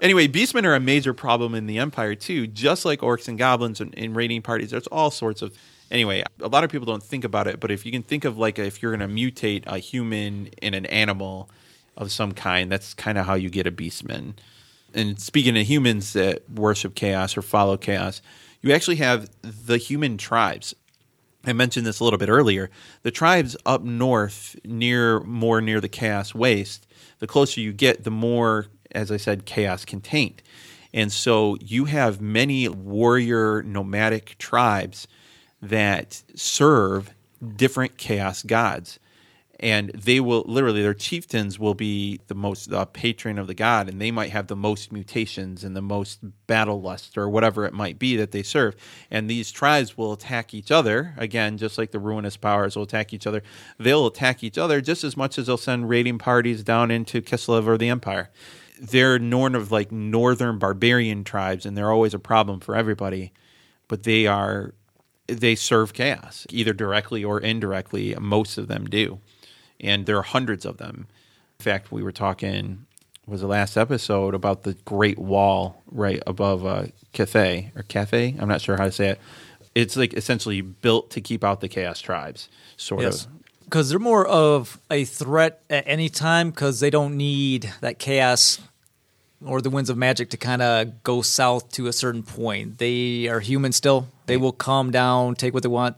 Anyway, 0.00 0.28
beastmen 0.28 0.64
are 0.64 0.74
a 0.74 0.80
major 0.80 1.14
problem 1.14 1.54
in 1.54 1.66
the 1.66 1.78
Empire, 1.78 2.14
too. 2.14 2.46
Just 2.46 2.84
like 2.84 3.00
orcs 3.00 3.28
and 3.28 3.38
goblins 3.38 3.80
and 3.80 3.94
in 3.94 4.14
raiding 4.14 4.42
parties, 4.42 4.70
there's 4.70 4.86
all 4.88 5.10
sorts 5.10 5.42
of. 5.42 5.56
Anyway, 5.90 6.22
a 6.40 6.48
lot 6.48 6.64
of 6.64 6.70
people 6.70 6.86
don't 6.86 7.02
think 7.02 7.24
about 7.24 7.46
it, 7.46 7.60
but 7.60 7.70
if 7.70 7.86
you 7.86 7.92
can 7.92 8.02
think 8.02 8.24
of 8.24 8.36
like 8.36 8.58
if 8.58 8.82
you're 8.82 8.94
going 8.94 9.08
to 9.08 9.14
mutate 9.14 9.64
a 9.66 9.78
human 9.78 10.48
in 10.60 10.74
an 10.74 10.84
animal 10.86 11.48
of 11.96 12.12
some 12.12 12.32
kind, 12.32 12.70
that's 12.70 12.92
kind 12.94 13.16
of 13.16 13.24
how 13.24 13.34
you 13.34 13.48
get 13.48 13.66
a 13.66 13.72
beastman. 13.72 14.34
And 14.94 15.20
speaking 15.20 15.56
of 15.58 15.66
humans 15.66 16.12
that 16.12 16.48
worship 16.50 16.94
chaos 16.94 17.36
or 17.36 17.42
follow 17.42 17.76
chaos, 17.76 18.22
you 18.62 18.72
actually 18.72 18.96
have 18.96 19.30
the 19.42 19.78
human 19.78 20.18
tribes. 20.18 20.74
I 21.48 21.52
mentioned 21.52 21.86
this 21.86 22.00
a 22.00 22.04
little 22.04 22.18
bit 22.18 22.28
earlier. 22.28 22.70
The 23.02 23.10
tribes 23.10 23.56
up 23.64 23.82
north, 23.82 24.56
near 24.64 25.20
more 25.20 25.60
near 25.60 25.80
the 25.80 25.88
chaos 25.88 26.34
waste, 26.34 26.86
the 27.18 27.26
closer 27.26 27.60
you 27.60 27.72
get, 27.72 28.04
the 28.04 28.10
more, 28.10 28.66
as 28.92 29.10
I 29.10 29.16
said, 29.16 29.46
chaos 29.46 29.84
contained. 29.84 30.42
And 30.92 31.12
so 31.12 31.56
you 31.60 31.86
have 31.86 32.20
many 32.20 32.68
warrior 32.68 33.62
nomadic 33.62 34.36
tribes 34.38 35.06
that 35.60 36.22
serve 36.34 37.14
different 37.56 37.96
chaos 37.96 38.42
gods. 38.42 38.98
And 39.60 39.90
they 39.90 40.20
will 40.20 40.44
literally, 40.46 40.82
their 40.82 40.94
chieftains 40.94 41.58
will 41.58 41.74
be 41.74 42.20
the 42.28 42.34
most 42.34 42.72
uh, 42.72 42.84
patron 42.84 43.38
of 43.38 43.48
the 43.48 43.54
god, 43.54 43.88
and 43.88 44.00
they 44.00 44.12
might 44.12 44.30
have 44.30 44.46
the 44.46 44.54
most 44.54 44.92
mutations 44.92 45.64
and 45.64 45.74
the 45.74 45.82
most 45.82 46.20
battle 46.46 46.80
lust 46.80 47.18
or 47.18 47.28
whatever 47.28 47.64
it 47.64 47.74
might 47.74 47.98
be 47.98 48.16
that 48.16 48.30
they 48.30 48.44
serve. 48.44 48.76
And 49.10 49.28
these 49.28 49.50
tribes 49.50 49.98
will 49.98 50.12
attack 50.12 50.54
each 50.54 50.70
other, 50.70 51.14
again, 51.16 51.58
just 51.58 51.76
like 51.76 51.90
the 51.90 51.98
ruinous 51.98 52.36
powers 52.36 52.76
will 52.76 52.84
attack 52.84 53.12
each 53.12 53.26
other. 53.26 53.42
They'll 53.78 54.06
attack 54.06 54.44
each 54.44 54.58
other 54.58 54.80
just 54.80 55.02
as 55.02 55.16
much 55.16 55.38
as 55.38 55.48
they'll 55.48 55.56
send 55.56 55.88
raiding 55.88 56.18
parties 56.18 56.62
down 56.62 56.92
into 56.92 57.20
Kislev 57.20 57.66
or 57.66 57.76
the 57.76 57.88
Empire. 57.88 58.30
They're 58.80 59.18
norn 59.18 59.56
of 59.56 59.72
like 59.72 59.90
northern 59.90 60.60
barbarian 60.60 61.24
tribes, 61.24 61.66
and 61.66 61.76
they're 61.76 61.90
always 61.90 62.14
a 62.14 62.20
problem 62.20 62.60
for 62.60 62.76
everybody. 62.76 63.32
But 63.88 64.04
they 64.04 64.26
are 64.28 64.74
they 65.26 65.54
serve 65.54 65.92
chaos 65.92 66.46
either 66.48 66.72
directly 66.72 67.22
or 67.22 67.38
indirectly 67.38 68.14
most 68.18 68.56
of 68.56 68.66
them 68.66 68.86
do 68.86 69.20
and 69.80 70.06
there 70.06 70.16
are 70.16 70.22
hundreds 70.22 70.64
of 70.64 70.76
them 70.78 71.06
in 71.58 71.64
fact 71.64 71.90
we 71.92 72.02
were 72.02 72.12
talking 72.12 72.86
was 73.26 73.40
the 73.42 73.46
last 73.46 73.76
episode 73.76 74.34
about 74.34 74.62
the 74.62 74.74
great 74.84 75.18
wall 75.18 75.82
right 75.90 76.22
above 76.26 76.64
uh, 76.64 76.84
cathay 77.12 77.70
or 77.76 77.82
cafe 77.82 78.34
i'm 78.38 78.48
not 78.48 78.60
sure 78.60 78.76
how 78.76 78.84
to 78.84 78.92
say 78.92 79.08
it 79.10 79.20
it's 79.74 79.96
like 79.96 80.14
essentially 80.14 80.60
built 80.60 81.10
to 81.10 81.20
keep 81.20 81.44
out 81.44 81.60
the 81.60 81.68
chaos 81.68 82.00
tribes 82.00 82.48
sort 82.76 83.02
Yes. 83.02 83.26
of 83.26 83.30
Because 83.64 83.90
they're 83.90 83.98
more 83.98 84.26
of 84.26 84.80
a 84.90 85.04
threat 85.04 85.60
at 85.68 85.84
any 85.86 86.08
time 86.08 86.50
because 86.50 86.80
they 86.80 86.90
don't 86.90 87.16
need 87.16 87.72
that 87.80 87.98
chaos 87.98 88.60
or 89.44 89.60
the 89.60 89.70
winds 89.70 89.88
of 89.90 89.96
magic 89.96 90.30
to 90.30 90.36
kind 90.36 90.62
of 90.62 91.02
go 91.04 91.22
south 91.22 91.70
to 91.72 91.86
a 91.86 91.92
certain 91.92 92.24
point. 92.24 92.78
They 92.78 93.28
are 93.28 93.38
human 93.38 93.70
still. 93.72 94.08
They 94.26 94.36
will 94.36 94.50
calm 94.52 94.90
down, 94.90 95.36
take 95.36 95.54
what 95.54 95.62
they 95.62 95.68
want. 95.68 95.96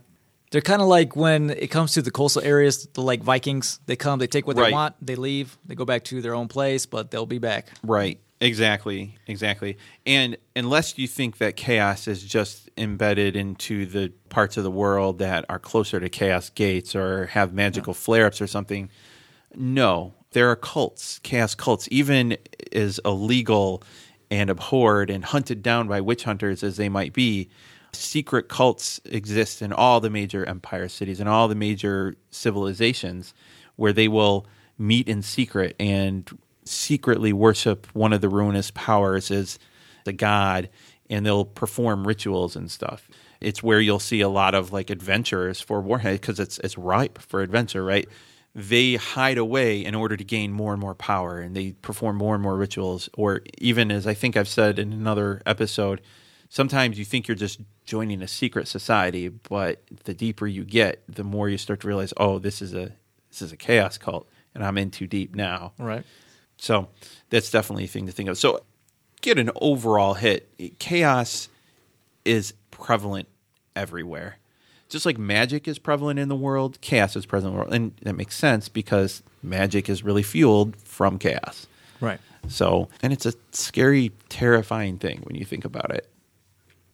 They're 0.51 0.61
kind 0.61 0.83
of 0.83 0.89
like 0.89 1.15
when 1.15 1.51
it 1.51 1.69
comes 1.69 1.93
to 1.93 2.03
the 2.03 2.11
coastal 2.11 2.43
areas, 2.43 2.87
the 2.95 3.03
like 3.03 3.23
Vikings. 3.23 3.79
They 3.87 3.97
come, 3.97 4.19
they 4.19 4.27
take 4.27 4.47
what 4.47 4.57
Right. 4.57 4.67
they 4.67 4.73
want, 4.73 4.95
they 5.01 5.15
leave, 5.15 5.57
they 5.65 5.75
go 5.77 5.85
back 5.85 6.05
to 6.05 6.21
their 6.21 6.35
own 6.35 6.49
place, 6.49 6.87
but 6.87 7.11
they'll 7.11 7.27
be 7.27 7.39
back. 7.39 7.69
Right. 7.85 8.19
Exactly. 8.41 9.17
Exactly. 9.27 9.77
And 10.07 10.37
unless 10.57 10.99
you 10.99 11.07
think 11.07 11.39
that 11.39 11.57
chaos 11.57 12.09
is 12.09 12.23
just 12.25 12.71
embedded 12.77 13.37
into 13.37 13.85
the 13.87 14.13
parts 14.31 14.57
of 14.57 14.65
the 14.65 14.71
world 14.71 15.19
that 15.19 15.45
are 15.49 15.59
closer 15.59 16.01
to 16.01 16.09
chaos 16.09 16.49
gates 16.51 16.97
or 16.97 17.27
have 17.27 17.53
magical 17.53 17.93
flare 17.95 18.27
ups 18.27 18.41
or 18.41 18.47
something, 18.47 18.89
no. 19.55 20.15
There 20.33 20.49
are 20.49 20.57
cults, 20.57 21.19
chaos 21.23 21.55
cults, 21.55 21.87
even 21.91 22.39
as 22.73 22.99
illegal 23.05 23.83
and 24.31 24.49
abhorred 24.49 25.11
and 25.11 25.25
hunted 25.25 25.63
down 25.63 25.87
by 25.89 26.01
witch 26.01 26.25
hunters 26.25 26.63
as 26.63 26.77
they 26.77 26.89
might 26.89 27.13
be. 27.13 27.51
Secret 27.93 28.49
cults 28.49 29.01
exist 29.05 29.63
in 29.63 29.73
all 29.73 30.01
the 30.01 30.11
major 30.11 30.45
empire 30.45 30.89
cities 30.89 31.21
and 31.21 31.29
all 31.29 31.49
the 31.49 31.55
major 31.55 32.15
civilizations 32.31 33.35
where 33.77 33.93
they 33.93 34.09
will 34.09 34.47
meet 34.79 35.09
in 35.09 35.23
secret 35.23 35.77
and 35.79 36.39
secretly 36.65 37.33
worship 37.33 37.87
one 37.93 38.13
of 38.13 38.21
the 38.21 38.29
ruinous 38.29 38.71
powers 38.71 39.31
as 39.31 39.59
the 40.05 40.13
god 40.13 40.69
and 41.11 41.27
they'll 41.27 41.45
perform 41.45 42.07
rituals 42.07 42.55
and 42.57 42.71
stuff. 42.71 43.09
It's 43.41 43.63
where 43.63 43.81
you'll 43.81 43.99
see 43.99 44.21
a 44.21 44.29
lot 44.29 44.55
of 44.55 44.73
like 44.73 44.91
adventurers 44.91 45.61
for 45.61 45.83
Warhammer 45.83 46.13
because 46.13 46.39
it's 46.39 46.59
it's 46.61 46.79
ripe 46.79 47.19
for 47.19 47.43
adventure, 47.43 47.85
right? 47.85 48.09
They 48.55 48.95
hide 48.95 49.39
away 49.39 49.85
in 49.85 49.95
order 49.95 50.17
to 50.17 50.25
gain 50.25 50.53
more 50.53 50.73
and 50.73 50.81
more 50.81 50.95
power 50.95 51.39
and 51.39 51.55
they 51.55 51.73
perform 51.73 52.17
more 52.17 52.35
and 52.35 52.43
more 52.43 52.57
rituals 52.57 53.09
or 53.15 53.43
even 53.59 53.91
as 53.91 54.07
I 54.07 54.15
think 54.15 54.37
I've 54.37 54.49
said 54.49 54.79
in 54.79 54.93
another 54.93 55.43
episode, 55.47 56.01
sometimes 56.51 56.99
you 56.99 57.07
think 57.07 57.27
you're 57.27 57.35
just 57.35 57.61
joining 57.87 58.21
a 58.21 58.29
secret 58.29 58.69
society, 58.69 59.29
but 59.29 59.83
the 60.05 60.13
deeper 60.13 60.47
you 60.47 60.65
get, 60.65 61.03
the 61.09 61.25
more 61.25 61.49
you 61.49 61.57
start 61.57 61.81
to 61.81 61.87
realize, 61.87 62.13
oh, 62.19 62.39
this 62.39 62.61
is 62.61 62.75
a 62.75 62.93
this 63.31 63.41
is 63.41 63.53
a 63.53 63.57
chaos 63.57 63.97
cult 63.97 64.29
and 64.55 64.65
I'm 64.65 64.77
in 64.77 64.91
too 64.91 65.07
deep 65.07 65.35
now. 65.35 65.73
Right. 65.79 66.05
So 66.59 66.89
that's 67.31 67.51
definitely 67.51 67.85
a 67.85 67.89
thing 67.89 68.07
to 68.07 68.13
think 68.13 68.29
of. 68.29 68.37
So 68.37 68.63
get 69.23 69.39
an 69.39 69.51
overall 69.57 70.15
hit. 70.15 70.79
Chaos 70.79 71.49
is 72.25 72.53
prevalent 72.71 73.29
everywhere. 73.75 74.37
Just 74.89 75.07
like 75.07 75.19
magic 75.19 75.69
is 75.69 75.79
prevalent 75.79 76.19
in 76.19 76.29
the 76.29 76.37
world, 76.37 76.81
chaos 76.81 77.15
is 77.15 77.25
present 77.25 77.53
in 77.53 77.55
the 77.55 77.59
world. 77.61 77.73
And 77.73 77.93
that 78.03 78.15
makes 78.15 78.37
sense 78.37 78.69
because 78.69 79.23
magic 79.43 79.89
is 79.89 80.03
really 80.03 80.25
fueled 80.25 80.77
from 80.77 81.19
chaos. 81.19 81.69
Right. 82.01 82.19
So, 82.49 82.89
and 83.01 83.13
it's 83.13 83.25
a 83.25 83.35
scary, 83.53 84.11
terrifying 84.29 84.99
thing 84.99 85.21
when 85.23 85.37
you 85.37 85.45
think 85.45 85.65
about 85.65 85.95
it. 85.95 86.11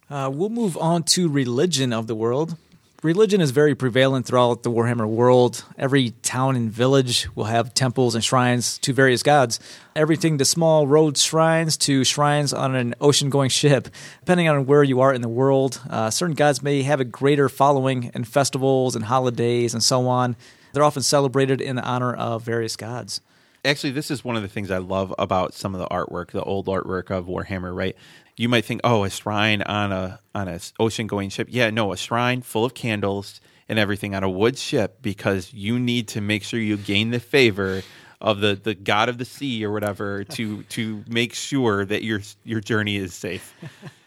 Uh, 0.09 0.31
we'll 0.33 0.49
move 0.49 0.77
on 0.77 1.03
to 1.03 1.29
religion 1.29 1.93
of 1.93 2.07
the 2.07 2.15
world. 2.15 2.57
Religion 3.03 3.41
is 3.41 3.51
very 3.51 3.75
prevalent 3.75 4.25
throughout 4.25 4.63
the 4.63 4.71
Warhammer 4.71 5.07
world. 5.07 5.65
Every 5.79 6.11
town 6.23 6.57
and 6.57 6.71
village 6.71 7.29
will 7.35 7.45
have 7.45 7.75
temples 7.75 8.15
and 8.15 8.25
shrines 8.25 8.79
to 8.79 8.93
various 8.93 9.23
gods. 9.23 9.61
Everything 9.95 10.39
to 10.39 10.45
small 10.45 10.87
road 10.87 11.19
shrines 11.19 11.77
to 11.79 12.05
shrines 12.05 12.53
on 12.53 12.75
an 12.75 12.95
ocean 13.01 13.29
going 13.31 13.51
ship. 13.51 13.89
Depending 14.21 14.49
on 14.49 14.67
where 14.67 14.83
you 14.83 15.01
are 15.01 15.13
in 15.13 15.21
the 15.21 15.29
world, 15.29 15.81
uh, 15.91 16.11
certain 16.11 16.35
gods 16.35 16.63
may 16.63 16.83
have 16.83 17.01
a 17.01 17.05
greater 17.05 17.49
following 17.49 18.11
in 18.15 18.25
festivals 18.25 18.97
and 18.97 19.05
holidays 19.05 19.75
and 19.75 19.83
so 19.83 20.09
on. 20.09 20.35
They're 20.73 20.85
often 20.85 21.03
celebrated 21.03 21.61
in 21.61 21.79
honor 21.79 22.15
of 22.15 22.43
various 22.43 22.77
gods. 22.77 23.21
actually 23.65 23.91
this 23.91 24.11
is 24.11 24.25
one 24.25 24.37
of 24.37 24.43
the 24.43 24.49
things 24.49 24.71
i 24.71 24.79
love 24.79 25.13
about 25.19 25.53
some 25.53 25.75
of 25.75 25.81
the 25.81 25.89
artwork 25.89 26.31
the 26.31 26.43
old 26.43 26.67
artwork 26.67 27.11
of 27.11 27.27
warhammer 27.27 27.75
right 27.75 27.97
you 28.37 28.49
might 28.49 28.65
think 28.65 28.81
oh 28.85 29.05
a 29.05 29.11
shrine 29.11 29.63
on 29.63 29.93
a 29.93 30.21
on 30.35 30.49
a 30.49 30.61
ocean 30.79 31.07
going 31.07 31.31
ship 31.31 31.49
yeah 31.51 31.71
no 31.71 31.93
a 31.93 31.97
shrine 31.97 32.43
full 32.43 32.65
of 32.65 32.75
candles 32.75 33.41
and 33.69 33.79
everything 33.79 34.15
on 34.15 34.23
a 34.23 34.31
wood 34.31 34.59
ship 34.59 34.99
because 35.03 35.53
you 35.53 35.79
need 35.79 36.09
to 36.09 36.21
make 36.21 36.43
sure 36.43 36.61
you 36.61 36.77
gain 36.77 37.11
the 37.11 37.21
favor 37.21 37.83
of 38.21 38.41
the, 38.41 38.55
the 38.55 38.75
god 38.75 39.09
of 39.09 39.19
the 39.19 39.25
sea 39.25 39.65
or 39.65 39.73
whatever 39.73 40.25
to 40.25 40.63
to 40.69 41.05
make 41.09 41.35
sure 41.35 41.85
that 41.85 42.03
your 42.03 42.21
your 42.45 42.61
journey 42.61 42.97
is 42.97 43.15
safe 43.15 43.55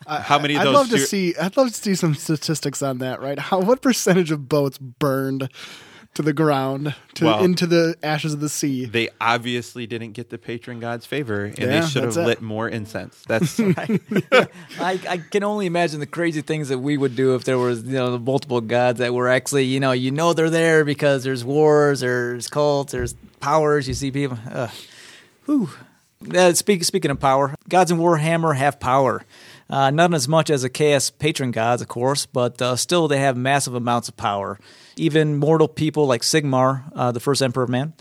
how 0.10 0.40
many 0.40 0.56
of 0.56 0.62
I'd 0.62 0.66
those 0.66 0.74
love 0.74 0.90
to 0.90 1.00
see. 1.00 1.36
I'd 1.36 1.56
love 1.56 1.68
to 1.68 1.74
see 1.74 1.96
some 1.96 2.16
statistics 2.16 2.82
on 2.82 2.98
that. 3.00 3.22
Right? 3.22 3.38
How? 3.38 3.60
What 3.60 3.82
percentage 3.82 4.32
of 4.32 4.50
boats 4.50 4.78
burned 4.78 5.50
to 6.16 6.22
the 6.22 6.34
ground, 6.34 6.96
to 7.16 7.26
Well- 7.26 7.44
into 7.44 7.66
the 7.66 7.96
ashes 8.04 8.34
of 8.34 8.40
the 8.42 8.50
sea. 8.50 8.86
They 8.86 9.10
obviously 9.22 9.88
didn't 9.88 10.12
get 10.14 10.30
the 10.30 10.38
patron 10.38 10.80
god's 10.80 11.06
favor, 11.06 11.46
and 11.46 11.58
Yeah, 11.58 11.82
they 11.82 11.88
should 11.88 12.04
have 12.04 12.18
it. 12.18 12.26
lit 12.26 12.42
more 12.42 12.68
incense. 12.68 13.24
That's 13.28 13.58
I, 14.30 14.48
I 14.80 15.18
can 15.30 15.44
only 15.44 15.66
imagine 15.66 16.00
the 16.00 16.06
crazy 16.08 16.42
things 16.42 16.70
that 16.70 16.80
we 16.80 16.98
would 16.98 17.16
do 17.16 17.36
if 17.36 17.44
there 17.44 17.58
was 17.58 17.84
you 17.84 17.94
know 17.94 18.18
multiple 18.18 18.62
gods 18.62 19.00
that 19.00 19.14
were 19.14 19.30
actually 19.30 19.66
you 19.66 19.80
know 19.80 19.92
you 19.92 20.12
know 20.12 20.34
they're 20.34 20.50
there 20.50 20.84
because 20.84 21.24
there's 21.24 21.44
wars, 21.46 22.02
there's 22.02 22.48
cults, 22.48 22.92
there's 22.92 23.14
powers. 23.40 23.88
You 23.88 23.94
see 23.94 24.12
people. 24.12 24.38
Uh, 24.52 24.68
whew. 25.46 25.70
Uh, 26.36 26.52
speak, 26.54 26.84
speaking 26.84 27.12
of 27.12 27.20
power, 27.22 27.56
gods 27.70 27.92
in 27.92 27.98
Warhammer 27.98 28.54
have 28.58 28.78
power. 28.78 29.24
Uh, 29.70 29.90
not 29.90 30.14
as 30.14 30.28
much 30.28 30.50
as 30.50 30.64
the 30.64 30.70
Chaos 30.70 31.10
patron 31.12 31.52
gods, 31.52 31.82
of 31.82 31.88
course, 31.88 32.26
but 32.26 32.62
uh, 32.62 32.76
still 32.76 33.08
they 33.08 33.20
have 33.20 33.38
massive 33.38 33.74
amounts 33.74 34.10
of 34.10 34.18
power. 34.18 34.60
Even 35.00 35.38
mortal 35.38 35.68
people 35.68 36.06
like 36.06 36.22
Sigmar, 36.22 36.92
uh, 36.96 37.12
the 37.12 37.20
first 37.20 37.42
Emperor 37.42 37.64
of 37.64 37.70
Man, 37.70 37.94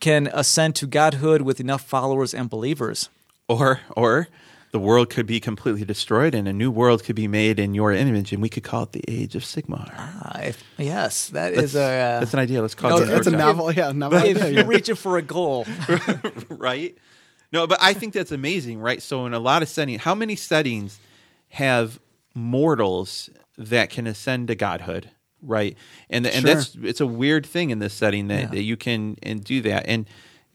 can 0.00 0.28
ascend 0.32 0.74
to 0.76 0.86
godhood 0.86 1.42
with 1.42 1.60
enough 1.60 1.82
followers 1.82 2.34
and 2.34 2.50
believers. 2.50 3.08
or 3.48 3.80
or 3.96 4.28
the 4.72 4.80
world 4.80 5.08
could 5.08 5.26
be 5.26 5.40
completely 5.40 5.84
destroyed, 5.86 6.34
and 6.34 6.46
a 6.46 6.52
new 6.52 6.70
world 6.70 7.02
could 7.02 7.16
be 7.16 7.28
made 7.28 7.58
in 7.58 7.74
your 7.74 7.92
image, 7.92 8.32
and 8.32 8.42
we 8.42 8.50
could 8.50 8.62
call 8.62 8.82
it 8.82 8.92
the 8.92 9.02
Age 9.08 9.34
of 9.34 9.42
Sigmar. 9.42 9.90
Uh, 9.96 10.40
if, 10.48 10.62
yes, 10.76 11.28
that 11.30 11.54
That's, 11.54 11.68
is 11.68 11.76
a. 11.76 11.80
Uh, 11.80 12.20
that's 12.20 12.34
an 12.34 12.40
idea. 12.40 12.60
Let's 12.60 12.74
call 12.74 12.90
no, 12.90 12.98
it. 12.98 13.06
That's 13.06 13.26
a 13.26 13.30
novel, 13.30 13.72
yeah, 13.72 13.92
novel. 13.92 14.18
if 14.18 14.36
idea, 14.36 14.50
you're 14.50 14.60
yeah. 14.64 14.68
reaching 14.68 14.96
for 14.96 15.16
a 15.16 15.22
goal, 15.22 15.66
right? 16.50 16.96
No, 17.52 17.66
but 17.66 17.78
I 17.80 17.94
think 17.94 18.12
that's 18.12 18.32
amazing, 18.32 18.80
right? 18.80 19.00
So 19.00 19.24
in 19.24 19.32
a 19.32 19.38
lot 19.38 19.62
of 19.62 19.68
settings, 19.68 20.02
how 20.02 20.14
many 20.14 20.36
settings 20.36 20.98
have 21.48 21.98
mortals 22.34 23.30
that 23.56 23.88
can 23.88 24.06
ascend 24.06 24.48
to 24.48 24.54
godhood, 24.54 25.10
right? 25.46 25.76
And 26.10 26.26
and 26.26 26.44
Sure. 26.46 26.54
that's 26.54 26.76
it's 26.82 27.00
a 27.00 27.06
weird 27.06 27.46
thing 27.46 27.70
in 27.70 27.78
this 27.78 27.94
setting 27.94 28.28
that, 28.28 28.40
Yeah. 28.40 28.46
that 28.48 28.62
you 28.62 28.76
can 28.76 29.16
and 29.22 29.42
do 29.42 29.60
that, 29.62 29.84
and 29.86 30.06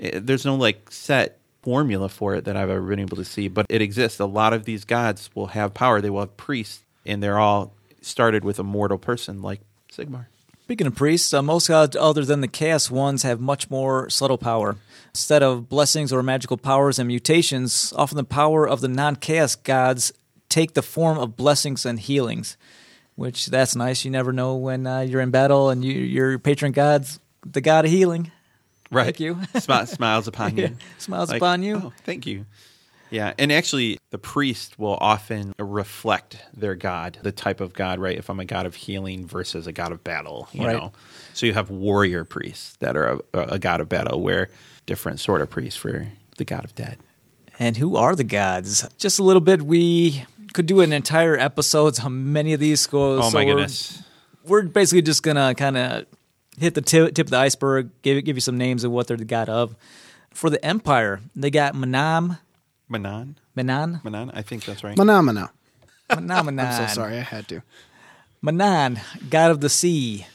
uh, 0.03 0.19
there's 0.21 0.45
no 0.45 0.55
like 0.55 0.91
set 0.91 1.39
formula 1.63 2.09
for 2.09 2.35
it 2.35 2.45
that 2.45 2.57
I've 2.57 2.69
ever 2.69 2.81
been 2.81 2.99
able 2.99 3.17
to 3.17 3.25
see, 3.25 3.47
but 3.47 3.65
it 3.69 3.81
exists. 3.81 4.19
A 4.19 4.25
lot 4.25 4.51
of 4.53 4.65
these 4.65 4.83
gods 4.83 5.29
will 5.35 5.47
have 5.47 5.73
power. 5.73 6.01
They 6.01 6.09
will 6.09 6.21
have 6.21 6.35
priests, 6.37 6.81
and 7.05 7.21
they're 7.21 7.37
all 7.39 7.73
started 8.01 8.43
with 8.43 8.57
a 8.59 8.63
mortal 8.63 8.97
person 8.97 9.41
like 9.41 9.61
Sigmar. 9.91 10.25
Speaking 10.63 10.87
of 10.87 10.95
priests, 10.95 11.33
uh, 11.33 11.41
most 11.41 11.67
gods 11.67 11.95
other 11.97 12.23
than 12.25 12.41
the 12.41 12.47
chaos 12.47 12.89
ones 12.89 13.23
have 13.23 13.39
much 13.41 13.69
more 13.69 14.09
subtle 14.09 14.37
power. 14.37 14.77
Instead 15.09 15.43
of 15.43 15.67
blessings 15.67 16.13
or 16.13 16.23
magical 16.23 16.55
powers 16.57 16.97
and 16.97 17.07
mutations, 17.07 17.91
often 17.97 18.15
the 18.15 18.23
power 18.23 18.67
of 18.67 18.79
the 18.81 18.87
non-chaos 18.87 19.55
gods 19.55 20.13
take 20.47 20.73
the 20.73 20.81
form 20.81 21.17
of 21.17 21.35
blessings 21.35 21.85
and 21.85 21.99
healings. 21.99 22.55
Which 23.21 23.45
that's 23.45 23.75
nice. 23.75 24.03
You 24.03 24.09
never 24.11 24.33
know 24.33 24.55
when 24.55 24.87
uh, 24.87 25.01
you're 25.01 25.21
in 25.21 25.29
battle 25.29 25.69
and 25.69 25.85
you, 25.85 25.93
your 25.93 26.39
patron 26.39 26.71
god's 26.71 27.19
the 27.45 27.61
god 27.61 27.85
of 27.85 27.91
healing. 27.91 28.31
Right. 28.89 29.05
Thank 29.05 29.19
you. 29.19 29.35
Smi- 29.53 29.87
smiles 29.87 30.27
upon 30.27 30.57
you. 30.57 30.63
Yeah, 30.69 30.69
smiles 30.97 31.31
upon 31.31 31.61
you. 31.63 31.75
Oh, 31.77 31.93
thank 32.03 32.25
you. 32.25 32.45
Yeah, 33.11 33.33
and 33.37 33.51
actually, 33.51 33.99
the 34.09 34.17
priest 34.17 34.79
will 34.79 34.97
often 34.99 35.53
reflect 35.59 36.37
their 36.55 36.75
god, 36.75 37.19
the 37.21 37.31
type 37.31 37.59
of 37.61 37.73
god, 37.73 37.99
right? 37.99 38.17
If 38.17 38.29
I'm 38.29 38.39
a 38.39 38.45
god 38.45 38.65
of 38.65 38.73
healing 38.73 39.27
versus 39.27 39.67
a 39.67 39.71
god 39.71 39.91
of 39.91 40.03
battle, 40.03 40.47
you 40.53 40.65
Right. 40.65 40.75
know. 40.77 40.93
So 41.33 41.45
you 41.45 41.53
have 41.53 41.69
warrior 41.69 42.23
priests 42.23 42.75
that 42.79 42.95
are 42.97 43.19
a, 43.33 43.39
a 43.39 43.59
god 43.59 43.81
of 43.81 43.89
battle, 43.89 44.21
where 44.21 44.49
different 44.87 45.19
sort 45.19 45.41
of 45.41 45.49
priests 45.49 45.77
for 45.77 46.07
the 46.37 46.45
god 46.45 46.63
of 46.65 46.73
dead. 46.73 46.97
And 47.59 47.77
who 47.77 47.97
are 47.97 48.15
the 48.15 48.23
gods? 48.23 48.87
Just 48.97 49.19
a 49.19 49.23
little 49.23 49.41
bit. 49.41 49.61
We 49.61 50.25
could 50.53 50.65
do 50.65 50.81
an 50.81 50.91
entire 50.93 51.37
episode 51.37 51.99
on 51.99 52.31
many 52.33 52.53
of 52.53 52.59
these. 52.59 52.85
Go, 52.87 53.17
Oh 53.19 53.29
so 53.29 53.37
my 53.37 53.45
we're- 53.45 53.55
goodness! 53.55 54.01
we're 54.45 54.63
basically 54.63 55.01
just 55.01 55.23
gonna 55.23 55.53
kind 55.55 55.77
of 55.77 56.05
hit 56.57 56.73
the 56.75 56.81
tip, 56.81 57.13
tip 57.15 57.27
of 57.27 57.31
the 57.31 57.37
iceberg, 57.37 57.89
give 58.01 58.23
give 58.25 58.35
you 58.37 58.41
some 58.41 58.57
names 58.57 58.83
of 58.83 58.91
what 58.91 59.07
they're 59.07 59.17
the 59.17 59.25
god 59.25 59.49
of. 59.49 59.75
For 60.33 60.49
the 60.49 60.63
empire, 60.65 61.19
they 61.35 61.49
got 61.51 61.73
Manam, 61.75 62.39
Manann, 62.89 63.35
Manann, 63.57 64.01
Manann. 64.03 64.31
I 64.33 64.41
think 64.41 64.63
that's 64.65 64.83
right. 64.83 64.97
Manamana. 64.97 65.49
Manann, 66.09 66.45
Manann. 66.45 66.59
I'm 66.81 66.87
so 66.87 66.93
sorry, 66.95 67.17
I 67.17 67.21
had 67.21 67.47
to. 67.49 67.61
Manann, 68.43 68.99
god 69.29 69.51
of 69.51 69.61
the 69.61 69.69
sea. 69.69 70.25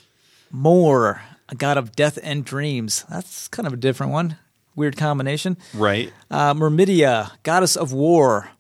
Morr, 0.50 1.22
a 1.48 1.54
god 1.54 1.76
of 1.76 1.96
death 1.96 2.18
and 2.22 2.44
dreams. 2.44 3.04
That's 3.10 3.48
kind 3.48 3.66
of 3.66 3.72
a 3.72 3.76
different 3.76 4.12
one. 4.12 4.36
Weird 4.76 4.96
combination. 4.96 5.56
right. 5.74 6.12
Uh, 6.30 6.52
Myrmidia, 6.54 7.32
goddess 7.42 7.74
of 7.76 7.92
war. 7.92 8.50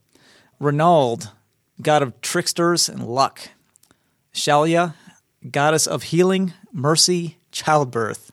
Ranald, 0.58 1.30
god 1.80 2.02
of 2.02 2.20
tricksters 2.20 2.88
and 2.88 3.06
luck. 3.06 3.48
Shallya, 4.32 4.94
goddess 5.50 5.86
of 5.86 6.04
healing, 6.04 6.52
mercy, 6.72 7.38
childbirth. 7.52 8.32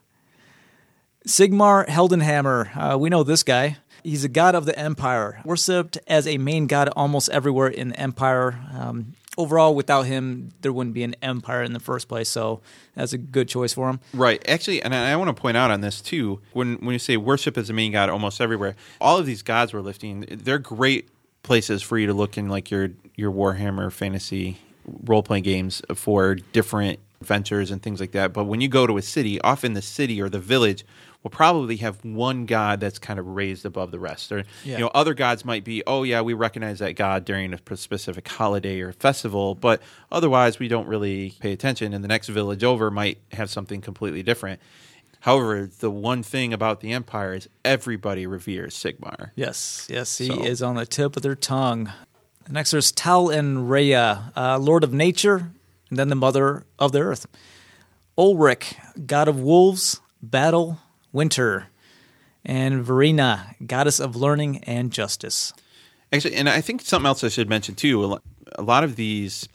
Sigmar 1.26 1.86
Heldenhammer, 1.86 2.76
uh, 2.76 2.98
we 2.98 3.08
know 3.08 3.22
this 3.22 3.42
guy. 3.42 3.78
He's 4.02 4.24
a 4.24 4.28
god 4.28 4.54
of 4.54 4.66
the 4.66 4.78
empire, 4.78 5.40
worshipped 5.44 5.96
as 6.06 6.26
a 6.26 6.36
main 6.36 6.66
god 6.66 6.90
almost 6.94 7.30
everywhere 7.30 7.68
in 7.68 7.88
the 7.88 7.98
empire. 7.98 8.60
Um, 8.74 9.14
overall, 9.38 9.74
without 9.74 10.02
him, 10.02 10.52
there 10.60 10.72
wouldn't 10.72 10.94
be 10.94 11.02
an 11.02 11.16
empire 11.22 11.62
in 11.62 11.72
the 11.72 11.80
first 11.80 12.08
place, 12.08 12.28
so 12.28 12.60
that's 12.94 13.14
a 13.14 13.18
good 13.18 13.48
choice 13.48 13.72
for 13.72 13.88
him. 13.88 14.00
Right. 14.12 14.46
Actually, 14.46 14.82
and 14.82 14.94
I 14.94 15.16
want 15.16 15.34
to 15.34 15.40
point 15.40 15.56
out 15.56 15.70
on 15.70 15.80
this 15.80 16.02
too. 16.02 16.40
When 16.52 16.74
when 16.76 16.92
you 16.92 16.98
say 16.98 17.16
worship 17.16 17.56
as 17.56 17.70
a 17.70 17.72
main 17.72 17.92
god 17.92 18.10
almost 18.10 18.42
everywhere, 18.42 18.76
all 19.00 19.18
of 19.18 19.24
these 19.24 19.42
gods 19.42 19.72
we're 19.72 19.80
lifting, 19.80 20.26
they're 20.30 20.58
great 20.58 21.08
places 21.42 21.82
for 21.82 21.96
you 21.98 22.06
to 22.06 22.14
look 22.14 22.36
in 22.36 22.50
like 22.50 22.70
your 22.70 22.90
your 23.16 23.30
Warhammer 23.32 23.90
fantasy 23.92 24.58
role 25.04 25.22
playing 25.22 25.44
games 25.44 25.80
for 25.94 26.34
different 26.34 26.98
adventures 27.20 27.70
and 27.70 27.82
things 27.82 28.00
like 28.00 28.12
that. 28.12 28.32
But 28.32 28.44
when 28.44 28.60
you 28.60 28.68
go 28.68 28.86
to 28.86 28.96
a 28.98 29.02
city, 29.02 29.40
often 29.40 29.72
the 29.74 29.82
city 29.82 30.20
or 30.20 30.28
the 30.28 30.38
village 30.38 30.84
will 31.22 31.30
probably 31.30 31.76
have 31.76 32.04
one 32.04 32.44
god 32.44 32.80
that's 32.80 32.98
kind 32.98 33.18
of 33.18 33.26
raised 33.26 33.64
above 33.64 33.90
the 33.90 33.98
rest. 33.98 34.30
Or 34.30 34.44
Yeah. 34.62 34.74
you 34.74 34.78
know, 34.80 34.90
other 34.94 35.14
gods 35.14 35.42
might 35.42 35.64
be, 35.64 35.82
oh 35.86 36.02
yeah, 36.02 36.20
we 36.20 36.34
recognize 36.34 36.80
that 36.80 36.96
god 36.96 37.24
during 37.24 37.54
a 37.54 37.76
specific 37.76 38.28
holiday 38.28 38.80
or 38.80 38.92
festival, 38.92 39.54
but 39.54 39.80
otherwise 40.12 40.58
we 40.58 40.68
don't 40.68 40.86
really 40.86 41.34
pay 41.40 41.52
attention. 41.52 41.94
And 41.94 42.04
the 42.04 42.08
next 42.08 42.28
village 42.28 42.62
over 42.62 42.90
might 42.90 43.18
have 43.32 43.48
something 43.48 43.80
completely 43.80 44.22
different. 44.22 44.60
However, 45.20 45.70
the 45.78 45.90
one 45.90 46.22
thing 46.22 46.52
about 46.52 46.80
the 46.80 46.92
empire 46.92 47.32
is 47.32 47.48
everybody 47.64 48.26
reveres 48.26 48.74
Sigmar. 48.74 49.30
Yes, 49.34 49.86
yes, 49.90 50.18
he 50.18 50.26
So- 50.26 50.44
is 50.44 50.60
on 50.62 50.74
the 50.76 50.84
tip 50.84 51.16
of 51.16 51.22
their 51.22 51.34
tongue. 51.36 51.90
Next, 52.50 52.72
there's 52.72 52.92
Taal 52.92 53.30
and 53.30 53.70
Rhya, 53.70 54.32
uh, 54.36 54.58
Lord 54.58 54.84
of 54.84 54.92
Nature, 54.92 55.50
and 55.88 55.98
then 55.98 56.08
the 56.08 56.14
Mother 56.14 56.64
of 56.78 56.92
the 56.92 57.00
Earth. 57.00 57.26
Ulric, 58.18 58.76
God 59.06 59.28
of 59.28 59.40
Wolves, 59.40 60.00
Battle, 60.22 60.78
Winter, 61.12 61.68
and 62.44 62.84
Verena, 62.84 63.56
Goddess 63.66 63.98
of 63.98 64.14
Learning 64.14 64.58
and 64.64 64.92
Justice. 64.92 65.52
Actually, 66.12 66.36
and 66.36 66.48
I 66.48 66.60
think 66.60 66.82
something 66.82 67.06
else 67.06 67.24
I 67.24 67.28
should 67.28 67.48
mention 67.48 67.74
too. 67.74 68.18
a 68.56 68.62
lot 68.62 68.84
of 68.84 68.96
these 68.96 69.48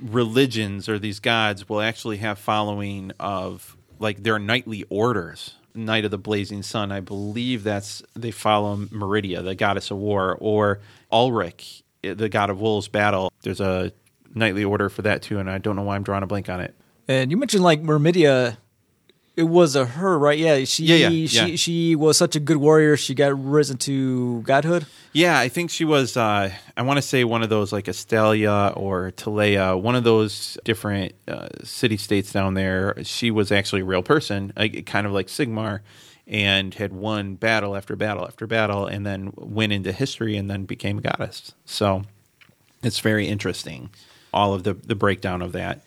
religions 0.00 0.88
or 0.88 0.98
these 0.98 1.20
gods 1.20 1.68
will 1.68 1.80
actually 1.80 2.18
have 2.18 2.38
following 2.38 3.10
of 3.18 3.76
like 3.98 4.22
their 4.22 4.38
knightly 4.38 4.84
orders. 4.90 5.54
Knight 5.74 6.04
of 6.04 6.10
the 6.10 6.18
Blazing 6.18 6.62
Sun, 6.62 6.90
I 6.90 7.00
believe 7.00 7.62
that's 7.62 8.02
they 8.14 8.30
follow 8.30 8.76
Meridia, 8.76 9.42
the 9.42 9.54
goddess 9.54 9.90
of 9.90 9.98
war, 9.98 10.36
or 10.40 10.80
Ulric, 11.12 11.82
the 12.14 12.28
god 12.28 12.50
of 12.50 12.60
wolves 12.60 12.88
battle. 12.88 13.32
There's 13.42 13.60
a 13.60 13.92
knightly 14.34 14.64
order 14.64 14.88
for 14.88 15.02
that 15.02 15.22
too, 15.22 15.38
and 15.38 15.50
I 15.50 15.58
don't 15.58 15.76
know 15.76 15.82
why 15.82 15.96
I'm 15.96 16.02
drawing 16.02 16.22
a 16.22 16.26
blank 16.26 16.48
on 16.48 16.60
it. 16.60 16.74
And 17.06 17.30
you 17.30 17.36
mentioned 17.36 17.62
like 17.62 17.82
Myrmidia. 17.82 18.58
It 19.36 19.44
was 19.48 19.76
a 19.76 19.84
her, 19.84 20.18
right? 20.18 20.36
Yeah, 20.36 20.64
she 20.64 20.84
Yeah, 20.84 21.08
yeah, 21.08 21.26
she 21.28 21.50
yeah. 21.50 21.56
she 21.56 21.94
was 21.94 22.16
such 22.16 22.34
a 22.34 22.40
good 22.40 22.56
warrior. 22.56 22.96
She 22.96 23.14
got 23.14 23.40
risen 23.40 23.76
to 23.78 24.42
godhood. 24.42 24.84
Yeah, 25.12 25.38
I 25.38 25.48
think 25.48 25.70
she 25.70 25.84
was. 25.84 26.16
Uh, 26.16 26.50
I 26.76 26.82
want 26.82 26.98
to 26.98 27.02
say 27.02 27.22
one 27.22 27.44
of 27.44 27.48
those 27.48 27.72
like 27.72 27.86
Estalia 27.86 28.72
or 28.74 29.12
Tilea, 29.12 29.80
one 29.80 29.94
of 29.94 30.02
those 30.02 30.58
different 30.64 31.14
uh, 31.28 31.48
city 31.62 31.96
states 31.96 32.32
down 32.32 32.54
there. 32.54 32.96
She 33.04 33.30
was 33.30 33.52
actually 33.52 33.82
a 33.82 33.84
real 33.84 34.02
person, 34.02 34.52
like, 34.56 34.84
kind 34.86 35.06
of 35.06 35.12
like 35.12 35.28
Sigmar, 35.28 35.80
and 36.28 36.74
had 36.74 36.92
won 36.92 37.34
battle 37.34 37.74
after 37.74 37.96
battle 37.96 38.24
after 38.24 38.46
battle, 38.46 38.86
and 38.86 39.04
then 39.06 39.32
went 39.36 39.72
into 39.72 39.90
history 39.92 40.36
and 40.36 40.50
then 40.50 40.64
became 40.64 40.98
a 40.98 41.00
goddess. 41.00 41.54
So 41.64 42.02
it's 42.82 43.00
very 43.00 43.26
interesting, 43.26 43.90
all 44.32 44.54
of 44.54 44.62
the 44.62 44.74
the 44.74 44.94
breakdown 44.94 45.42
of 45.42 45.52
that. 45.52 45.82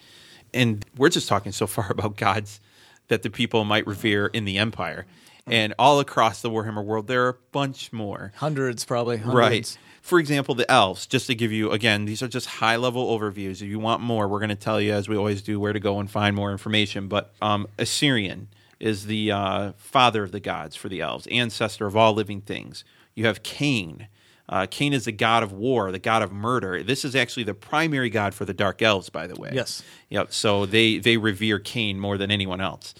And 0.54 0.84
we're 0.98 1.10
just 1.10 1.30
talking 1.30 1.52
so 1.52 1.68
far 1.68 1.92
about 1.92 2.18
gods 2.18 2.60
that 3.08 3.24
the 3.24 3.30
people 3.30 3.64
might 3.66 3.86
revere 3.86 4.28
in 4.28 4.46
the 4.46 4.58
empire. 4.58 5.06
And 5.48 5.74
all 5.80 6.00
across 6.00 6.42
the 6.42 6.50
Warhammer 6.50 6.84
world, 6.84 7.08
there 7.08 7.26
are 7.26 7.30
a 7.30 7.36
bunch 7.52 7.92
more. 7.92 8.32
Hundreds, 8.36 8.86
probably. 8.86 9.18
Hundreds. 9.18 9.36
Right. 9.36 9.78
For 10.02 10.20
example, 10.20 10.56
the 10.56 10.70
elves, 10.72 11.08
just 11.08 11.28
to 11.28 11.36
give 11.36 11.52
you, 11.52 11.72
again, 11.72 12.06
these 12.06 12.22
are 12.22 12.28
just 12.28 12.48
high 12.48 12.76
level 12.76 13.18
overviews. 13.18 13.62
If 13.62 13.64
you 13.64 13.80
want 13.80 14.02
more, 14.02 14.28
we're 14.28 14.40
going 14.40 14.50
to 14.50 14.56
tell 14.56 14.80
you, 14.80 14.94
as 14.94 15.10
we 15.10 15.18
always 15.18 15.42
do, 15.42 15.60
where 15.60 15.74
to 15.74 15.80
go 15.80 16.00
and 16.00 16.10
find 16.10 16.36
more 16.36 16.52
information. 16.52 17.08
But 17.08 17.34
um, 17.42 17.68
Asuryan 17.78 18.48
is 18.82 19.06
the 19.06 19.32
uh, 19.32 19.72
father 19.78 20.24
of 20.24 20.32
the 20.32 20.40
gods 20.40 20.76
for 20.76 20.90
the 20.90 21.02
elves, 21.02 21.28
ancestor 21.28 21.86
of 21.86 21.96
all 21.96 22.14
living 22.14 22.42
things. 22.42 22.84
You 23.14 23.28
have 23.28 23.44
Khaine. 23.44 24.08
Uh, 24.50 24.66
Khaine 24.66 24.92
is 24.92 25.06
the 25.06 25.12
god 25.12 25.44
of 25.44 25.54
war, 25.54 25.92
the 25.92 26.00
god 26.00 26.24
of 26.24 26.32
murder. 26.32 26.84
This 26.84 27.06
is 27.06 27.16
actually 27.16 27.44
the 27.44 27.54
primary 27.54 28.10
god 28.10 28.34
for 28.34 28.44
the 28.44 28.54
dark 28.54 28.82
elves, 28.82 29.10
by 29.10 29.28
the 29.28 29.40
way. 29.40 29.52
Yes. 29.54 29.84
Yep. 30.10 30.34
So 30.34 30.66
they 30.66 30.98
they 30.98 31.16
revere 31.18 31.60
Khaine 31.60 31.98
more 31.98 32.18
than 32.18 32.32
anyone 32.32 32.60
else. 32.60 32.96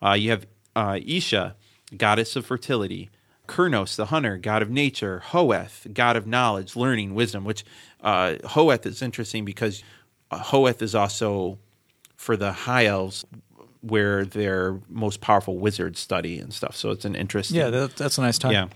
Uh, 0.00 0.12
you 0.12 0.30
have 0.30 0.46
uh, 0.76 0.98
Isha, 1.04 1.56
goddess 1.96 2.36
of 2.36 2.46
fertility. 2.46 3.10
Kurnous, 3.46 3.96
the 3.96 4.06
hunter, 4.06 4.38
god 4.38 4.62
of 4.62 4.70
nature. 4.70 5.18
Hoeth, 5.18 5.88
god 5.92 6.16
of 6.16 6.26
knowledge, 6.26 6.76
learning, 6.76 7.14
wisdom. 7.14 7.44
Which 7.44 7.64
uh, 8.00 8.36
Hoeth 8.44 8.86
is 8.86 9.02
interesting 9.02 9.44
because 9.44 9.82
uh, 10.30 10.38
Hoeth 10.38 10.80
is 10.80 10.94
also 10.94 11.58
for 12.16 12.36
the 12.36 12.52
high 12.52 12.86
elves 12.86 13.26
where 13.84 14.24
their 14.24 14.80
most 14.88 15.20
powerful 15.20 15.58
wizards 15.58 16.00
study 16.00 16.38
and 16.38 16.52
stuff. 16.52 16.74
So 16.76 16.90
it's 16.90 17.04
an 17.04 17.14
interesting. 17.14 17.58
Yeah, 17.58 17.70
that, 17.70 17.96
that's 17.96 18.18
a 18.18 18.22
nice 18.22 18.38
time. 18.38 18.52
Yeah. 18.52 18.68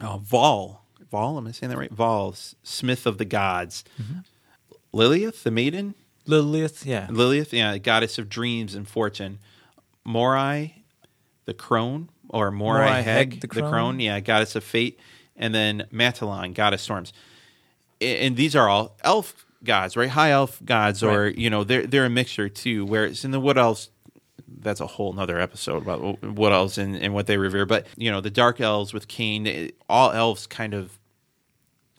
Uh, 0.00 0.18
Vaul. 0.18 0.78
Vaul, 1.12 1.36
am 1.38 1.46
I 1.46 1.52
saying 1.52 1.70
that 1.70 1.78
right? 1.78 1.94
Vaul, 1.94 2.54
smith 2.62 3.06
of 3.06 3.18
the 3.18 3.24
gods. 3.24 3.84
Lileath, 4.94 5.42
the 5.42 5.50
maiden. 5.50 5.94
Lileath, 6.26 6.84
yeah. 6.84 7.06
Lileath, 7.08 7.52
yeah, 7.52 7.76
goddess 7.78 8.18
of 8.18 8.28
dreams 8.28 8.74
and 8.74 8.88
fortune. 8.88 9.38
Morai, 10.04 10.84
the 11.44 11.54
crone, 11.54 12.08
or 12.28 12.50
Morai, 12.50 12.86
Morai 12.86 13.02
Heg, 13.02 13.32
Heg, 13.32 13.40
the, 13.40 13.46
the 13.46 13.60
crone. 13.60 13.70
crone. 13.70 14.00
yeah, 14.00 14.20
goddess 14.20 14.54
of 14.56 14.64
fate. 14.64 14.98
And 15.36 15.54
then 15.54 15.86
Matalon, 15.92 16.54
goddess 16.54 16.82
storms. 16.82 17.12
And 18.00 18.36
these 18.36 18.54
are 18.54 18.68
all 18.68 18.96
elf 19.02 19.44
gods, 19.64 19.96
right? 19.96 20.08
High 20.08 20.30
elf 20.30 20.60
gods, 20.64 21.02
or, 21.02 21.28
you 21.28 21.50
know, 21.50 21.64
they're, 21.64 21.86
they're 21.86 22.06
a 22.06 22.10
mixture 22.10 22.48
too. 22.48 22.84
Whereas 22.84 23.24
in 23.24 23.30
the 23.30 23.40
Wood 23.40 23.58
Elves, 23.58 23.90
that's 24.58 24.80
a 24.80 24.86
whole 24.86 25.12
nother 25.12 25.38
episode 25.40 25.82
about 25.82 26.22
what 26.22 26.52
Elves 26.52 26.78
and, 26.78 26.96
and 26.96 27.14
what 27.14 27.26
they 27.26 27.36
revere. 27.36 27.66
But, 27.66 27.86
you 27.96 28.10
know, 28.10 28.20
the 28.20 28.30
Dark 28.30 28.60
Elves 28.60 28.92
with 28.92 29.08
Khaine, 29.08 29.72
all 29.88 30.10
elves 30.10 30.46
kind 30.46 30.74
of 30.74 30.98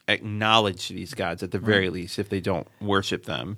acknowledge 0.08 0.90
these 0.90 1.14
gods 1.14 1.44
at 1.44 1.52
the 1.52 1.60
very 1.60 1.90
least 1.90 2.20
if 2.20 2.30
they 2.30 2.42
don't 2.42 2.68
worship 2.80 3.26
them. 3.26 3.58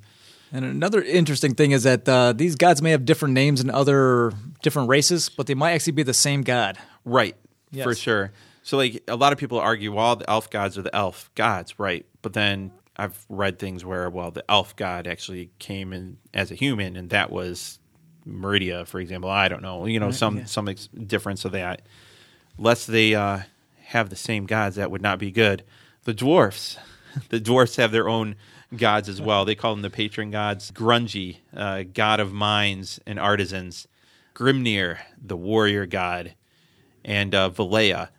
And 0.51 0.63
another 0.65 1.01
interesting 1.01 1.55
thing 1.55 1.71
is 1.71 1.83
that 1.83 2.07
uh, 2.07 2.33
these 2.33 2.55
gods 2.55 2.81
may 2.81 2.91
have 2.91 3.05
different 3.05 3.33
names 3.33 3.59
in 3.59 3.71
other 3.71 4.31
different 4.61 4.87
races, 4.89 5.29
but 5.29 5.47
they 5.47 5.55
might 5.55 5.71
actually 5.71 5.93
be 5.93 6.03
the 6.03 6.13
same 6.13 6.43
god. 6.43 6.77
Right, 7.05 7.35
Yes. 7.71 7.83
for 7.85 7.95
sure. 7.95 8.31
So, 8.61 8.77
like, 8.77 9.03
a 9.07 9.15
lot 9.15 9.33
of 9.33 9.39
people 9.39 9.59
argue, 9.59 9.91
well, 9.91 10.15
the 10.15 10.29
elf 10.29 10.49
gods 10.49 10.77
are 10.77 10.83
the 10.83 10.95
elf 10.95 11.31
gods, 11.35 11.79
right? 11.79 12.05
But 12.21 12.33
then 12.33 12.71
I've 12.95 13.25
read 13.29 13.57
things 13.57 13.83
where, 13.83 14.09
well, 14.09 14.29
the 14.31 14.45
elf 14.47 14.75
god 14.75 15.07
actually 15.07 15.49
came 15.57 15.91
in 15.91 16.17
as 16.33 16.51
a 16.51 16.55
human, 16.55 16.95
and 16.95 17.09
that 17.09 17.31
was 17.31 17.79
Meridia, 18.27 18.85
for 18.85 18.99
example. 18.99 19.29
I 19.29 19.47
don't 19.47 19.61
know, 19.61 19.85
you 19.85 19.99
know, 19.99 20.11
some 20.11 20.39
yeah. 20.39 20.45
some 20.45 20.69
ex- 20.69 20.87
difference 20.87 21.45
of 21.45 21.51
that. 21.53 21.81
Lest 22.57 22.87
they 22.87 23.15
uh, 23.15 23.39
have 23.85 24.09
the 24.09 24.15
same 24.15 24.45
gods, 24.45 24.75
that 24.75 24.91
would 24.91 25.01
not 25.01 25.19
be 25.19 25.31
good. 25.31 25.63
The 26.03 26.13
dwarfs, 26.13 26.77
the 27.29 27.39
dwarfs 27.39 27.77
have 27.77 27.91
their 27.91 28.07
own 28.07 28.35
gods 28.75 29.09
as 29.09 29.21
well. 29.21 29.45
They 29.45 29.55
call 29.55 29.73
them 29.73 29.81
the 29.81 29.89
patron 29.89 30.31
gods. 30.31 30.71
Grungni, 30.71 31.37
uh, 31.55 31.83
god 31.93 32.19
of 32.19 32.33
mines 32.33 32.99
and 33.05 33.19
artisans. 33.19 33.87
Grimnir, 34.35 34.97
the 35.21 35.37
warrior 35.37 35.85
god 35.85 36.33
and 37.05 37.35
uh, 37.35 37.49
Valaya, 37.49 38.09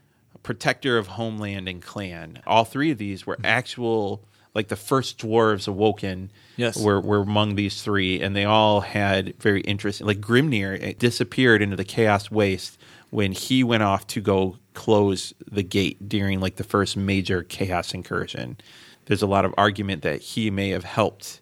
protector 0.43 0.99
of 0.99 1.09
homeland 1.09 1.69
and 1.69 1.83
clan. 1.83 2.41
All 2.47 2.65
three 2.65 2.91
of 2.91 2.99
these 2.99 3.27
were 3.27 3.39
actual, 3.43 4.25
like 4.55 4.69
the 4.69 4.77
first 4.77 5.19
dwarves 5.19 5.67
awoken. 5.67 6.31
Yes. 6.57 6.77
were 6.81 7.01
were 7.01 7.23
among 7.23 7.55
these 7.57 7.83
three, 7.83 8.21
and 8.21 8.35
they 8.37 8.45
all 8.45 8.81
had 8.81 9.35
very 9.41 9.61
interesting. 9.63 10.07
Like 10.07 10.21
Grimnir 10.21 10.75
it 10.81 10.99
disappeared 10.99 11.63
into 11.63 11.77
the 11.77 11.85
chaos 11.85 12.31
waste 12.31 12.79
when 13.11 13.33
he 13.33 13.63
went 13.65 13.83
off 13.83 14.07
to 14.09 14.21
go 14.21 14.59
close 14.75 15.33
the 15.51 15.63
gate 15.63 16.09
during 16.09 16.41
like 16.41 16.57
the 16.57 16.65
first 16.65 16.97
major 16.97 17.43
chaos 17.43 17.95
incursion. 17.95 18.57
There's 19.07 19.23
a 19.23 19.27
lot 19.27 19.45
of 19.45 19.55
argument 19.59 20.03
that 20.03 20.21
he 20.21 20.51
may 20.51 20.71
have 20.71 20.85
helped 20.85 21.41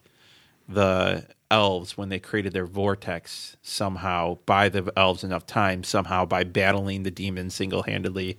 the 0.68 1.26
elves 1.50 1.96
when 1.98 2.08
they 2.08 2.18
created 2.18 2.52
their 2.54 2.66
vortex 2.66 3.56
somehow 3.62 4.38
buy 4.46 4.68
the 4.70 4.90
elves 4.96 5.22
enough 5.22 5.44
time 5.46 5.84
somehow 5.84 6.24
by 6.24 6.44
battling 6.44 7.02
the 7.02 7.10
demons 7.10 7.54
single-handedly 7.54 8.38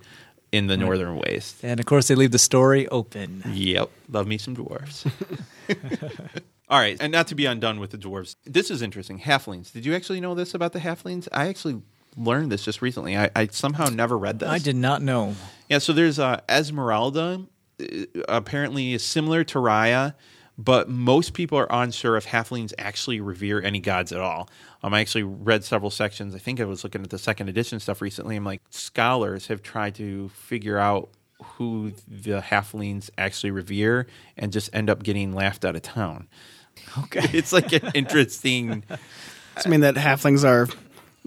in 0.50 0.66
the 0.66 0.76
northern 0.76 1.16
waste 1.16 1.62
And 1.62 1.78
of 1.78 1.86
course, 1.86 2.08
they 2.08 2.16
leave 2.16 2.32
the 2.32 2.38
story 2.38 2.88
open. 2.88 3.42
yep 3.52 3.88
love 4.08 4.26
me 4.26 4.36
some 4.36 4.56
dwarves 4.56 5.08
all 6.68 6.78
right 6.78 6.96
and 7.00 7.12
not 7.12 7.26
to 7.28 7.34
be 7.34 7.46
undone 7.46 7.78
with 7.80 7.90
the 7.90 7.98
dwarves 7.98 8.36
this 8.44 8.70
is 8.70 8.82
interesting 8.82 9.18
halflings 9.20 9.72
did 9.72 9.84
you 9.84 9.94
actually 9.94 10.20
know 10.20 10.34
this 10.34 10.54
about 10.54 10.72
the 10.72 10.78
halflings 10.80 11.28
i 11.32 11.48
actually 11.48 11.80
learned 12.16 12.50
this 12.50 12.64
just 12.64 12.80
recently 12.80 13.16
i, 13.16 13.30
I 13.34 13.46
somehow 13.48 13.86
never 13.86 14.16
read 14.16 14.38
this 14.38 14.48
I 14.48 14.58
did 14.58 14.76
not 14.76 15.02
know. 15.02 15.34
yeah, 15.68 15.78
so 15.78 15.92
there's 15.92 16.18
uh, 16.18 16.40
Esmeralda, 16.48 17.46
uh, 17.80 17.86
apparently 18.28 18.92
is 18.92 19.02
similar 19.02 19.42
to 19.44 19.58
Rhya, 19.58 20.14
but 20.56 20.88
most 20.88 21.34
people 21.34 21.58
are 21.58 21.66
unsure 21.70 22.16
if 22.16 22.26
halflings 22.26 22.72
actually 22.78 23.20
revere 23.20 23.60
any 23.60 23.80
gods 23.80 24.12
at 24.12 24.20
all. 24.20 24.48
Um, 24.84 24.94
I 24.94 25.00
actually 25.00 25.24
read 25.24 25.64
several 25.64 25.90
sections. 25.90 26.34
I 26.34 26.38
think 26.38 26.60
I 26.60 26.64
was 26.64 26.84
looking 26.84 27.02
at 27.02 27.10
the 27.10 27.18
second 27.18 27.48
edition 27.48 27.80
stuff 27.80 28.00
recently. 28.00 28.36
I'm 28.36 28.44
like, 28.44 28.62
scholars 28.70 29.48
have 29.48 29.62
tried 29.62 29.96
to 29.96 30.28
figure 30.28 30.78
out 30.78 31.10
who 31.56 31.92
the 32.08 32.40
halflings 32.40 33.10
actually 33.18 33.50
revere 33.50 34.06
and 34.36 34.52
just 34.52 34.70
end 34.72 34.90
up 34.90 35.02
getting 35.02 35.32
laughed 35.34 35.64
out 35.64 35.76
of 35.76 35.82
town. 35.82 36.28
Okay. 36.98 37.28
It's 37.32 37.52
like 37.52 37.72
an 37.72 37.90
interesting. 37.94 38.84
Does 39.56 39.66
it 39.66 39.68
mean 39.68 39.80
that 39.80 39.94
halflings 39.94 40.44
are 40.44 40.68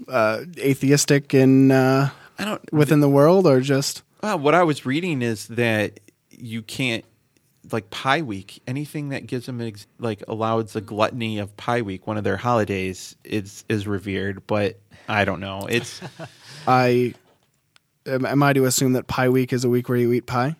uh, 0.08 0.44
atheistic 0.58 1.34
in 1.34 1.70
uh, 1.70 2.10
I 2.38 2.44
don't 2.44 2.72
within 2.72 3.00
the 3.00 3.08
world, 3.08 3.46
or 3.46 3.60
just 3.60 4.02
Well, 4.22 4.38
what 4.38 4.54
I 4.54 4.62
was 4.62 4.84
reading 4.86 5.22
is 5.22 5.48
that 5.48 6.00
you 6.30 6.62
can't 6.62 7.04
like 7.72 7.90
Pie 7.90 8.22
Week. 8.22 8.62
Anything 8.66 9.10
that 9.10 9.26
gives 9.26 9.46
them 9.46 9.60
ex- 9.60 9.86
like 9.98 10.22
allows 10.28 10.72
the 10.72 10.80
gluttony 10.80 11.38
of 11.38 11.56
Pie 11.56 11.82
Week, 11.82 12.06
one 12.06 12.16
of 12.18 12.24
their 12.24 12.36
holidays, 12.36 13.16
is 13.24 13.64
is 13.68 13.86
revered. 13.86 14.46
But 14.46 14.78
I 15.08 15.24
don't 15.24 15.40
know. 15.40 15.66
It's 15.68 16.00
I 16.66 17.14
am, 18.08 18.26
am 18.26 18.42
I 18.42 18.52
to 18.54 18.64
assume 18.64 18.94
that 18.94 19.06
Pie 19.06 19.28
Week 19.28 19.52
is 19.52 19.64
a 19.64 19.68
week 19.68 19.88
where 19.88 19.98
you 19.98 20.12
eat 20.12 20.26
pie? 20.26 20.56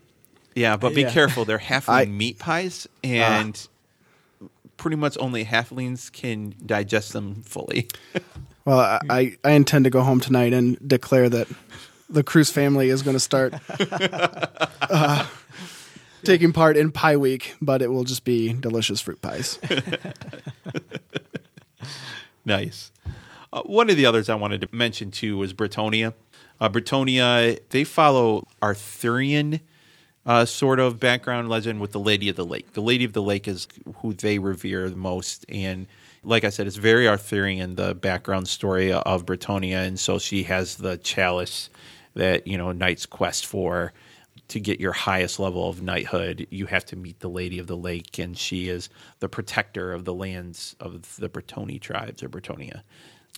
yeah, 0.54 0.76
but 0.76 0.94
be 0.94 1.02
Yeah. 1.02 1.10
careful. 1.10 1.44
They're 1.44 1.58
halfling 1.58 1.88
I- 1.88 2.04
meat 2.06 2.38
pies, 2.38 2.86
and 3.04 3.66
pretty 4.76 4.96
much 4.96 5.16
only 5.20 5.44
halflings 5.44 6.10
can 6.12 6.54
digest 6.64 7.12
them 7.12 7.42
fully. 7.42 7.88
Well, 8.64 8.80
I, 8.80 9.00
I, 9.08 9.36
I 9.44 9.50
intend 9.52 9.84
to 9.84 9.90
go 9.90 10.02
home 10.02 10.20
tonight 10.20 10.52
and 10.52 10.76
declare 10.86 11.30
that 11.30 11.48
the 12.10 12.22
Cruz 12.22 12.50
family 12.50 12.90
is 12.90 13.00
going 13.00 13.16
to 13.16 13.20
start 13.20 13.54
uh, 14.82 15.26
taking 16.22 16.52
part 16.52 16.76
in 16.76 16.92
Pie 16.92 17.16
Week, 17.16 17.54
but 17.62 17.80
it 17.80 17.90
will 17.90 18.04
just 18.04 18.24
be 18.26 18.52
delicious 18.52 19.00
fruit 19.00 19.22
pies. 19.22 19.58
Nice. 22.44 22.90
Uh, 23.52 23.62
one 23.62 23.88
of 23.90 23.96
the 23.96 24.06
others 24.06 24.28
I 24.28 24.34
wanted 24.34 24.60
to 24.62 24.68
mention 24.72 25.10
too 25.10 25.38
was 25.38 25.54
Bretonnia. 25.54 26.14
Uh, 26.60 26.68
Bretonnia, 26.68 27.58
they 27.70 27.84
follow 27.84 28.46
Arthurian 28.62 29.60
uh, 30.26 30.44
sort 30.44 30.78
of 30.78 31.00
background 31.00 31.48
legend 31.48 31.80
with 31.80 31.92
the 31.92 32.00
Lady 32.00 32.28
of 32.28 32.36
the 32.36 32.44
Lake. 32.44 32.74
The 32.74 32.82
Lady 32.82 33.04
of 33.04 33.14
the 33.14 33.22
Lake 33.22 33.48
is 33.48 33.66
who 33.96 34.12
they 34.12 34.38
revere 34.38 34.90
the 34.90 34.96
most. 34.96 35.46
And 35.48 35.86
like 36.22 36.44
I 36.44 36.50
said, 36.50 36.66
it's 36.66 36.76
very 36.76 37.08
Arthurian, 37.08 37.76
the 37.76 37.94
background 37.94 38.48
story 38.48 38.92
of 38.92 39.24
Bretonnia. 39.24 39.86
And 39.86 39.98
so 39.98 40.18
she 40.18 40.42
has 40.42 40.76
the 40.76 40.98
chalice 40.98 41.70
that, 42.14 42.46
you 42.46 42.58
know, 42.58 42.72
knights 42.72 43.06
quest 43.06 43.46
for. 43.46 43.92
To 44.48 44.60
get 44.60 44.80
your 44.80 44.92
highest 44.92 45.38
level 45.38 45.68
of 45.68 45.82
knighthood, 45.82 46.46
you 46.48 46.64
have 46.66 46.86
to 46.86 46.96
meet 46.96 47.20
the 47.20 47.28
Lady 47.28 47.58
of 47.58 47.66
the 47.66 47.76
Lake, 47.76 48.18
and 48.18 48.36
she 48.36 48.70
is 48.70 48.88
the 49.20 49.28
protector 49.28 49.92
of 49.92 50.06
the 50.06 50.14
lands 50.14 50.74
of 50.80 51.16
the 51.16 51.28
Bretonni 51.28 51.78
tribes 51.78 52.22
or 52.22 52.30
Bretonnia. 52.30 52.80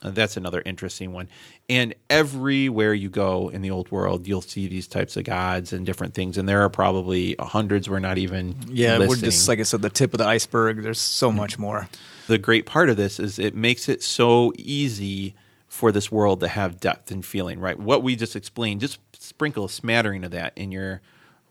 That's 0.02 0.36
another 0.36 0.62
interesting 0.64 1.12
one. 1.12 1.28
And 1.68 1.94
everywhere 2.08 2.94
you 2.94 3.10
go 3.10 3.50
in 3.50 3.62
the 3.62 3.70
old 3.70 3.90
world, 3.90 4.26
you'll 4.26 4.40
see 4.40 4.66
these 4.66 4.88
types 4.88 5.16
of 5.16 5.24
gods 5.24 5.72
and 5.72 5.84
different 5.84 6.14
things. 6.14 6.38
And 6.38 6.48
there 6.48 6.62
are 6.62 6.70
probably 6.70 7.36
hundreds. 7.38 7.88
We're 7.88 7.98
not 7.98 8.18
even 8.18 8.56
Yeah, 8.68 8.98
we're 8.98 9.16
just 9.16 9.46
like 9.48 9.60
I 9.60 9.64
said, 9.64 9.82
the 9.82 9.90
tip 9.90 10.14
of 10.14 10.18
the 10.18 10.26
iceberg. 10.26 10.82
There's 10.82 11.00
so 11.00 11.30
much 11.30 11.58
more. 11.58 11.88
the 12.28 12.38
great 12.38 12.64
part 12.66 12.88
of 12.88 12.96
this 12.96 13.20
is 13.20 13.38
it 13.38 13.54
makes 13.54 13.88
it 13.88 14.02
so 14.02 14.52
easy 14.56 15.34
for 15.68 15.92
this 15.92 16.10
world 16.10 16.40
to 16.40 16.48
have 16.48 16.80
depth 16.80 17.10
and 17.10 17.24
feeling. 17.24 17.60
Right, 17.60 17.78
what 17.78 18.02
we 18.02 18.16
just 18.16 18.34
explained, 18.36 18.80
just 18.80 18.98
sprinkle 19.18 19.66
a 19.66 19.70
smattering 19.70 20.24
of 20.24 20.30
that 20.30 20.52
in 20.56 20.72
your 20.72 21.02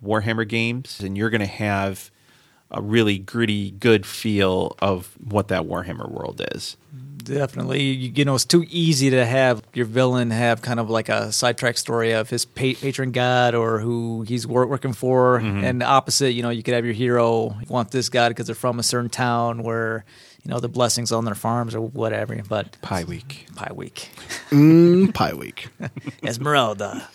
Warhammer 0.03 0.47
games, 0.47 0.99
and 1.01 1.17
you're 1.17 1.29
going 1.29 1.41
to 1.41 1.47
have 1.47 2.09
a 2.71 2.81
really 2.81 3.17
gritty, 3.17 3.71
good 3.71 4.05
feel 4.05 4.75
of 4.79 5.15
what 5.23 5.47
that 5.49 5.63
Warhammer 5.63 6.09
world 6.09 6.41
is. 6.55 6.77
Definitely, 7.23 7.81
you, 7.83 8.11
you 8.15 8.25
know, 8.25 8.33
it's 8.35 8.45
too 8.45 8.65
easy 8.69 9.09
to 9.11 9.25
have 9.25 9.61
your 9.73 9.85
villain 9.85 10.31
have 10.31 10.61
kind 10.61 10.79
of 10.79 10.89
like 10.89 11.09
a 11.09 11.31
sidetrack 11.31 11.77
story 11.77 12.11
of 12.13 12.29
his 12.29 12.45
pa- 12.45 12.73
patron 12.79 13.11
god 13.11 13.53
or 13.53 13.79
who 13.79 14.23
he's 14.23 14.47
wor- 14.47 14.65
working 14.65 14.93
for, 14.93 15.37
and 15.37 15.81
the 15.81 15.85
opposite. 15.85 16.31
You 16.31 16.41
know, 16.43 16.49
you 16.49 16.63
could 16.63 16.73
have 16.73 16.85
your 16.85 16.93
hero 16.93 17.55
want 17.67 17.91
this 17.91 18.09
god 18.09 18.29
because 18.29 18.45
they're 18.47 18.55
from 18.55 18.79
a 18.79 18.83
certain 18.83 19.09
town 19.09 19.61
where 19.63 20.05
you 20.43 20.49
know 20.49 20.59
the 20.59 20.69
blessings 20.69 21.11
on 21.11 21.25
their 21.25 21.35
farms 21.35 21.75
or 21.75 21.81
whatever. 21.81 22.41
But 22.47 22.77
Pie 22.81 23.03
Week. 23.03 23.45
Pie 23.55 23.73
Week, 23.75 24.09
Mm, 24.49 25.13
Pie 25.13 25.33
Week. 25.33 25.67
Esmeralda. 26.23 27.07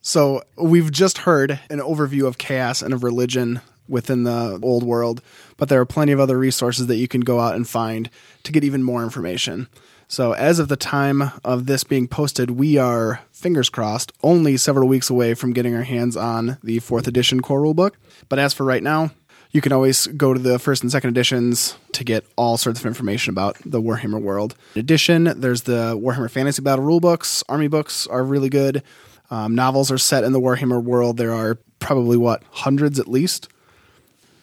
So 0.00 0.42
we've 0.56 0.90
just 0.90 1.18
heard 1.18 1.60
an 1.70 1.78
overview 1.80 2.26
of 2.26 2.38
chaos 2.38 2.80
and 2.82 2.94
of 2.94 3.02
religion 3.04 3.60
within 3.88 4.24
the 4.24 4.58
old 4.62 4.82
world, 4.82 5.22
but 5.56 5.68
there 5.68 5.80
are 5.80 5.86
plenty 5.86 6.12
of 6.12 6.20
other 6.20 6.38
resources 6.38 6.86
that 6.86 6.96
you 6.96 7.08
can 7.08 7.20
go 7.20 7.40
out 7.40 7.54
and 7.54 7.68
find 7.68 8.10
to 8.42 8.52
get 8.52 8.64
even 8.64 8.82
more 8.82 9.02
information. 9.02 9.68
So, 10.08 10.32
as 10.32 10.58
of 10.58 10.68
the 10.68 10.76
time 10.76 11.30
of 11.42 11.64
this 11.64 11.84
being 11.84 12.06
posted, 12.06 12.50
we 12.50 12.76
are, 12.76 13.22
fingers 13.32 13.70
crossed, 13.70 14.12
only 14.22 14.58
several 14.58 14.86
weeks 14.86 15.08
away 15.08 15.32
from 15.32 15.54
getting 15.54 15.74
our 15.74 15.84
hands 15.84 16.18
on 16.18 16.58
the 16.62 16.80
fourth 16.80 17.06
edition 17.06 17.40
core 17.40 17.62
rulebook. 17.62 17.92
But 18.28 18.38
as 18.38 18.52
for 18.52 18.64
right 18.64 18.82
now, 18.82 19.12
you 19.52 19.60
can 19.60 19.72
always 19.72 20.06
go 20.08 20.34
to 20.34 20.38
the 20.38 20.58
first 20.58 20.82
and 20.82 20.92
second 20.92 21.10
editions 21.10 21.76
to 21.92 22.04
get 22.04 22.26
all 22.36 22.56
sorts 22.58 22.80
of 22.80 22.86
information 22.86 23.30
about 23.30 23.56
the 23.64 23.80
Warhammer 23.80 24.20
world. 24.20 24.54
In 24.74 24.80
addition, 24.80 25.24
there's 25.40 25.62
the 25.62 25.98
Warhammer 25.98 26.30
Fantasy 26.30 26.60
Battle 26.60 26.84
rulebooks. 26.84 27.42
Army 27.48 27.68
books 27.68 28.06
are 28.06 28.22
really 28.24 28.48
good. 28.48 28.82
Um, 29.30 29.54
novels 29.54 29.90
are 29.90 29.98
set 29.98 30.24
in 30.24 30.32
the 30.32 30.40
Warhammer 30.40 30.82
world. 30.82 31.16
There 31.16 31.32
are 31.32 31.58
probably, 31.78 32.18
what, 32.18 32.42
hundreds 32.50 32.98
at 32.98 33.08
least? 33.08 33.48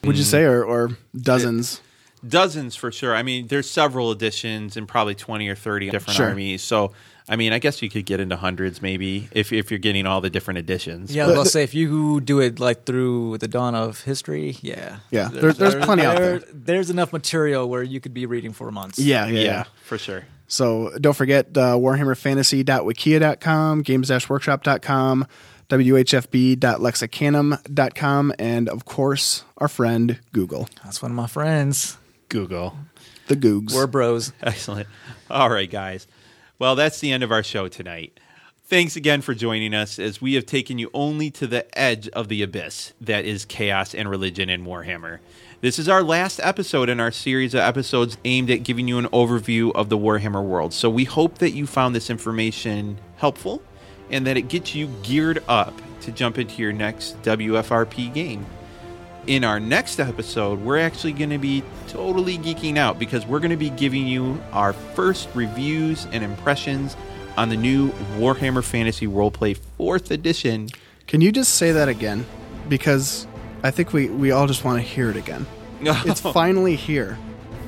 Would 0.04 0.18
you 0.18 0.24
say, 0.24 0.44
or, 0.44 0.64
or 0.64 0.92
dozens? 1.16 1.82
Dozens 2.28 2.76
for 2.76 2.92
sure. 2.92 3.16
I 3.16 3.24
mean, 3.24 3.48
there's 3.48 3.68
several 3.70 4.12
editions 4.12 4.76
and 4.78 4.86
probably 4.88 5.16
20 5.16 5.48
or 5.48 5.56
30 5.56 5.90
different 5.90 6.18
Sure. 6.18 6.28
armies. 6.30 6.62
So, 6.62 6.92
I 7.30 7.38
mean, 7.38 7.54
I 7.54 7.60
guess 7.60 7.82
you 7.82 7.90
could 7.90 8.06
get 8.06 8.20
into 8.20 8.36
hundreds 8.36 8.82
maybe 8.82 9.30
if, 9.32 9.54
if 9.54 9.72
you're 9.72 9.80
getting 9.80 10.06
all 10.06 10.20
the 10.20 10.30
different 10.30 10.58
editions. 10.58 11.16
Yeah, 11.16 11.24
I 11.24 11.28
was 11.28 11.36
about 11.36 11.48
say 11.48 11.64
if 11.64 11.74
you 11.74 12.20
do 12.20 12.40
it 12.42 12.60
like 12.60 12.84
through 12.86 13.38
the 13.38 13.48
dawn 13.48 13.74
of 13.76 14.02
history, 14.02 14.58
yeah, 14.62 14.98
Yeah, 15.12 15.30
there- 15.30 15.54
there's 15.54 15.76
plenty 15.76 16.04
out 16.04 16.18
there. 16.18 16.40
There's 16.54 16.90
enough 16.90 17.14
material 17.14 17.70
where 17.70 17.84
you 17.84 18.02
could 18.02 18.14
be 18.14 18.26
reading 18.26 18.52
for 18.52 18.70
months. 18.72 19.00
Yeah, 19.00 19.28
yeah, 19.28 19.40
yeah, 19.40 19.44
yeah. 19.46 19.64
for 19.86 19.98
sure. 19.98 20.26
So 20.48 20.92
don't 21.00 21.16
forget 21.16 21.46
uh, 21.56 21.76
warhammerfantasy.wikia.com, 21.78 23.82
games-workshop.com, 23.84 25.28
whfb.lexicanum.com, 25.70 28.34
and 28.40 28.70
of 28.70 28.86
course, 28.86 29.44
our 29.58 29.68
friend 29.68 30.20
Google, 30.34 30.68
That's 30.84 31.02
one 31.02 31.12
of 31.12 31.16
my 31.16 31.28
friends. 31.28 31.98
Google. 32.30 32.76
the 33.28 33.36
Googs. 33.36 33.74
We're 33.74 33.88
bros. 33.88 34.34
Excellent. 34.44 34.88
All 35.30 35.50
right, 35.50 35.70
guys. 35.70 36.08
Well, 36.58 36.76
that's 36.76 37.00
the 37.00 37.12
end 37.12 37.24
of 37.24 37.32
our 37.32 37.44
show 37.44 37.68
tonight. 37.68 38.20
Thanks 38.66 38.96
again 38.96 39.22
for 39.22 39.34
joining 39.34 39.74
us 39.74 39.98
as 39.98 40.22
we 40.22 40.36
have 40.36 40.46
taken 40.46 40.78
you 40.78 40.92
only 40.94 41.32
to 41.32 41.48
the 41.48 41.66
edge 41.78 42.08
of 42.10 42.28
the 42.28 42.44
abyss 42.44 42.94
that 43.02 43.26
is 43.26 43.44
chaos 43.46 43.96
and 43.96 44.08
religion 44.08 44.48
in 44.48 44.64
Warhammer. 44.64 45.20
This 45.62 45.80
is 45.80 45.90
our 45.90 46.04
last 46.04 46.40
episode 46.44 46.88
in 46.88 47.00
our 47.00 47.12
series 47.12 47.56
of 47.56 47.62
episodes 47.62 48.18
aimed 48.26 48.52
at 48.52 48.64
giving 48.64 48.88
you 48.88 49.00
an 49.00 49.08
overview 49.08 49.72
of 49.74 49.90
the 49.90 49.98
Warhammer 49.98 50.44
world. 50.44 50.74
So 50.74 50.88
we 50.88 51.06
hope 51.06 51.40
that 51.40 51.52
you 51.52 51.66
found 51.66 51.96
this 51.96 52.12
information 52.12 53.00
helpful 53.18 53.64
and 54.12 54.26
that 54.28 54.38
it 54.38 54.44
gets 54.44 54.76
you 54.76 54.88
geared 55.04 55.44
up 55.48 55.74
to 56.02 56.12
jump 56.12 56.38
into 56.38 56.62
your 56.62 56.74
next 56.74 57.22
WFRP 57.24 58.14
game 58.14 58.46
in 59.30 59.44
our 59.44 59.60
next 59.60 60.00
episode, 60.00 60.60
we're 60.60 60.80
actually 60.80 61.14
going 61.14 61.30
to 61.30 61.38
be 61.38 61.64
totally 61.88 62.38
geeking 62.40 62.78
out 62.78 62.98
because 62.98 63.28
we're 63.28 63.40
going 63.40 63.52
to 63.52 63.58
be 63.58 63.70
giving 63.70 64.08
you 64.08 64.42
our 64.52 64.74
first 64.74 65.30
reviews 65.36 66.08
and 66.12 66.24
impressions 66.24 66.98
on 67.38 67.50
the 67.50 67.56
new 67.56 67.92
Warhammer 68.18 68.64
Fantasy 68.64 69.06
Roleplay 69.06 69.58
4th 69.80 70.10
edition. 70.10 70.70
Can 71.06 71.22
you 71.22 71.32
just 71.32 71.56
say 71.56 71.72
that 71.72 71.88
again? 71.88 72.26
Because 72.68 73.28
I 73.64 73.70
think 73.70 73.94
we, 73.94 74.10
we 74.10 74.32
all 74.32 74.48
just 74.48 74.66
want 74.66 74.82
to 74.82 74.88
hear 74.88 75.12
it 75.12 75.16
again. 75.16 75.46
It's 76.06 76.20
finally 76.20 76.76
here. 76.76 77.18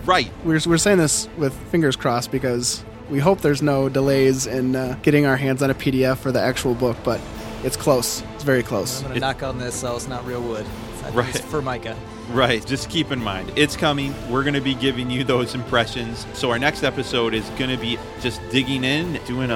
right. 0.06 0.30
We're, 0.44 0.60
we're 0.66 0.78
saying 0.78 0.98
this 0.98 1.30
with 1.38 1.54
fingers 1.70 1.96
crossed 1.96 2.32
because 2.32 2.84
we 3.12 3.20
hope 3.20 3.42
there's 3.42 3.62
no 3.62 3.90
delays 3.90 4.48
in 4.48 4.76
uh, 4.76 4.98
getting 5.04 5.26
our 5.26 5.36
hands 5.36 5.62
on 5.62 5.70
a 5.70 5.76
PDF 5.76 6.18
for 6.18 6.32
the 6.32 6.40
actual 6.40 6.74
book, 6.74 6.98
but 7.04 7.20
it's 7.64 7.76
close. 7.76 8.24
It's 8.36 8.44
very 8.44 8.64
close. 8.64 9.02
I'm 9.04 9.10
gonna 9.10 9.20
knock 9.20 9.44
on 9.44 9.60
this 9.60 9.76
so 9.76 9.96
it's 9.96 10.08
not 10.08 10.26
real 10.26 10.42
wood. 10.42 10.66
I 11.04 11.10
Right. 11.10 11.36
It's 11.36 11.44
Formica. 11.46 11.98
Right. 12.30 12.66
Just 12.66 12.90
keep 12.90 13.12
in 13.12 13.22
mind, 13.22 13.52
it's 13.56 13.76
coming. 13.76 14.14
We're 14.30 14.44
going 14.44 14.54
to 14.54 14.62
be 14.62 14.76
giving 14.76 15.10
you 15.10 15.24
those 15.24 15.56
impressions. 15.56 16.26
So, 16.34 16.52
our 16.52 16.60
next 16.60 16.84
episode 16.84 17.34
is 17.34 17.48
going 17.52 17.72
to 17.72 17.78
be 17.78 17.98
just 18.22 18.40
digging 18.50 18.84
in, 18.84 19.20
doing 19.26 19.52
a, 19.52 19.56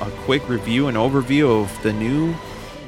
a, 0.00 0.08
a 0.08 0.10
quick 0.24 0.48
review 0.48 0.88
and 0.88 0.96
overview 0.96 1.62
of 1.62 1.82
the 1.82 1.92
new 1.92 2.34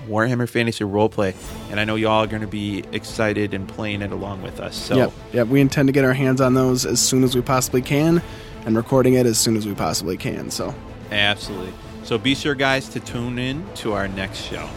Warhammer 0.08 0.48
Fantasy 0.48 0.84
Roleplay. 0.84 1.34
And 1.70 1.78
I 1.78 1.84
know 1.84 1.94
y'all 1.94 2.24
are 2.24 2.26
going 2.26 2.40
to 2.40 2.48
be 2.48 2.82
excited 2.92 3.54
and 3.54 3.68
playing 3.68 4.02
it 4.02 4.10
along 4.10 4.42
with 4.42 4.58
us. 4.58 4.74
So, 4.74 4.96
Yep, 4.96 5.12
yep. 5.32 5.48
We 5.48 5.60
intend 5.60 5.88
to 5.88 5.92
get 5.92 6.04
our 6.04 6.14
hands 6.14 6.40
on 6.40 6.54
those 6.54 6.86
as 6.86 6.98
soon 7.00 7.22
as 7.24 7.36
we 7.36 7.42
possibly 7.42 7.82
can, 7.82 8.22
and 8.66 8.76
recording 8.76 9.14
it 9.14 9.26
as 9.26 9.38
soon 9.38 9.56
as 9.56 9.66
we 9.66 9.74
possibly 9.74 10.16
can. 10.16 10.50
So, 10.50 10.74
absolutely. 11.10 11.72
So, 12.04 12.18
be 12.18 12.34
sure, 12.34 12.54
guys, 12.54 12.88
to 12.90 13.00
tune 13.00 13.38
in 13.38 13.66
to 13.76 13.92
our 13.92 14.08
next 14.08 14.42
show. 14.42 14.68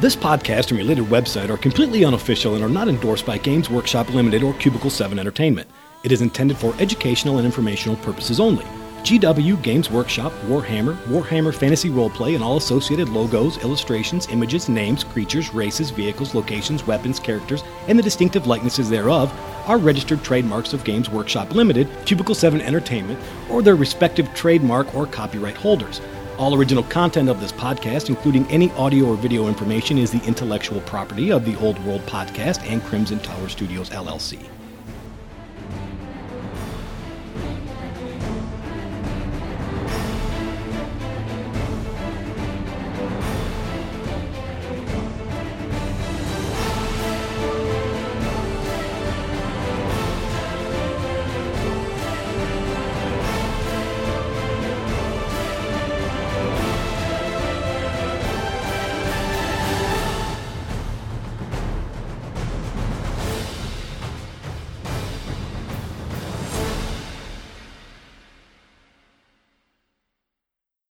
This 0.00 0.16
podcast 0.16 0.70
and 0.70 0.78
related 0.78 1.04
website 1.06 1.50
are 1.50 1.58
completely 1.58 2.04
unofficial 2.04 2.54
and 2.54 2.64
are 2.64 2.68
not 2.68 2.88
endorsed 2.88 3.26
by 3.26 3.36
Games 3.36 3.68
Workshop 3.68 4.08
Limited 4.14 4.42
or 4.42 4.54
Cubicle 4.54 4.88
7 4.88 5.18
Entertainment. 5.18 5.68
It 6.04 6.12
is 6.12 6.22
intended 6.22 6.56
for 6.56 6.74
educational 6.78 7.36
and 7.36 7.44
informational 7.44 7.96
purposes 7.96 8.40
only. 8.40 8.64
GW, 9.02 9.62
Games 9.62 9.90
Workshop, 9.90 10.32
Warhammer, 10.46 10.94
Warhammer 11.04 11.54
Fantasy 11.54 11.88
Roleplay, 11.88 12.34
and 12.34 12.44
all 12.44 12.58
associated 12.58 13.08
logos, 13.08 13.58
illustrations, 13.58 14.28
images, 14.28 14.68
names, 14.68 15.04
creatures, 15.04 15.52
races, 15.52 15.90
vehicles, 15.90 16.34
locations, 16.34 16.86
weapons, 16.86 17.18
characters, 17.18 17.64
and 17.88 17.98
the 17.98 18.02
distinctive 18.02 18.46
likenesses 18.46 18.88
thereof 18.88 19.32
are 19.66 19.78
registered 19.78 20.22
trademarks 20.22 20.72
of 20.72 20.84
Games 20.84 21.10
Workshop 21.10 21.54
Limited, 21.54 21.88
Cubicle 22.04 22.34
7 22.34 22.60
Entertainment, 22.60 23.18
or 23.50 23.62
their 23.62 23.76
respective 23.76 24.32
trademark 24.34 24.94
or 24.94 25.06
copyright 25.06 25.56
holders. 25.56 26.00
All 26.40 26.54
original 26.54 26.84
content 26.84 27.28
of 27.28 27.38
this 27.38 27.52
podcast, 27.52 28.08
including 28.08 28.46
any 28.46 28.70
audio 28.70 29.08
or 29.08 29.14
video 29.14 29.46
information, 29.46 29.98
is 29.98 30.10
the 30.10 30.24
intellectual 30.26 30.80
property 30.80 31.30
of 31.30 31.44
the 31.44 31.54
Old 31.56 31.78
World 31.84 32.00
Podcast 32.06 32.66
and 32.66 32.82
Crimson 32.82 33.18
Tower 33.18 33.50
Studios, 33.50 33.90
LLC. 33.90 34.38